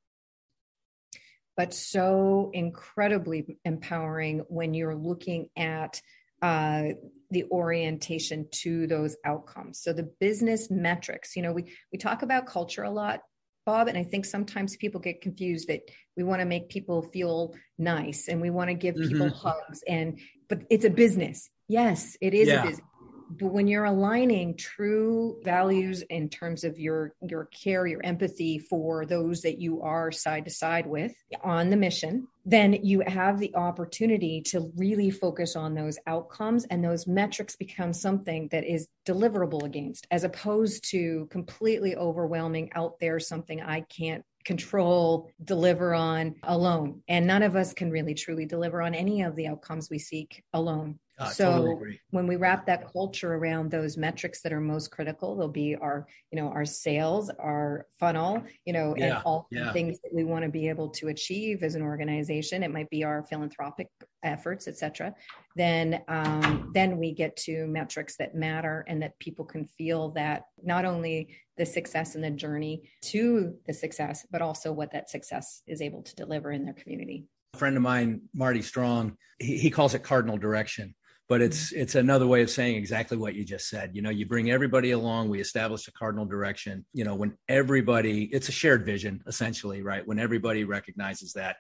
but 1.59 1.75
so 1.75 2.51
incredibly 2.55 3.59
empowering 3.65 4.39
when 4.49 4.75
you're 4.75 4.95
looking 4.95 5.49
at 5.57 6.01
uh, 6.41 6.85
the 7.33 7.45
orientation 7.51 8.47
to 8.53 8.87
those 8.87 9.17
outcomes. 9.25 9.83
So 9.83 9.93
the 9.93 10.09
business 10.21 10.71
metrics, 10.71 11.35
you 11.35 11.43
know, 11.43 11.53
we 11.53 11.65
we 11.93 11.99
talk 11.99 12.23
about 12.23 12.47
culture 12.47 12.85
a 12.85 12.91
lot, 12.91 13.23
Bob, 13.67 13.89
and 13.89 13.99
I 13.99 14.05
think 14.05 14.25
sometimes 14.25 14.77
people 14.77 15.01
get 15.01 15.21
confused 15.21 15.67
that 15.67 15.81
we 16.17 16.23
want 16.23 16.41
to 16.41 16.47
make 16.47 16.69
people 16.69 17.03
feel 17.03 17.55
nice 17.77 18.29
and 18.29 18.41
we 18.41 18.51
want 18.51 18.71
to 18.71 18.75
give 18.75 18.95
people 18.95 19.27
Mhm. 19.27 19.37
hugs 19.37 19.83
and 19.89 20.21
but 20.49 20.63
it's 20.71 20.85
a 20.85 20.91
business. 20.91 21.49
Yes, 21.69 22.17
it 22.21 22.35
is 22.35 22.49
Yeah. 22.49 22.63
a 22.63 22.67
business. 22.67 22.87
But 23.31 23.53
when 23.53 23.69
you're 23.69 23.85
aligning 23.85 24.57
true 24.57 25.39
values 25.45 26.01
in 26.09 26.31
terms 26.31 26.65
of 26.65 26.79
your 26.79 27.15
your 27.21 27.45
care, 27.45 27.87
your 27.87 28.01
empathy 28.03 28.59
for 28.59 29.05
those 29.05 29.43
that 29.43 29.59
you 29.61 29.83
are 29.83 30.11
side 30.11 30.47
to 30.47 30.51
side 30.51 30.87
with 30.87 31.13
on 31.45 31.69
the 31.69 31.77
mission, 31.77 32.27
then 32.47 32.73
you 32.73 33.01
have 33.07 33.39
the 33.39 33.55
opportunity 33.55 34.41
to 34.47 34.73
really 34.77 35.11
focus 35.11 35.57
on 35.57 35.75
those 35.75 35.99
outcomes 36.07 36.65
and 36.71 36.83
those 36.83 37.07
metrics 37.07 37.55
become 37.55 37.93
something 37.93 38.49
that 38.51 38.65
is 38.65 38.89
deliverable 39.07 39.63
against 39.63 40.07
as 40.11 40.25
opposed 40.25 40.89
to 40.91 41.27
completely 41.31 41.95
overwhelming 41.97 42.71
out 42.73 42.99
there 42.99 43.21
something 43.21 43.61
I 43.61 43.83
can't 43.83 44.25
control, 44.45 45.31
deliver 45.45 45.95
on 45.95 46.35
alone. 46.45 47.03
And 47.09 47.27
none 47.27 47.43
of 47.43 47.57
us 47.57 47.73
can 47.73 47.91
really 47.91 48.15
truly 48.15 48.47
deliver 48.47 48.83
on 48.83 48.95
any 48.95 49.23
of 49.23 49.37
the 49.37 49.47
outcomes 49.47 49.91
we 49.91 49.99
seek 49.99 50.43
alone. 50.53 50.99
I 51.21 51.33
so 51.33 51.51
totally 51.51 52.01
when 52.11 52.29
we 52.29 52.37
wrap 52.37 52.65
that 52.67 52.93
culture 52.93 53.35
around 53.35 53.73
those 53.73 53.97
metrics 53.97 54.41
that 54.43 54.53
are 54.53 54.61
most 54.61 54.93
critical, 54.93 55.35
they'll 55.35 55.49
be 55.49 55.75
our, 55.75 56.07
you 56.31 56.41
know, 56.41 56.49
our 56.49 56.65
sales, 56.65 57.29
our 57.41 57.87
funnel, 57.99 58.45
you 58.65 58.73
know, 58.73 58.95
Yeah, 58.97 59.05
and 59.05 59.23
all 59.25 59.49
yeah. 59.51 59.73
things 59.73 59.99
that 60.05 60.15
we 60.15 60.23
want 60.23 60.45
to 60.45 60.49
be 60.49 60.69
able 60.69 60.91
to 60.91 61.09
achieve 61.09 61.65
as 61.65 61.75
an 61.75 61.83
organization. 61.83 62.63
It 62.63 62.73
might 62.73 62.89
be 62.89 63.03
our 63.03 63.25
philanthropic 63.25 63.89
efforts, 64.23 64.69
et 64.69 64.79
cetera. 64.79 65.13
Then, 65.57 66.03
um, 66.07 66.71
then 66.73 66.99
we 66.99 67.13
get 67.13 67.37
to 67.39 67.67
metrics 67.67 68.17
that 68.19 68.37
matter 68.37 68.85
and 68.87 69.03
that 69.03 69.19
people 69.19 69.45
can 69.45 69.65
feel 69.65 70.11
that 70.11 70.45
not 70.63 70.85
only 70.85 71.37
the 71.59 71.67
success 71.67 72.15
and 72.15 72.25
the 72.25 72.31
journey 72.31 72.89
to 73.03 73.55
the 73.67 73.75
success, 73.75 74.27
but 74.31 74.41
also 74.41 74.73
what 74.73 74.93
that 74.93 75.11
success 75.11 75.63
is 75.67 75.83
able 75.83 76.03
to 76.03 76.15
deliver 76.15 76.51
in 76.53 76.65
their 76.65 76.75
community. 76.75 77.27
A 77.55 77.59
friend 77.59 77.77
of 77.77 77.83
mine, 77.83 78.23
Marty 78.33 78.63
Strong, 78.63 79.17
he, 79.39 79.59
he 79.59 79.71
calls 79.71 79.95
it 79.95 80.03
cardinal 80.03 80.39
direction, 80.39 80.95
but 81.29 81.43
it's 81.43 81.73
it's 81.73 81.95
another 81.95 82.27
way 82.27 82.43
of 82.43 82.51
saying 82.51 82.77
exactly 82.77 83.17
what 83.17 83.35
you 83.35 83.45
just 83.45 83.69
said. 83.69 83.91
You 83.95 84.03
know, 84.03 84.11
you 84.11 84.27
bring 84.27 84.51
everybody 84.51 84.93
along, 84.93 85.29
we 85.29 85.41
establish 85.41 85.89
a 85.89 85.93
cardinal 85.93 86.27
direction. 86.27 86.87
You 86.93 87.05
know, 87.05 87.15
when 87.15 87.37
everybody, 87.49 88.25
it's 88.25 88.49
a 88.49 88.53
shared 88.53 88.87
vision 88.87 89.23
essentially, 89.27 89.83
right? 89.83 90.07
When 90.07 90.19
everybody 90.19 90.65
recognizes 90.65 91.33
that, 91.33 91.57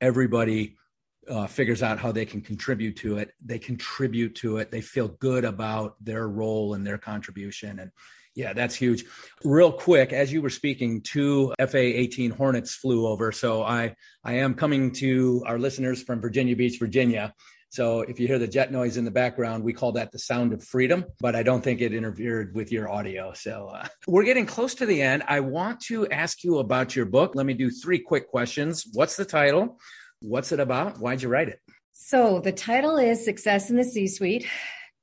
everybody 0.00 0.76
uh, 1.28 1.46
figures 1.46 1.82
out 1.82 1.98
how 1.98 2.12
they 2.12 2.24
can 2.24 2.40
contribute 2.40 2.96
to 2.96 3.18
it. 3.18 3.32
They 3.44 3.58
contribute 3.58 4.34
to 4.36 4.58
it. 4.58 4.70
They 4.70 4.80
feel 4.80 5.08
good 5.08 5.44
about 5.44 5.96
their 6.00 6.28
role 6.28 6.74
and 6.74 6.86
their 6.86 6.98
contribution. 6.98 7.78
And 7.80 7.90
yeah, 8.34 8.52
that's 8.52 8.74
huge. 8.74 9.04
Real 9.44 9.72
quick, 9.72 10.12
as 10.12 10.32
you 10.32 10.42
were 10.42 10.50
speaking, 10.50 11.00
two 11.02 11.54
FA-18 11.58 12.32
Hornets 12.32 12.74
flew 12.74 13.06
over. 13.06 13.32
So 13.32 13.62
I 13.62 13.94
I 14.24 14.34
am 14.34 14.54
coming 14.54 14.92
to 14.92 15.42
our 15.46 15.58
listeners 15.58 16.02
from 16.02 16.20
Virginia 16.20 16.56
Beach, 16.56 16.78
Virginia. 16.78 17.34
So 17.70 18.00
if 18.00 18.18
you 18.18 18.26
hear 18.26 18.38
the 18.38 18.48
jet 18.48 18.72
noise 18.72 18.96
in 18.96 19.04
the 19.04 19.10
background, 19.10 19.62
we 19.62 19.74
call 19.74 19.92
that 19.92 20.10
the 20.10 20.18
sound 20.18 20.54
of 20.54 20.64
freedom, 20.64 21.04
but 21.20 21.36
I 21.36 21.42
don't 21.42 21.62
think 21.62 21.82
it 21.82 21.92
interfered 21.92 22.54
with 22.54 22.72
your 22.72 22.90
audio. 22.90 23.34
So 23.34 23.68
uh, 23.74 23.88
we're 24.06 24.24
getting 24.24 24.46
close 24.46 24.74
to 24.76 24.86
the 24.86 25.02
end. 25.02 25.22
I 25.28 25.40
want 25.40 25.80
to 25.82 26.08
ask 26.08 26.42
you 26.44 26.58
about 26.58 26.96
your 26.96 27.04
book. 27.04 27.34
Let 27.34 27.44
me 27.44 27.54
do 27.54 27.70
three 27.70 27.98
quick 27.98 28.28
questions. 28.28 28.86
What's 28.94 29.16
the 29.16 29.26
title? 29.26 29.78
What's 30.20 30.52
it 30.52 30.60
about? 30.60 30.98
Why'd 30.98 31.22
you 31.22 31.28
write 31.28 31.48
it? 31.48 31.60
So 31.92 32.40
the 32.40 32.52
title 32.52 32.96
is 32.96 33.24
Success 33.24 33.70
in 33.70 33.76
the 33.76 33.84
C 33.84 34.06
Suite 34.06 34.46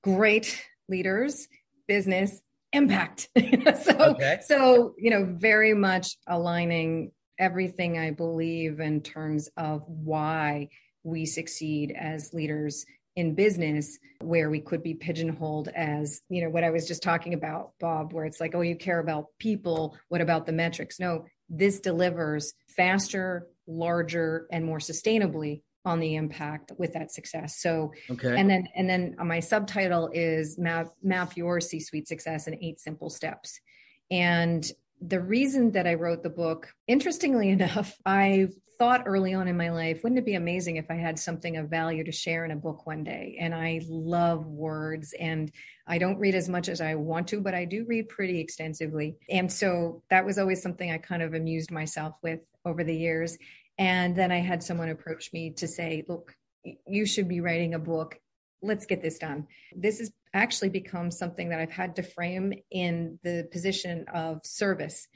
Great 0.03 0.65
Leaders, 0.89 1.47
Business, 1.87 2.41
Impact. 2.75 3.29
so, 3.83 3.95
Okay. 3.99 4.39
so, 4.45 4.93
you 4.97 5.09
know, 5.09 5.25
very 5.37 5.73
much 5.73 6.17
aligning 6.27 7.11
everything 7.39 7.97
I 7.97 8.11
believe 8.11 8.79
in 8.79 9.01
terms 9.01 9.49
of 9.57 9.83
why 9.87 10.69
we 11.03 11.25
succeed 11.25 11.95
as 11.97 12.33
leaders 12.33 12.85
in 13.15 13.33
business 13.33 13.97
where 14.21 14.49
we 14.49 14.59
could 14.59 14.83
be 14.83 14.93
pigeonholed 14.93 15.69
as 15.69 16.21
you 16.29 16.41
know 16.43 16.49
what 16.49 16.65
i 16.65 16.69
was 16.69 16.85
just 16.87 17.01
talking 17.01 17.33
about 17.33 17.71
bob 17.79 18.11
where 18.11 18.25
it's 18.25 18.41
like 18.41 18.53
oh 18.55 18.61
you 18.61 18.75
care 18.75 18.99
about 18.99 19.27
people 19.39 19.97
what 20.09 20.19
about 20.19 20.45
the 20.45 20.51
metrics 20.51 20.99
no 20.99 21.25
this 21.49 21.79
delivers 21.79 22.53
faster 22.75 23.47
larger 23.67 24.47
and 24.51 24.65
more 24.65 24.79
sustainably 24.79 25.61
on 25.85 25.99
the 25.99 26.15
impact 26.15 26.71
with 26.77 26.93
that 26.93 27.11
success. 27.11 27.59
So 27.59 27.91
Okay. 28.09 28.35
and 28.37 28.49
then 28.49 28.67
and 28.75 28.89
then 28.89 29.15
my 29.23 29.39
subtitle 29.39 30.09
is 30.13 30.57
map 30.57 30.87
map 31.03 31.37
your 31.37 31.59
c 31.61 31.79
suite 31.79 32.07
success 32.07 32.47
in 32.47 32.61
eight 32.63 32.79
simple 32.79 33.09
steps. 33.09 33.59
And 34.11 34.69
the 35.01 35.19
reason 35.19 35.71
that 35.71 35.85
i 35.85 35.93
wrote 35.93 36.23
the 36.23 36.29
book 36.29 36.73
interestingly 36.87 37.49
enough 37.57 37.97
i 38.05 38.47
thought 38.79 39.03
early 39.05 39.33
on 39.33 39.47
in 39.47 39.55
my 39.55 39.69
life 39.69 40.03
wouldn't 40.03 40.19
it 40.19 40.25
be 40.25 40.35
amazing 40.35 40.77
if 40.77 40.89
i 40.89 40.95
had 40.95 41.19
something 41.19 41.57
of 41.57 41.69
value 41.69 42.03
to 42.03 42.11
share 42.11 42.45
in 42.45 42.51
a 42.51 42.55
book 42.55 42.85
one 42.85 43.03
day? 43.03 43.37
And 43.39 43.53
i 43.53 43.81
love 43.87 44.45
words 44.47 45.13
and 45.19 45.51
i 45.85 45.97
don't 45.97 46.17
read 46.17 46.33
as 46.33 46.47
much 46.47 46.69
as 46.69 46.79
i 46.81 46.95
want 46.95 47.27
to 47.27 47.41
but 47.41 47.53
i 47.53 47.65
do 47.65 47.85
read 47.87 48.07
pretty 48.09 48.39
extensively. 48.39 49.17
And 49.29 49.51
so 49.51 50.01
that 50.09 50.25
was 50.25 50.37
always 50.37 50.61
something 50.61 50.89
i 50.91 50.97
kind 50.97 51.21
of 51.21 51.33
amused 51.33 51.71
myself 51.71 52.15
with 52.23 52.39
over 52.65 52.83
the 52.83 52.95
years 52.95 53.37
and 53.77 54.15
then 54.15 54.31
i 54.31 54.39
had 54.39 54.63
someone 54.63 54.89
approach 54.89 55.31
me 55.33 55.51
to 55.51 55.67
say 55.67 56.03
look 56.07 56.35
you 56.87 57.05
should 57.05 57.27
be 57.27 57.41
writing 57.41 57.73
a 57.73 57.79
book 57.79 58.19
let's 58.65 58.85
get 58.85 59.01
this 59.01 59.17
done. 59.17 59.47
This 59.75 59.99
has 59.99 60.11
actually 60.33 60.69
become 60.69 61.11
something 61.11 61.49
that 61.49 61.59
I've 61.59 61.71
had 61.71 61.95
to 61.95 62.03
frame 62.03 62.53
in 62.71 63.19
the 63.23 63.47
position 63.51 64.05
of 64.13 64.41
service. 64.43 65.07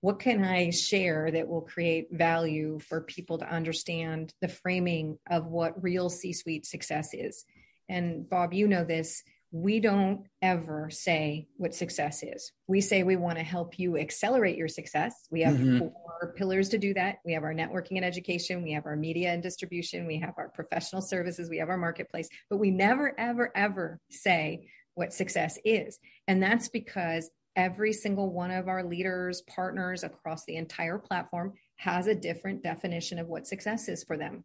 What 0.00 0.18
can 0.18 0.44
I 0.44 0.70
share 0.70 1.30
that 1.30 1.48
will 1.48 1.62
create 1.62 2.08
value 2.12 2.78
for 2.80 3.00
people 3.00 3.38
to 3.38 3.50
understand 3.50 4.34
the 4.40 4.48
framing 4.48 5.18
of 5.30 5.46
what 5.46 5.82
real 5.82 6.10
C 6.10 6.32
suite 6.32 6.66
success 6.66 7.14
is? 7.14 7.44
And 7.88 8.28
Bob, 8.28 8.52
you 8.52 8.68
know 8.68 8.84
this. 8.84 9.22
We 9.52 9.80
don't 9.80 10.26
ever 10.42 10.90
say 10.90 11.48
what 11.56 11.74
success 11.74 12.22
is. 12.22 12.52
We 12.66 12.80
say 12.80 13.02
we 13.02 13.16
want 13.16 13.38
to 13.38 13.44
help 13.44 13.78
you 13.78 13.96
accelerate 13.96 14.56
your 14.56 14.68
success. 14.68 15.26
We 15.30 15.42
have 15.42 15.54
Mhm. 15.54 15.78
four 15.78 16.34
pillars 16.36 16.68
to 16.70 16.78
do 16.78 16.92
that. 16.94 17.18
We 17.24 17.32
have 17.32 17.44
our 17.44 17.54
networking 17.54 17.96
and 17.96 18.04
education, 18.04 18.62
we 18.62 18.72
have 18.72 18.86
our 18.86 18.96
media 18.96 19.32
and 19.32 19.42
distribution, 19.42 20.06
we 20.06 20.18
have 20.18 20.34
our 20.36 20.48
professional 20.48 21.02
services, 21.02 21.48
we 21.48 21.58
have 21.58 21.68
our 21.68 21.76
marketplace, 21.78 22.28
but 22.50 22.58
we 22.58 22.70
never, 22.70 23.18
ever, 23.18 23.52
ever 23.54 24.00
say 24.10 24.68
what 24.94 25.12
success 25.12 25.58
is. 25.64 25.98
And 26.26 26.42
that's 26.42 26.68
because 26.68 27.30
every 27.54 27.92
single 27.92 28.30
one 28.32 28.50
of 28.50 28.68
our 28.68 28.84
leaders, 28.84 29.42
partners 29.42 30.04
across 30.04 30.44
the 30.44 30.56
entire 30.56 30.98
platform 30.98 31.54
has 31.76 32.06
a 32.06 32.14
different 32.14 32.62
definition 32.62 33.18
of 33.18 33.28
what 33.28 33.46
success 33.46 33.88
is 33.88 34.04
for 34.04 34.16
them. 34.16 34.44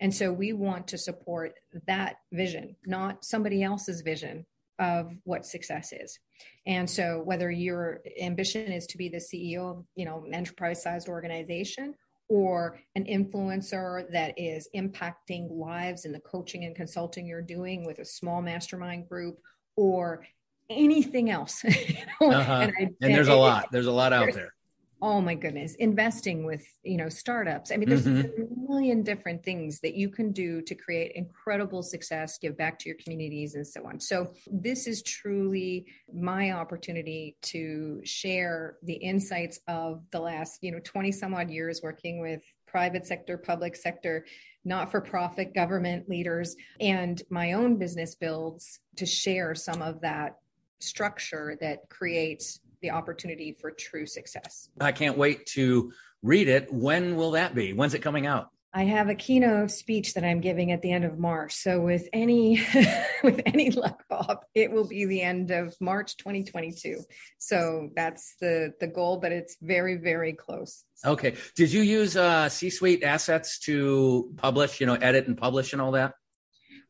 And 0.00 0.14
so 0.14 0.32
we 0.32 0.52
want 0.52 0.88
to 0.88 0.98
support 0.98 1.52
that 1.86 2.16
vision, 2.32 2.76
not 2.86 3.24
somebody 3.24 3.62
else's 3.62 4.00
vision 4.00 4.46
of 4.78 5.12
what 5.24 5.44
success 5.44 5.92
is. 5.92 6.18
And 6.66 6.88
so 6.88 7.20
whether 7.24 7.50
your 7.50 8.00
ambition 8.20 8.72
is 8.72 8.86
to 8.88 8.96
be 8.98 9.10
the 9.10 9.18
CEO 9.18 9.70
of, 9.78 9.84
you 9.94 10.06
know, 10.06 10.24
an 10.26 10.32
enterprise 10.34 10.82
sized 10.82 11.08
organization 11.08 11.94
or 12.30 12.78
an 12.94 13.04
influencer 13.04 14.10
that 14.12 14.32
is 14.38 14.68
impacting 14.74 15.50
lives 15.50 16.06
in 16.06 16.12
the 16.12 16.20
coaching 16.20 16.64
and 16.64 16.74
consulting 16.74 17.26
you're 17.26 17.42
doing 17.42 17.84
with 17.84 17.98
a 17.98 18.04
small 18.04 18.40
mastermind 18.40 19.06
group 19.08 19.36
or 19.76 20.24
anything 20.70 21.28
else. 21.28 21.62
you 21.64 21.96
know, 22.20 22.30
Uh-huh. 22.32 22.52
I- 22.52 22.88
and 23.02 23.14
there's 23.14 23.28
a 23.28 23.34
lot. 23.34 23.66
There's 23.70 23.86
a 23.86 23.92
lot 23.92 24.14
out 24.14 24.32
there. 24.32 24.54
Oh 25.02 25.20
my 25.20 25.34
goodness 25.34 25.74
investing 25.76 26.44
with 26.44 26.64
you 26.82 26.96
know 26.96 27.08
startups 27.08 27.72
i 27.72 27.76
mean 27.76 27.88
there's 27.88 28.06
Mhm. 28.06 28.24
a 28.38 28.70
million 28.70 29.02
different 29.02 29.42
things 29.42 29.80
that 29.80 29.94
you 29.94 30.08
can 30.08 30.32
do 30.32 30.60
to 30.62 30.74
create 30.74 31.12
incredible 31.14 31.82
success 31.82 32.38
give 32.38 32.56
back 32.56 32.78
to 32.80 32.88
your 32.88 32.98
communities 33.02 33.54
and 33.54 33.66
so 33.66 33.86
on 33.86 33.98
so 33.98 34.32
this 34.50 34.86
is 34.86 35.02
truly 35.02 35.86
my 36.12 36.52
opportunity 36.52 37.36
to 37.42 38.00
share 38.04 38.76
the 38.82 38.94
insights 38.94 39.60
of 39.68 40.02
the 40.10 40.20
last 40.20 40.62
you 40.62 40.70
know 40.72 40.80
20 40.84 41.12
some 41.12 41.34
odd 41.34 41.50
years 41.50 41.80
working 41.82 42.20
with 42.20 42.42
private 42.66 43.06
sector 43.06 43.36
public 43.38 43.74
sector 43.74 44.24
not 44.64 44.90
for 44.90 45.00
profit 45.00 45.54
government 45.54 46.08
leaders 46.08 46.56
and 46.80 47.22
my 47.30 47.52
own 47.54 47.76
business 47.76 48.14
builds 48.14 48.80
to 48.96 49.06
share 49.06 49.54
some 49.54 49.80
of 49.82 50.00
that 50.02 50.36
structure 50.80 51.56
that 51.60 51.88
creates 51.88 52.60
the 52.80 52.90
opportunity 52.90 53.56
for 53.60 53.70
true 53.70 54.06
success. 54.06 54.68
I 54.80 54.92
can't 54.92 55.16
wait 55.16 55.46
to 55.46 55.92
read 56.22 56.48
it. 56.48 56.72
When 56.72 57.16
will 57.16 57.32
that 57.32 57.54
be? 57.54 57.72
When's 57.72 57.94
it 57.94 58.00
coming 58.00 58.26
out? 58.26 58.50
I 58.72 58.84
have 58.84 59.08
a 59.08 59.16
keynote 59.16 59.72
speech 59.72 60.14
that 60.14 60.22
I'm 60.22 60.40
giving 60.40 60.70
at 60.70 60.80
the 60.80 60.92
end 60.92 61.04
of 61.04 61.18
March. 61.18 61.54
So 61.54 61.80
with 61.80 62.08
any 62.12 62.62
with 63.24 63.40
any 63.44 63.72
luck, 63.72 64.04
Bob, 64.08 64.44
it 64.54 64.70
will 64.70 64.86
be 64.86 65.06
the 65.06 65.22
end 65.22 65.50
of 65.50 65.74
March 65.80 66.16
2022. 66.18 67.00
So 67.38 67.90
that's 67.96 68.36
the 68.40 68.72
the 68.78 68.86
goal, 68.86 69.16
but 69.16 69.32
it's 69.32 69.56
very 69.60 69.96
very 69.96 70.34
close. 70.34 70.84
Okay. 71.04 71.34
Did 71.56 71.72
you 71.72 71.80
use 71.82 72.16
uh, 72.16 72.48
C-suite 72.48 73.02
assets 73.02 73.58
to 73.60 74.32
publish, 74.36 74.80
you 74.80 74.86
know, 74.86 74.94
edit 74.94 75.26
and 75.26 75.36
publish 75.36 75.72
and 75.72 75.82
all 75.82 75.92
that? 75.92 76.14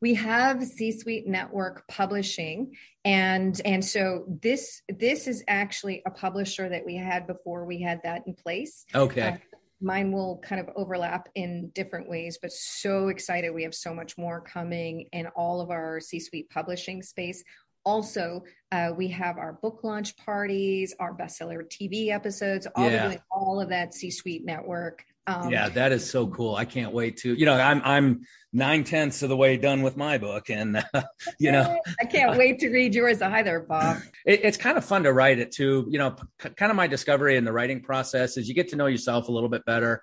We 0.01 0.15
have 0.15 0.65
c-suite 0.65 1.27
network 1.27 1.87
publishing 1.89 2.75
and 3.05 3.61
and 3.65 3.85
so 3.85 4.25
this 4.43 4.83
this 4.99 5.27
is 5.27 5.45
actually 5.49 6.03
a 6.07 6.11
publisher 6.11 6.69
that 6.69 6.85
we 6.85 6.97
had 6.97 7.27
before 7.27 7.65
we 7.65 7.81
had 7.81 8.01
that 8.03 8.23
in 8.27 8.35
place 8.35 8.85
Okay. 8.95 9.21
Uh, 9.23 9.37
mine 9.83 10.13
will 10.13 10.39
kind 10.45 10.61
of 10.61 10.69
overlap 10.77 11.29
in 11.35 11.71
different 11.75 12.09
ways 12.09 12.39
but 12.41 12.53
so 12.53 13.09
excited 13.09 13.51
we 13.55 13.63
have 13.63 13.75
so 13.75 13.95
much 13.95 14.19
more 14.19 14.41
coming 14.41 15.07
in 15.13 15.27
all 15.29 15.61
of 15.61 15.71
our 15.71 16.01
c-suite 16.01 16.51
publishing 16.51 17.03
space 17.03 17.43
also 17.85 18.45
uh, 18.73 18.93
we 18.95 19.09
have 19.09 19.39
our 19.39 19.55
book 19.63 19.81
launch 19.83 20.15
parties 20.19 20.95
our 21.01 21.15
bestseller 21.17 21.63
tv 21.67 22.11
episodes 22.11 22.67
all 22.75 22.91
Yeah. 22.91 23.07
doing 23.07 23.21
all 23.31 23.61
of 23.61 23.71
that 23.71 23.95
c-suite 23.95 24.45
network 24.45 25.03
um, 25.31 25.53
yeah, 25.53 25.69
that 25.71 25.93
is 25.93 26.09
so 26.09 26.27
cool. 26.27 26.55
I 26.55 26.65
can't 26.65 26.93
wait 26.93 27.19
to, 27.19 27.35
you 27.35 27.47
know, 27.47 27.55
I'm 27.55 27.81
I'm 27.85 28.21
nine 28.53 28.83
tenths 28.85 29.23
of 29.23 29.29
the 29.29 29.37
way 29.37 29.57
done 29.57 29.83
with 29.83 29.97
my 29.97 30.19
book, 30.19 30.51
and 30.51 30.77
uh, 30.93 31.03
you 31.39 31.53
know, 31.53 31.81
i 32.01 32.05
can't 32.05 32.37
wait 32.37 32.59
to 32.61 32.69
read 32.69 32.95
yours 32.95 33.23
either 33.23 33.61
bob 33.61 33.99
it, 34.27 34.41
it's 34.45 34.57
kind 34.57 34.77
of 34.77 34.85
fun 34.85 35.05
to 35.05 35.13
write 35.13 35.39
it 35.39 35.53
too. 35.53 35.87
You 35.89 35.99
know, 35.99 36.17
p- 36.39 36.51
kind 36.51 36.71
of 36.71 36.77
my 36.77 36.87
discovery 36.87 37.37
in 37.37 37.45
the 37.45 37.53
writing 37.53 37.81
process 37.81 38.37
is 38.37 38.49
you 38.49 38.55
get 38.55 38.69
to 38.71 38.77
know 38.77 38.87
yourself 38.87 39.29
a 39.29 39.33
little 39.33 39.49
bit 39.49 39.65
better, 39.65 40.03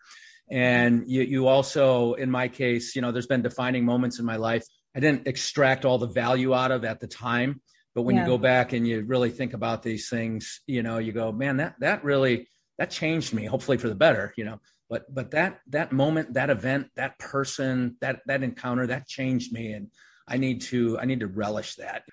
and 0.49 1.03
you 1.07 1.21
you 1.23 1.47
also, 1.47 2.13
in 2.13 2.31
my 2.31 2.47
case, 2.47 2.95
you 2.95 3.01
know, 3.01 3.11
there's 3.11 3.27
been 3.27 3.41
defining 3.41 3.83
moments 3.85 4.19
in 4.19 4.25
my 4.25 4.37
life 4.37 4.65
I 4.95 4.99
didn't 4.99 5.27
extract 5.27 5.85
all 5.85 5.99
the 5.99 6.07
value 6.07 6.55
out 6.55 6.71
of 6.71 6.83
at 6.83 6.99
the 6.99 7.07
time, 7.07 7.61
but 7.93 8.01
when 8.01 8.15
Yeah. 8.15 8.21
you 8.23 8.27
go 8.27 8.37
back 8.39 8.73
and 8.73 8.87
you 8.87 9.03
really 9.03 9.29
think 9.29 9.53
about 9.53 9.83
these 9.83 10.09
things, 10.09 10.61
you 10.65 10.81
know, 10.81 10.97
you 10.97 11.11
go, 11.11 11.31
man, 11.31 11.57
that 11.57 11.75
that 11.81 12.03
really 12.03 12.49
that 12.79 12.89
changed 12.89 13.31
me. 13.33 13.45
Hopefully 13.45 13.77
for 13.77 13.89
the 13.89 13.95
better, 13.95 14.33
you 14.37 14.45
know. 14.45 14.59
But 14.89 15.13
but 15.13 15.31
that 15.31 15.59
that 15.67 15.91
moment, 15.91 16.33
that 16.35 16.49
event, 16.49 16.87
that 16.95 17.19
person, 17.19 17.97
that 18.01 18.21
that 18.27 18.43
encounter, 18.43 18.87
that 18.87 19.07
changed 19.07 19.51
me, 19.51 19.73
and 19.73 19.89
I 20.27 20.37
need 20.37 20.61
to 20.63 20.97
I 20.99 21.05
need 21.05 21.19
to 21.21 21.27
relish 21.27 21.75
that 21.75 22.03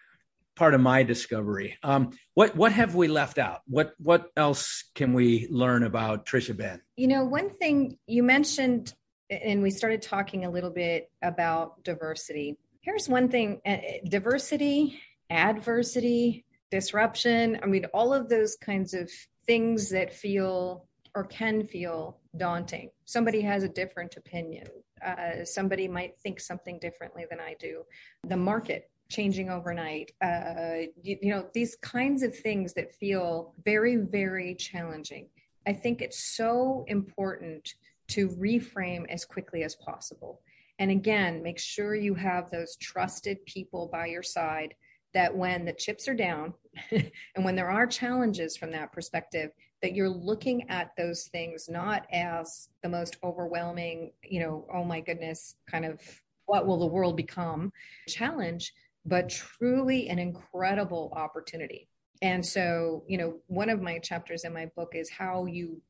part 0.57 0.75
of 0.75 0.81
my 0.81 1.03
discovery. 1.03 1.77
Um, 1.83 2.11
what 2.35 2.57
what 2.57 2.73
have 2.73 2.95
we 2.95 3.09
left 3.09 3.39
out? 3.39 3.61
What 3.67 3.95
what 3.99 4.31
else 4.37 4.85
can 4.95 5.13
we 5.13 5.49
learn 5.51 5.83
about 5.83 6.27
Tricia 6.27 6.57
Benn? 6.57 6.81
You 6.97 7.09
know, 7.09 7.25
one 7.25 7.51
thing 7.51 7.99
you 8.07 8.23
mentioned, 8.23 8.95
and 9.31 9.63
we 9.63 9.71
started 9.71 10.03
talking 10.03 10.45
a 10.45 10.51
little 10.51 10.71
bit 10.71 11.11
about 11.23 11.83
diversity. 11.85 12.57
Here's 12.81 13.09
one 13.09 13.29
thing 13.29 13.61
uh, 13.67 13.77
diversity, 14.09 15.01
adversity, 15.31 16.45
disruption. 16.71 17.59
I 17.63 17.67
mean, 17.67 17.87
all 17.95 18.13
of 18.13 18.29
those 18.29 18.57
kinds 18.57 18.95
of 18.95 19.11
things 19.47 19.91
that 19.91 20.13
feel 20.13 20.87
or 21.15 21.25
can 21.25 21.67
feel 21.67 22.21
daunting. 22.37 22.91
Somebody 23.05 23.41
has 23.43 23.63
a 23.63 23.69
different 23.69 24.17
opinion. 24.17 24.67
Uh, 25.05 25.45
somebody 25.45 25.89
might 25.89 26.19
think 26.19 26.41
something 26.41 26.79
differently 26.79 27.27
than 27.29 27.41
I 27.41 27.55
do. 27.59 27.83
The 28.27 28.37
market 28.37 28.91
changing 29.11 29.51
overnight. 29.51 30.13
Uh, 30.23 30.89
you, 31.03 31.19
you 31.21 31.31
know, 31.31 31.47
these 31.53 31.77
kinds 31.77 32.23
of 32.23 32.37
things 32.37 32.73
that 32.75 32.95
feel 32.95 33.55
very, 33.65 33.97
very 33.97 34.55
challenging. 34.55 35.29
I 35.67 35.73
think 35.73 36.03
it's 36.03 36.37
so 36.37 36.85
important 36.89 37.75
to 38.09 38.29
reframe 38.29 39.07
as 39.09 39.25
quickly 39.25 39.63
as 39.63 39.77
possible. 39.77 40.41
And 40.79 40.91
again, 40.91 41.43
make 41.43 41.59
sure 41.59 41.95
you 41.95 42.15
have 42.15 42.51
those 42.51 42.77
trusted 42.77 43.45
people 43.47 43.89
by 43.93 44.07
your 44.07 44.23
side 44.23 44.75
that 45.15 45.35
when 45.35 45.65
the 45.65 45.73
chips 45.73 46.09
are 46.09 46.15
down 46.15 46.53
and 46.91 47.45
when 47.45 47.55
there 47.55 47.71
are 47.71 47.87
challenges 47.87 48.57
from 48.57 48.73
that 48.73 48.93
perspective, 48.93 49.51
that 49.85 49.95
you're 49.95 50.09
looking 50.09 50.71
at 50.71 50.97
those 50.97 51.29
things 51.31 51.69
not 51.69 52.07
as 52.11 52.71
the 52.83 52.89
most 52.89 53.19
overwhelming, 53.23 54.11
you 54.23 54.41
know, 54.41 54.67
oh 54.73 54.83
my 54.83 54.99
goodness, 54.99 55.57
kind 55.71 55.85
of 55.85 56.01
what 56.47 56.67
will 56.67 56.79
the 56.79 56.87
world 56.87 57.19
become 57.19 57.71
challenge, 58.09 58.73
but 59.05 59.29
truly 59.29 60.09
an 60.09 60.19
incredible 60.19 61.13
opportunity. 61.15 61.87
And 62.23 62.45
so, 62.45 63.05
you 63.07 63.19
know, 63.19 63.41
one 63.49 63.69
of 63.69 63.83
my 63.83 63.99
chapters 63.99 64.45
in 64.45 64.55
my 64.55 64.71
book 64.75 64.93
is 64.95 65.11
how 65.11 65.45
you 65.45 65.83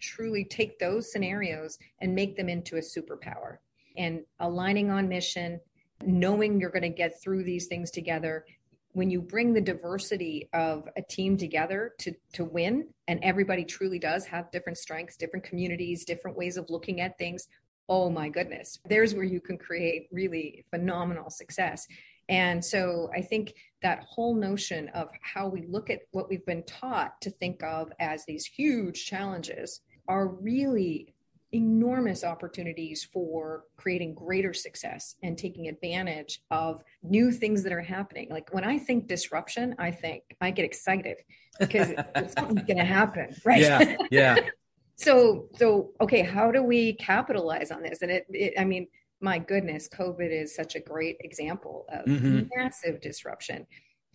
truly 0.00 0.44
take 0.44 0.78
those 0.78 1.10
scenarios 1.10 1.76
and 2.00 2.14
make 2.14 2.36
them 2.36 2.48
into 2.48 2.76
a 2.76 2.80
superpower 2.80 3.56
and 3.96 4.20
aligning 4.38 4.88
on 4.88 5.08
mission, 5.08 5.58
knowing 6.04 6.60
you're 6.60 6.70
going 6.70 6.82
to 6.82 6.88
get 6.88 7.20
through 7.20 7.42
these 7.42 7.66
things 7.66 7.90
together. 7.90 8.44
When 8.92 9.10
you 9.10 9.22
bring 9.22 9.54
the 9.54 9.60
diversity 9.60 10.48
of 10.52 10.88
a 10.96 11.02
team 11.02 11.36
together 11.36 11.92
to, 12.00 12.12
to 12.34 12.44
win, 12.44 12.88
and 13.08 13.20
everybody 13.22 13.64
truly 13.64 13.98
does 13.98 14.26
have 14.26 14.50
different 14.50 14.78
strengths, 14.78 15.16
different 15.16 15.44
communities, 15.44 16.04
different 16.04 16.36
ways 16.36 16.56
of 16.56 16.68
looking 16.68 17.00
at 17.00 17.16
things, 17.18 17.48
oh 17.88 18.10
my 18.10 18.28
goodness, 18.28 18.78
there's 18.88 19.14
where 19.14 19.24
you 19.24 19.40
can 19.40 19.58
create 19.58 20.08
really 20.12 20.64
phenomenal 20.70 21.30
success. 21.30 21.86
And 22.28 22.64
so 22.64 23.10
I 23.14 23.20
think 23.20 23.54
that 23.82 24.04
whole 24.04 24.34
notion 24.34 24.88
of 24.94 25.08
how 25.20 25.48
we 25.48 25.66
look 25.66 25.90
at 25.90 26.00
what 26.12 26.28
we've 26.28 26.46
been 26.46 26.62
taught 26.64 27.20
to 27.22 27.30
think 27.30 27.62
of 27.62 27.92
as 27.98 28.24
these 28.24 28.46
huge 28.46 29.04
challenges 29.04 29.80
are 30.08 30.28
really 30.28 31.11
enormous 31.52 32.24
opportunities 32.24 33.04
for 33.12 33.64
creating 33.76 34.14
greater 34.14 34.54
success 34.54 35.16
and 35.22 35.36
taking 35.36 35.68
advantage 35.68 36.40
of 36.50 36.82
new 37.02 37.30
things 37.30 37.62
that 37.62 37.72
are 37.72 37.80
happening. 37.80 38.28
Like 38.30 38.52
when 38.52 38.64
I 38.64 38.78
think 38.78 39.06
disruption, 39.06 39.74
I 39.78 39.90
think 39.90 40.22
I 40.40 40.50
get 40.50 40.64
excited 40.64 41.18
because 41.58 41.88
something's 42.38 42.64
going 42.64 42.78
to 42.78 42.84
happen, 42.84 43.36
right? 43.44 43.60
Yeah, 43.60 43.96
yeah. 44.10 44.36
so 44.96 45.48
so 45.56 45.90
okay 46.00 46.22
how 46.22 46.52
do 46.52 46.62
we 46.62 46.92
capitalize 46.94 47.70
on 47.70 47.82
this 47.82 48.02
and 48.02 48.10
it, 48.10 48.26
it 48.28 48.52
i 48.58 48.64
mean 48.64 48.86
my 49.20 49.38
goodness 49.38 49.88
covid 49.88 50.30
is 50.30 50.54
such 50.54 50.76
a 50.76 50.80
great 50.80 51.16
example 51.20 51.86
of 51.90 52.06
Mhm. 52.06 52.48
massive 52.54 53.00
disruption 53.00 53.66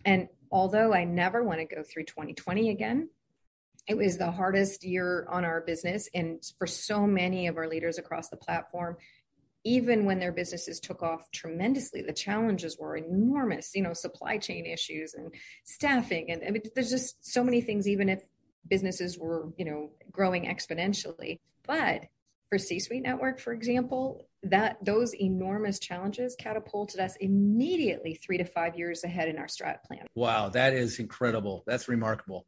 and 0.04 0.28
although 0.52 0.94
i 0.94 1.04
never 1.04 1.42
want 1.42 1.58
to 1.58 1.66
go 1.66 1.82
through 1.82 2.04
2020 2.04 2.70
again 2.70 3.08
it 3.88 3.96
was 3.96 4.18
the 4.18 4.30
hardest 4.30 4.84
year 4.84 5.26
on 5.30 5.44
our 5.44 5.62
business 5.62 6.08
and 6.14 6.42
for 6.58 6.66
so 6.66 7.06
many 7.06 7.46
of 7.46 7.56
our 7.56 7.66
leaders 7.66 7.98
across 7.98 8.28
the 8.28 8.36
platform 8.36 8.96
even 9.64 10.04
when 10.04 10.20
their 10.20 10.32
businesses 10.32 10.78
took 10.78 11.02
off 11.02 11.30
tremendously 11.32 12.02
the 12.02 12.12
challenges 12.12 12.78
were 12.78 12.96
enormous 12.96 13.72
you 13.74 13.82
know 13.82 13.92
supply 13.92 14.38
chain 14.38 14.66
issues 14.66 15.14
and 15.14 15.32
staffing 15.64 16.30
and 16.30 16.42
i 16.46 16.50
mean 16.50 16.62
there's 16.74 16.90
just 16.90 17.24
so 17.24 17.42
many 17.42 17.60
things 17.60 17.88
even 17.88 18.08
if 18.08 18.22
businesses 18.68 19.18
were 19.18 19.48
you 19.56 19.64
know 19.64 19.90
growing 20.12 20.44
exponentially 20.44 21.38
but 21.66 22.04
for 22.50 22.58
c-suite 22.58 23.02
network 23.02 23.40
for 23.40 23.52
example 23.52 24.26
that 24.44 24.76
those 24.84 25.14
enormous 25.16 25.80
challenges 25.80 26.36
catapulted 26.38 27.00
us 27.00 27.16
immediately 27.16 28.14
three 28.14 28.38
to 28.38 28.44
five 28.44 28.78
years 28.78 29.02
ahead 29.02 29.28
in 29.28 29.36
our 29.36 29.46
strat 29.46 29.82
plan 29.84 30.06
Wow, 30.14 30.48
that 30.48 30.74
is 30.74 30.98
incredible. 30.98 31.62
That's 31.66 31.88
remarkable. 31.88 32.46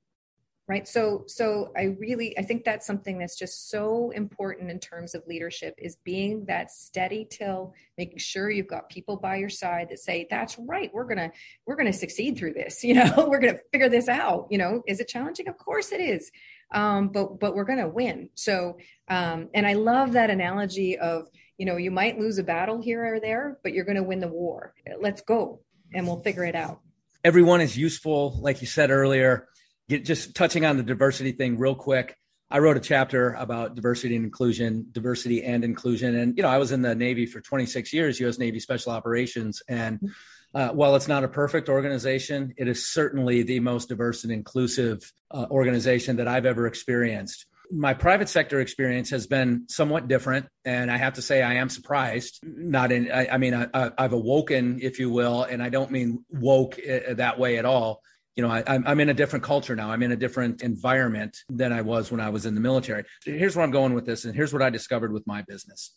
Right? 0.71 0.87
So 0.87 1.25
so 1.27 1.73
i 1.77 1.97
really 1.99 2.39
i 2.39 2.43
think 2.43 2.63
that's 2.65 2.87
something 2.87 3.19
that's 3.19 3.37
just 3.37 3.71
so 3.71 4.11
important 4.11 4.71
in 4.71 4.79
terms 4.79 5.17
of 5.17 5.27
leadership 5.27 5.75
is 5.79 5.97
being 6.05 6.45
that 6.45 6.71
steady 6.71 7.27
till 7.29 7.75
making 7.99 8.19
sure 8.19 8.51
you've 8.51 8.69
got 8.69 8.89
people 8.89 9.17
by 9.17 9.35
your 9.35 9.49
side 9.49 9.89
that 9.91 9.99
say 9.99 10.29
that's 10.31 10.57
right 10.61 10.89
we're 10.95 11.09
gonna 11.09 11.31
we're 11.67 11.75
gonna 11.75 11.93
succeed 11.93 12.39
through 12.39 12.55
this 12.55 12.85
you 12.89 12.95
know? 12.95 13.27
We're 13.29 13.41
gonna 13.41 13.59
figure 13.73 13.89
this 13.89 14.09
out 14.09 14.47
you 14.49 14.59
know? 14.59 14.83
Is 14.87 15.01
it 15.01 15.09
challenging? 15.09 15.49
Of 15.49 15.59
course 15.59 15.91
it 15.91 16.01
is. 16.01 16.31
Um, 16.73 17.09
but 17.09 17.41
but 17.41 17.57
we're 17.57 17.65
gonna 17.65 17.89
win. 17.89 18.31
So 18.37 18.79
um, 19.09 19.49
and 19.55 19.67
i 19.67 19.73
love 19.73 20.13
that 20.13 20.31
analogy 20.31 20.97
of 20.99 21.29
you 21.59 21.67
know 21.67 21.79
you 21.79 21.91
might 21.91 22.17
lose 22.17 22.39
a 22.39 22.45
battle 22.45 22.81
here 22.81 23.03
or 23.15 23.19
there 23.19 23.59
but 23.65 23.73
you're 23.73 23.85
gonna 23.85 24.09
win 24.11 24.21
the 24.21 24.29
war. 24.29 24.73
Let's 25.01 25.23
go 25.23 25.63
and 25.93 26.07
we'll 26.07 26.21
figure 26.21 26.45
it 26.45 26.55
out. 26.55 26.79
Everyone 27.25 27.61
is 27.61 27.77
useful, 27.77 28.39
like 28.41 28.61
you 28.61 28.69
said 28.69 28.91
earlier. 28.91 29.49
Get, 29.91 30.05
just 30.05 30.37
touching 30.37 30.65
on 30.65 30.77
the 30.77 30.85
diversity 30.85 31.33
thing 31.33 31.59
real 31.59 31.75
quick. 31.75 32.17
I 32.49 32.61
wrote 32.61 32.77
a 32.77 32.81
chapter 32.81 33.33
about 33.33 33.75
diversity 33.75 34.15
and 34.15 34.25
inclusion, 34.25 34.87
diversity 34.93 35.43
and 35.43 35.65
inclusion. 35.65 36.15
And, 36.15 36.37
you 36.37 36.45
know, 36.45 36.49
I 36.49 36.59
was 36.59 36.71
in 36.71 36.81
the 36.81 36.95
Navy 36.95 37.27
for 37.27 37.41
26 37.41 37.93
years, 37.93 38.21
U.S. 38.21 38.39
Navy 38.39 38.61
Special 38.61 38.93
Operations. 38.93 39.65
And 39.69 40.13
uh, 40.55 40.69
while 40.69 40.95
it's 40.95 41.09
not 41.09 41.25
a 41.25 41.29
perfect 41.29 41.69
organization, 41.69 42.55
it 42.57 42.69
is 42.69 42.89
certainly 42.89 43.43
the 43.43 43.59
most 43.59 43.89
diverse 43.89 44.23
and 44.23 44.33
inclusive 44.33 45.13
uh, 45.33 45.47
organization 45.51 46.17
that 46.17 46.29
I've 46.29 46.47
ever 46.47 46.69
experienced. 46.69 47.47
My 47.73 47.95
private 47.95 48.29
sector 48.29 48.61
experience 48.61 49.11
has 49.11 49.27
been 49.27 49.65
somewhat 49.69 50.07
different, 50.07 50.47
and 50.65 50.89
I 50.89 50.99
have 50.99 51.15
to 51.15 51.23
say 51.23 51.43
I 51.43 51.55
am 51.55 51.69
surprised. 51.69 52.39
Not 52.45 52.93
in, 52.93 53.11
I, 53.11 53.27
I 53.27 53.39
mean, 53.39 53.55
I, 53.55 53.91
I've 53.99 54.13
awoken, 54.13 54.79
if 54.81 55.01
you 55.01 55.11
will, 55.11 55.43
and 55.43 55.61
I 55.61 55.69
don't 55.69 55.91
mean 55.91 56.25
woke 56.31 56.79
uh, 56.79 57.15
that 57.15 57.41
way 57.41 57.59
at 57.59 57.65
all. 57.65 58.03
You 58.37 58.47
know, 58.47 58.51
I, 58.51 58.63
I'm 58.67 58.87
I'm 58.87 59.01
in 59.01 59.09
a 59.09 59.15
different 59.15 59.45
culture 59.45 59.75
now. 59.77 59.91
I'm 59.91 60.03
in 60.03 60.13
a 60.13 60.17
different 60.17 60.63
environment 60.63 61.37
than 61.49 61.73
I 61.73 61.83
was 61.83 62.11
when 62.11 62.21
I 62.21 62.31
was 62.31 62.47
in 62.47 62.55
the 62.55 62.61
military. 62.61 63.05
Here's 63.25 63.57
where 63.57 63.65
I'm 63.65 63.71
going 63.71 63.95
with 63.95 64.07
this, 64.07 64.25
and 64.25 64.35
here's 64.35 64.53
what 64.53 64.63
I 64.63 64.71
discovered 64.71 65.13
with 65.13 65.27
my 65.27 65.43
business 65.43 65.95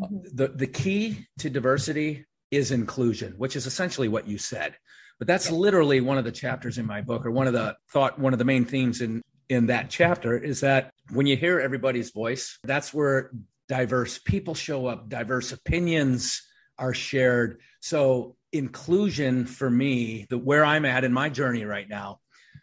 mm-hmm. 0.00 0.16
the 0.34 0.48
the 0.48 0.66
key 0.66 1.26
to 1.38 1.50
diversity 1.50 2.26
is 2.50 2.72
inclusion, 2.72 3.34
which 3.36 3.56
is 3.56 3.66
essentially 3.66 4.08
what 4.08 4.26
you 4.26 4.38
said. 4.38 4.76
But 5.18 5.28
that's 5.28 5.50
literally 5.50 6.00
one 6.00 6.18
of 6.18 6.24
the 6.24 6.32
chapters 6.32 6.78
in 6.78 6.86
my 6.86 7.02
book, 7.02 7.26
or 7.26 7.30
one 7.30 7.46
of 7.46 7.52
the 7.52 7.76
thought, 7.92 8.18
one 8.18 8.32
of 8.32 8.38
the 8.38 8.44
main 8.44 8.64
themes 8.64 9.00
in 9.00 9.22
in 9.48 9.66
that 9.66 9.90
chapter 9.90 10.38
is 10.38 10.60
that 10.60 10.92
when 11.10 11.26
you 11.26 11.36
hear 11.36 11.60
everybody's 11.60 12.10
voice, 12.10 12.58
that's 12.62 12.94
where 12.94 13.32
diverse 13.68 14.18
people 14.18 14.54
show 14.54 14.86
up, 14.86 15.08
diverse 15.08 15.52
opinions 15.52 16.42
are 16.78 16.94
shared. 16.94 17.60
So 17.80 18.36
inclusion 18.52 19.46
for 19.46 19.70
me, 19.70 20.26
the 20.30 20.38
where 20.38 20.64
I'm 20.64 20.84
at 20.84 21.04
in 21.04 21.12
my 21.12 21.28
journey 21.28 21.64
right 21.64 21.88
now, 21.88 22.20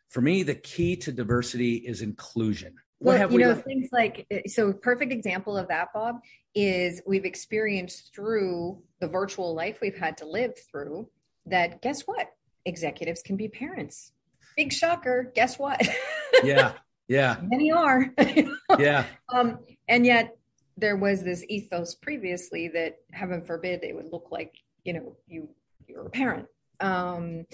for 0.09 0.21
me, 0.21 0.43
the 0.43 0.55
key 0.55 0.95
to 0.97 1.11
diversity 1.11 1.75
is 1.75 2.01
inclusion. 2.01 2.75
What 2.99 3.11
well, 3.11 3.17
have 3.19 3.31
you 3.31 3.37
we 3.37 3.43
know 3.43 3.55
things 3.55 3.89
like 3.91 4.25
uh, 4.31 4.47
so 4.47 4.73
perfect 4.73 5.11
example 5.11 5.55
of 5.55 5.67
that 5.67 5.89
bob 5.93 6.19
is 6.55 7.01
we've 7.05 7.25
experienced 7.25 8.11
through 8.15 8.81
the 8.99 9.07
virtual 9.07 9.53
life 9.53 9.77
we've 9.81 9.97
had 9.97 10.17
to 10.17 10.25
live 10.25 10.53
through 10.71 11.07
that 11.45 11.81
guess 11.81 12.01
what? 12.01 12.31
Executives 12.65 13.21
can 13.21 13.37
be 13.37 13.47
parents. 13.47 14.13
Big 14.55 14.73
shocker 14.73 15.31
guess 15.35 15.57
what? 15.59 15.81
Yeah, 16.43 16.73
yeah, 17.07 17.37
many 17.41 17.71
are. 17.71 18.13
Yeah. 18.79 19.05
um, 19.33 19.59
and 19.87 20.05
yet 20.05 20.37
there 20.75 20.95
was 20.95 21.23
this 21.23 21.43
ethos 21.49 21.95
previously 21.95 22.67
that 22.67 22.97
heaven 23.11 23.41
forbid 23.41 23.83
it 23.83 23.95
would 23.95 24.11
look 24.11 24.27
like 24.29 24.53
you 24.83 24.93
know 24.93 25.15
you 25.27 25.49
you're 25.87 26.05
a 26.05 26.09
parent. 26.09 26.47
Um, 26.79 27.45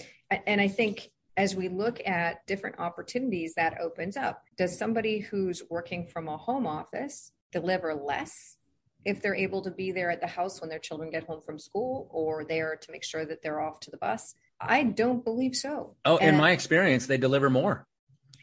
and 0.46 0.60
i 0.60 0.68
think 0.68 1.10
as 1.36 1.54
we 1.54 1.68
look 1.68 2.00
at 2.06 2.46
different 2.46 2.78
opportunities 2.78 3.54
that 3.54 3.80
opens 3.80 4.16
up. 4.16 4.42
Does 4.56 4.78
somebody 4.78 5.18
who's 5.18 5.62
working 5.68 6.06
from 6.06 6.28
a 6.28 6.36
home 6.36 6.66
office 6.66 7.32
deliver 7.52 7.94
less 7.94 8.56
if 9.04 9.20
they're 9.20 9.34
able 9.34 9.62
to 9.62 9.70
be 9.70 9.92
there 9.92 10.10
at 10.10 10.20
the 10.20 10.26
house 10.26 10.60
when 10.60 10.70
their 10.70 10.78
children 10.78 11.10
get 11.10 11.24
home 11.24 11.40
from 11.44 11.58
school 11.58 12.08
or 12.10 12.44
there 12.44 12.76
to 12.80 12.92
make 12.92 13.04
sure 13.04 13.24
that 13.26 13.42
they're 13.42 13.60
off 13.60 13.80
to 13.80 13.90
the 13.90 13.96
bus? 13.96 14.34
I 14.60 14.84
don't 14.84 15.24
believe 15.24 15.56
so. 15.56 15.96
Oh, 16.04 16.16
in 16.16 16.36
my 16.36 16.52
experience, 16.52 17.06
they 17.06 17.18
deliver 17.18 17.50
more. 17.50 17.86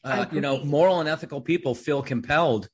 Uh, 0.03 0.25
you 0.31 0.41
know, 0.41 0.63
moral 0.63 0.99
and 0.99 1.07
ethical 1.07 1.41
people 1.41 1.75
feel 1.75 2.01
compelled 2.01 2.69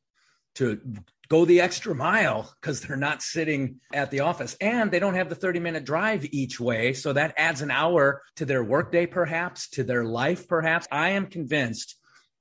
to 0.55 0.81
go 1.29 1.45
the 1.45 1.61
extra 1.61 1.93
mile 1.93 2.53
because 2.61 2.81
they're 2.81 2.97
not 2.97 3.21
sitting 3.21 3.79
at 3.93 4.11
the 4.11 4.21
office 4.21 4.55
and 4.61 4.91
they 4.91 4.99
don't 4.99 5.15
have 5.15 5.29
the 5.29 5.35
30 5.35 5.59
minute 5.59 5.85
drive 5.85 6.25
each 6.31 6.59
way. 6.59 6.93
So 6.93 7.13
that 7.13 7.33
adds 7.37 7.61
an 7.61 7.71
hour 7.71 8.21
to 8.37 8.45
their 8.45 8.63
workday, 8.63 9.05
perhaps, 9.05 9.69
to 9.71 9.83
their 9.83 10.05
life, 10.05 10.47
perhaps. 10.47 10.87
I 10.91 11.09
am 11.09 11.27
convinced 11.27 11.97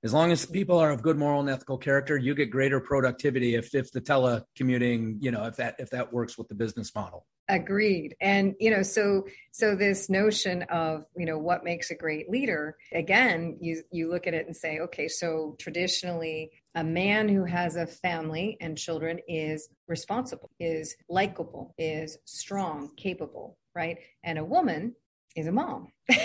as 0.07 0.13
long 0.13 0.31
as 0.31 0.47
people 0.47 0.79
are 0.79 0.93
of 0.93 1.03
good 1.03 1.17
moral 1.17 1.41
and 1.41 1.51
ethical 1.51 1.79
character, 1.79 2.17
you 2.17 2.35
get 2.35 2.51
greater 2.51 2.79
productivity 2.79 3.57
if, 3.57 3.75
if 3.75 3.91
the 3.91 4.01
telecommuting, 4.01 5.17
you 5.21 5.33
know, 5.33 5.47
if 5.47 5.57
that 5.57 5.75
if 5.81 5.91
that 5.91 6.13
works 6.13 6.39
with 6.39 6.47
the 6.47 6.55
business 6.55 6.95
model. 6.95 7.27
agreed 7.49 8.15
and 8.21 8.55
you 8.61 8.71
know 8.71 8.83
so 8.83 9.25
so 9.53 9.77
this 9.77 10.11
notion 10.11 10.63
of 10.65 11.05
you 11.17 11.27
know 11.27 11.39
what 11.39 11.63
makes 11.63 11.91
a 11.91 11.95
great 11.95 12.29
leader 12.29 12.77
again 12.93 13.57
you 13.61 13.83
you 13.93 14.11
look 14.11 14.27
at 14.27 14.35
it 14.35 14.47
and 14.47 14.57
say 14.57 14.81
okay 14.81 15.07
so 15.07 15.55
traditionally 15.59 16.51
a 16.77 16.85
man 16.85 17.29
who 17.29 17.45
has 17.45 17.75
a 17.77 17.87
family 17.87 18.57
and 18.61 18.79
children 18.79 19.19
is 19.27 19.69
responsible 19.89 20.51
is 20.61 20.97
likable 21.09 21.75
is 21.79 22.19
strong 22.25 22.91
capable 22.97 23.59
right? 23.77 23.99
And 24.25 24.39
a 24.39 24.45
woman 24.45 24.95
is 25.37 25.47
a 25.47 25.53
mom. 25.53 25.93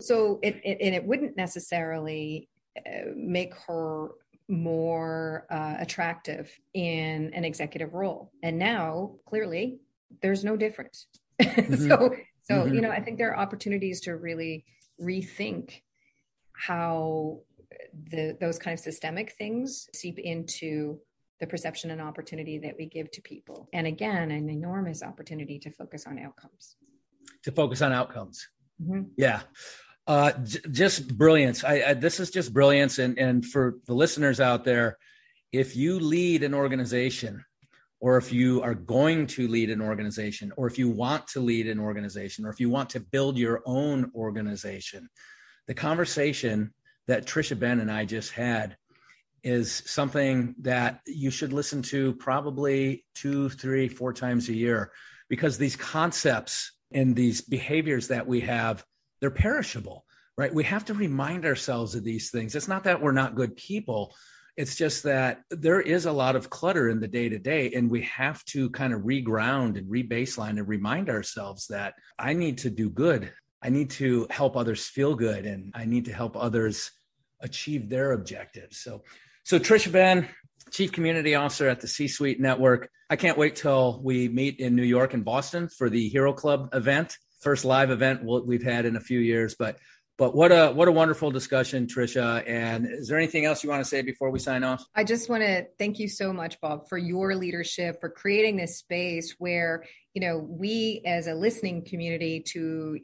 So 0.00 0.38
it, 0.42 0.60
it 0.64 0.78
and 0.80 0.94
it 0.94 1.04
wouldn't 1.04 1.36
necessarily 1.36 2.48
uh, 2.86 3.10
make 3.16 3.52
her 3.66 4.10
more 4.48 5.46
uh, 5.50 5.74
attractive 5.80 6.50
in 6.74 7.32
an 7.34 7.44
executive 7.44 7.94
role. 7.94 8.30
And 8.44 8.58
now 8.58 9.16
clearly 9.28 9.80
there's 10.22 10.44
no 10.44 10.56
difference. 10.56 11.06
So 11.88 12.14
so 12.48 12.54
Mhm. 12.54 12.74
you 12.74 12.80
know 12.80 12.90
i 12.90 13.00
think 13.00 13.18
there 13.18 13.32
are 13.32 13.38
opportunities 13.46 14.00
to 14.02 14.16
really 14.16 14.64
rethink 15.00 15.66
how 16.52 17.40
the 18.10 18.36
those 18.40 18.58
kind 18.58 18.74
of 18.74 18.80
systemic 18.80 19.32
things 19.32 19.88
seep 19.94 20.18
into 20.18 20.98
the 21.40 21.46
perception 21.46 21.90
and 21.90 22.00
opportunity 22.00 22.58
that 22.58 22.74
we 22.78 22.86
give 22.86 23.10
to 23.10 23.20
people 23.22 23.68
and 23.72 23.86
again 23.86 24.30
an 24.30 24.48
enormous 24.48 25.02
opportunity 25.02 25.58
to 25.58 25.70
focus 25.70 26.06
on 26.06 26.18
outcomes 26.18 26.76
To 27.44 27.52
focus 27.52 27.82
on 27.82 27.92
outcomes. 27.92 28.46
Mhm. 28.80 29.10
Yeah. 29.16 29.42
Uh, 30.06 30.32
j- 30.44 30.60
just 30.70 31.16
brilliance. 31.16 31.62
I, 31.64 31.74
I, 31.88 31.94
this 31.94 32.18
is 32.20 32.30
just 32.30 32.52
brilliance. 32.52 32.98
And, 32.98 33.18
and 33.18 33.44
for 33.46 33.76
the 33.86 33.94
listeners 33.94 34.40
out 34.40 34.64
there, 34.64 34.98
if 35.52 35.76
you 35.76 36.00
lead 36.00 36.42
an 36.42 36.54
organization, 36.54 37.44
or 38.00 38.16
if 38.16 38.32
you 38.32 38.62
are 38.62 38.74
going 38.74 39.28
to 39.28 39.46
lead 39.46 39.70
an 39.70 39.80
organization, 39.80 40.52
or 40.56 40.66
if 40.66 40.76
you 40.78 40.88
want 40.90 41.28
to 41.28 41.40
lead 41.40 41.68
an 41.68 41.78
organization, 41.78 42.44
or 42.44 42.50
if 42.50 42.58
you 42.58 42.68
want 42.68 42.90
to 42.90 43.00
build 43.00 43.38
your 43.38 43.62
own 43.64 44.10
organization, 44.14 45.08
the 45.68 45.74
conversation 45.74 46.74
that 47.08 47.26
Tricia 47.26 47.58
Benn 47.58 47.80
and 47.80 47.90
I 47.90 48.04
just 48.04 48.32
had 48.32 48.76
is 49.42 49.82
something 49.86 50.54
that 50.60 51.00
you 51.06 51.30
should 51.30 51.52
listen 51.52 51.82
to 51.82 52.14
probably 52.14 53.04
two, 53.14 53.48
three, 53.48 53.88
four 53.88 54.12
times 54.12 54.48
a 54.48 54.54
year 54.54 54.92
because 55.28 55.58
these 55.58 55.76
concepts 55.76 56.72
and 56.92 57.16
these 57.16 57.40
behaviors 57.40 58.08
that 58.08 58.26
we 58.26 58.40
have 58.40 58.84
they're 59.22 59.30
perishable, 59.30 60.04
right? 60.36 60.52
We 60.52 60.64
have 60.64 60.84
to 60.86 60.94
remind 60.94 61.46
ourselves 61.46 61.94
of 61.94 62.02
these 62.02 62.30
things. 62.30 62.56
It's 62.56 62.66
not 62.66 62.84
that 62.84 63.00
we're 63.00 63.12
not 63.12 63.36
good 63.36 63.56
people. 63.56 64.14
It's 64.56 64.74
just 64.74 65.04
that 65.04 65.42
there 65.48 65.80
is 65.80 66.06
a 66.06 66.12
lot 66.12 66.34
of 66.34 66.50
clutter 66.50 66.90
in 66.90 66.98
the 66.98 67.08
day 67.08 67.28
to 67.28 67.38
day, 67.38 67.72
and 67.72 67.88
we 67.88 68.02
have 68.02 68.44
to 68.46 68.68
kind 68.70 68.92
of 68.92 69.02
reground 69.02 69.78
and 69.78 69.88
rebaseline 69.88 70.58
and 70.58 70.68
remind 70.68 71.08
ourselves 71.08 71.68
that 71.68 71.94
I 72.18 72.34
need 72.34 72.58
to 72.58 72.70
do 72.70 72.90
good. 72.90 73.32
I 73.62 73.68
need 73.68 73.90
to 73.90 74.26
help 74.30 74.56
others 74.56 74.86
feel 74.86 75.14
good, 75.14 75.46
and 75.46 75.72
I 75.74 75.84
need 75.84 76.06
to 76.06 76.12
help 76.12 76.36
others 76.36 76.90
achieve 77.40 77.88
their 77.88 78.12
objectives. 78.12 78.78
So, 78.78 79.02
so 79.44 79.58
Tricia 79.58 79.92
Benn, 79.92 80.28
Chief 80.70 80.90
Community 80.92 81.34
Officer 81.34 81.68
at 81.68 81.80
the 81.80 81.88
C 81.88 82.08
Suite 82.08 82.40
Network. 82.40 82.90
I 83.10 83.16
can't 83.16 83.36
wait 83.36 83.56
till 83.56 84.00
we 84.02 84.28
meet 84.28 84.58
in 84.58 84.74
New 84.74 84.82
York 84.84 85.14
and 85.14 85.24
Boston 85.24 85.68
for 85.68 85.90
the 85.90 86.08
Hero 86.08 86.32
Club 86.32 86.70
event 86.72 87.16
first 87.42 87.64
live 87.64 87.90
event 87.90 88.24
we've 88.24 88.62
had 88.62 88.86
in 88.86 88.96
a 88.96 89.00
few 89.00 89.18
years. 89.18 89.54
But 89.58 89.78
but 90.18 90.34
what 90.34 90.52
a 90.52 90.70
what 90.72 90.88
a 90.88 90.92
wonderful 90.92 91.30
discussion, 91.30 91.86
Tricia. 91.86 92.44
And 92.46 92.86
is 92.86 93.08
there 93.08 93.18
anything 93.18 93.44
else 93.44 93.64
you 93.64 93.70
want 93.70 93.82
to 93.82 93.88
say 93.88 94.02
before 94.02 94.30
we 94.30 94.38
sign 94.38 94.62
off? 94.62 94.84
I 94.94 95.04
just 95.04 95.28
want 95.28 95.42
to 95.42 95.66
thank 95.78 95.98
you 95.98 96.08
so 96.08 96.32
much, 96.32 96.60
Bob, 96.60 96.88
for 96.88 96.98
your 96.98 97.34
leadership, 97.34 98.00
for 98.00 98.08
creating 98.08 98.56
this 98.56 98.78
space 98.78 99.34
where, 99.38 99.84
you 100.14 100.20
know, 100.20 100.38
we 100.38 101.02
as 101.04 101.26
a 101.26 101.34
listening 101.34 101.84
community 101.84 102.40
to 102.48 102.98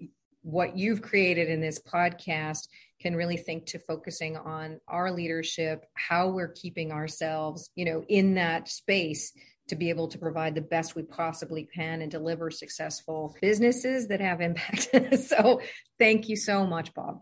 what 0.49 0.79
you've 0.79 1.03
created 1.03 1.51
in 1.51 1.61
this 1.61 1.79
podcast 1.79 2.69
can 3.03 3.15
really 3.15 3.37
think 3.37 3.67
to 3.67 3.79
focusing 3.79 4.35
on 4.35 4.81
our 4.89 5.13
leadership, 5.13 5.85
how 5.93 6.31
we're 6.31 6.49
keeping 6.49 6.91
ourselves, 6.91 7.69
you 7.75 7.85
know, 7.85 8.03
in 8.09 8.35
that 8.35 8.67
space 8.67 9.35
to 9.69 9.77
be 9.77 9.91
able 9.91 10.09
to 10.09 10.17
provide 10.17 10.55
the 10.55 10.63
best 10.63 10.97
we 10.97 11.03
possibly 11.03 11.69
can 11.75 12.01
and 12.01 12.11
deliver 12.11 12.51
successful 12.51 13.37
businesses 13.43 14.09
that 14.09 14.21
have 14.21 14.41
impact. 14.41 14.89
so 15.19 15.61
thank 15.99 16.31
you 16.31 16.37
so 16.37 16.67
much, 16.67 16.95
Bob. 16.95 17.21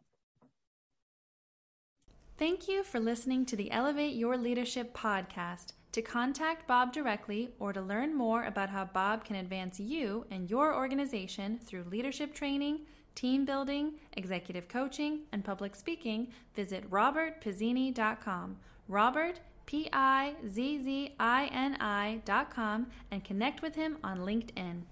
Thank 2.39 2.69
you 2.69 2.85
for 2.85 3.01
listening 3.01 3.45
to 3.47 3.57
the 3.57 3.73
Elevate 3.73 4.15
Your 4.15 4.37
Leadership 4.37 4.97
podcast. 4.97 5.73
To 5.91 6.03
contact 6.03 6.69
Bob 6.69 6.93
directly 6.93 7.49
or 7.59 7.73
to 7.73 7.81
learn 7.81 8.15
more 8.15 8.45
about 8.45 8.71
how 8.71 8.85
Bob 8.85 9.25
can 9.25 9.35
advance 9.35 9.81
you 9.81 10.27
and 10.31 10.49
your 10.49 10.77
organization 10.77 11.59
through 11.59 11.85
leadership 11.91 12.33
training, 12.33 12.87
team 13.17 13.45
building, 13.45 13.95
executive 14.13 14.69
coaching, 14.69 15.23
and 15.33 15.45
public 15.45 15.75
speaking, 15.75 16.29
visit 16.55 16.89
robertpizzini.com. 16.89 18.57
Robert, 18.89 19.41
P 19.67 19.89
I 19.93 20.37
Z 20.49 20.83
Z 20.85 21.15
I 21.19 21.47
N 21.47 21.77
I.com, 21.81 22.87
and 23.11 23.25
connect 23.25 23.63
with 23.63 23.75
him 23.75 23.99
on 24.05 24.19
LinkedIn. 24.19 24.83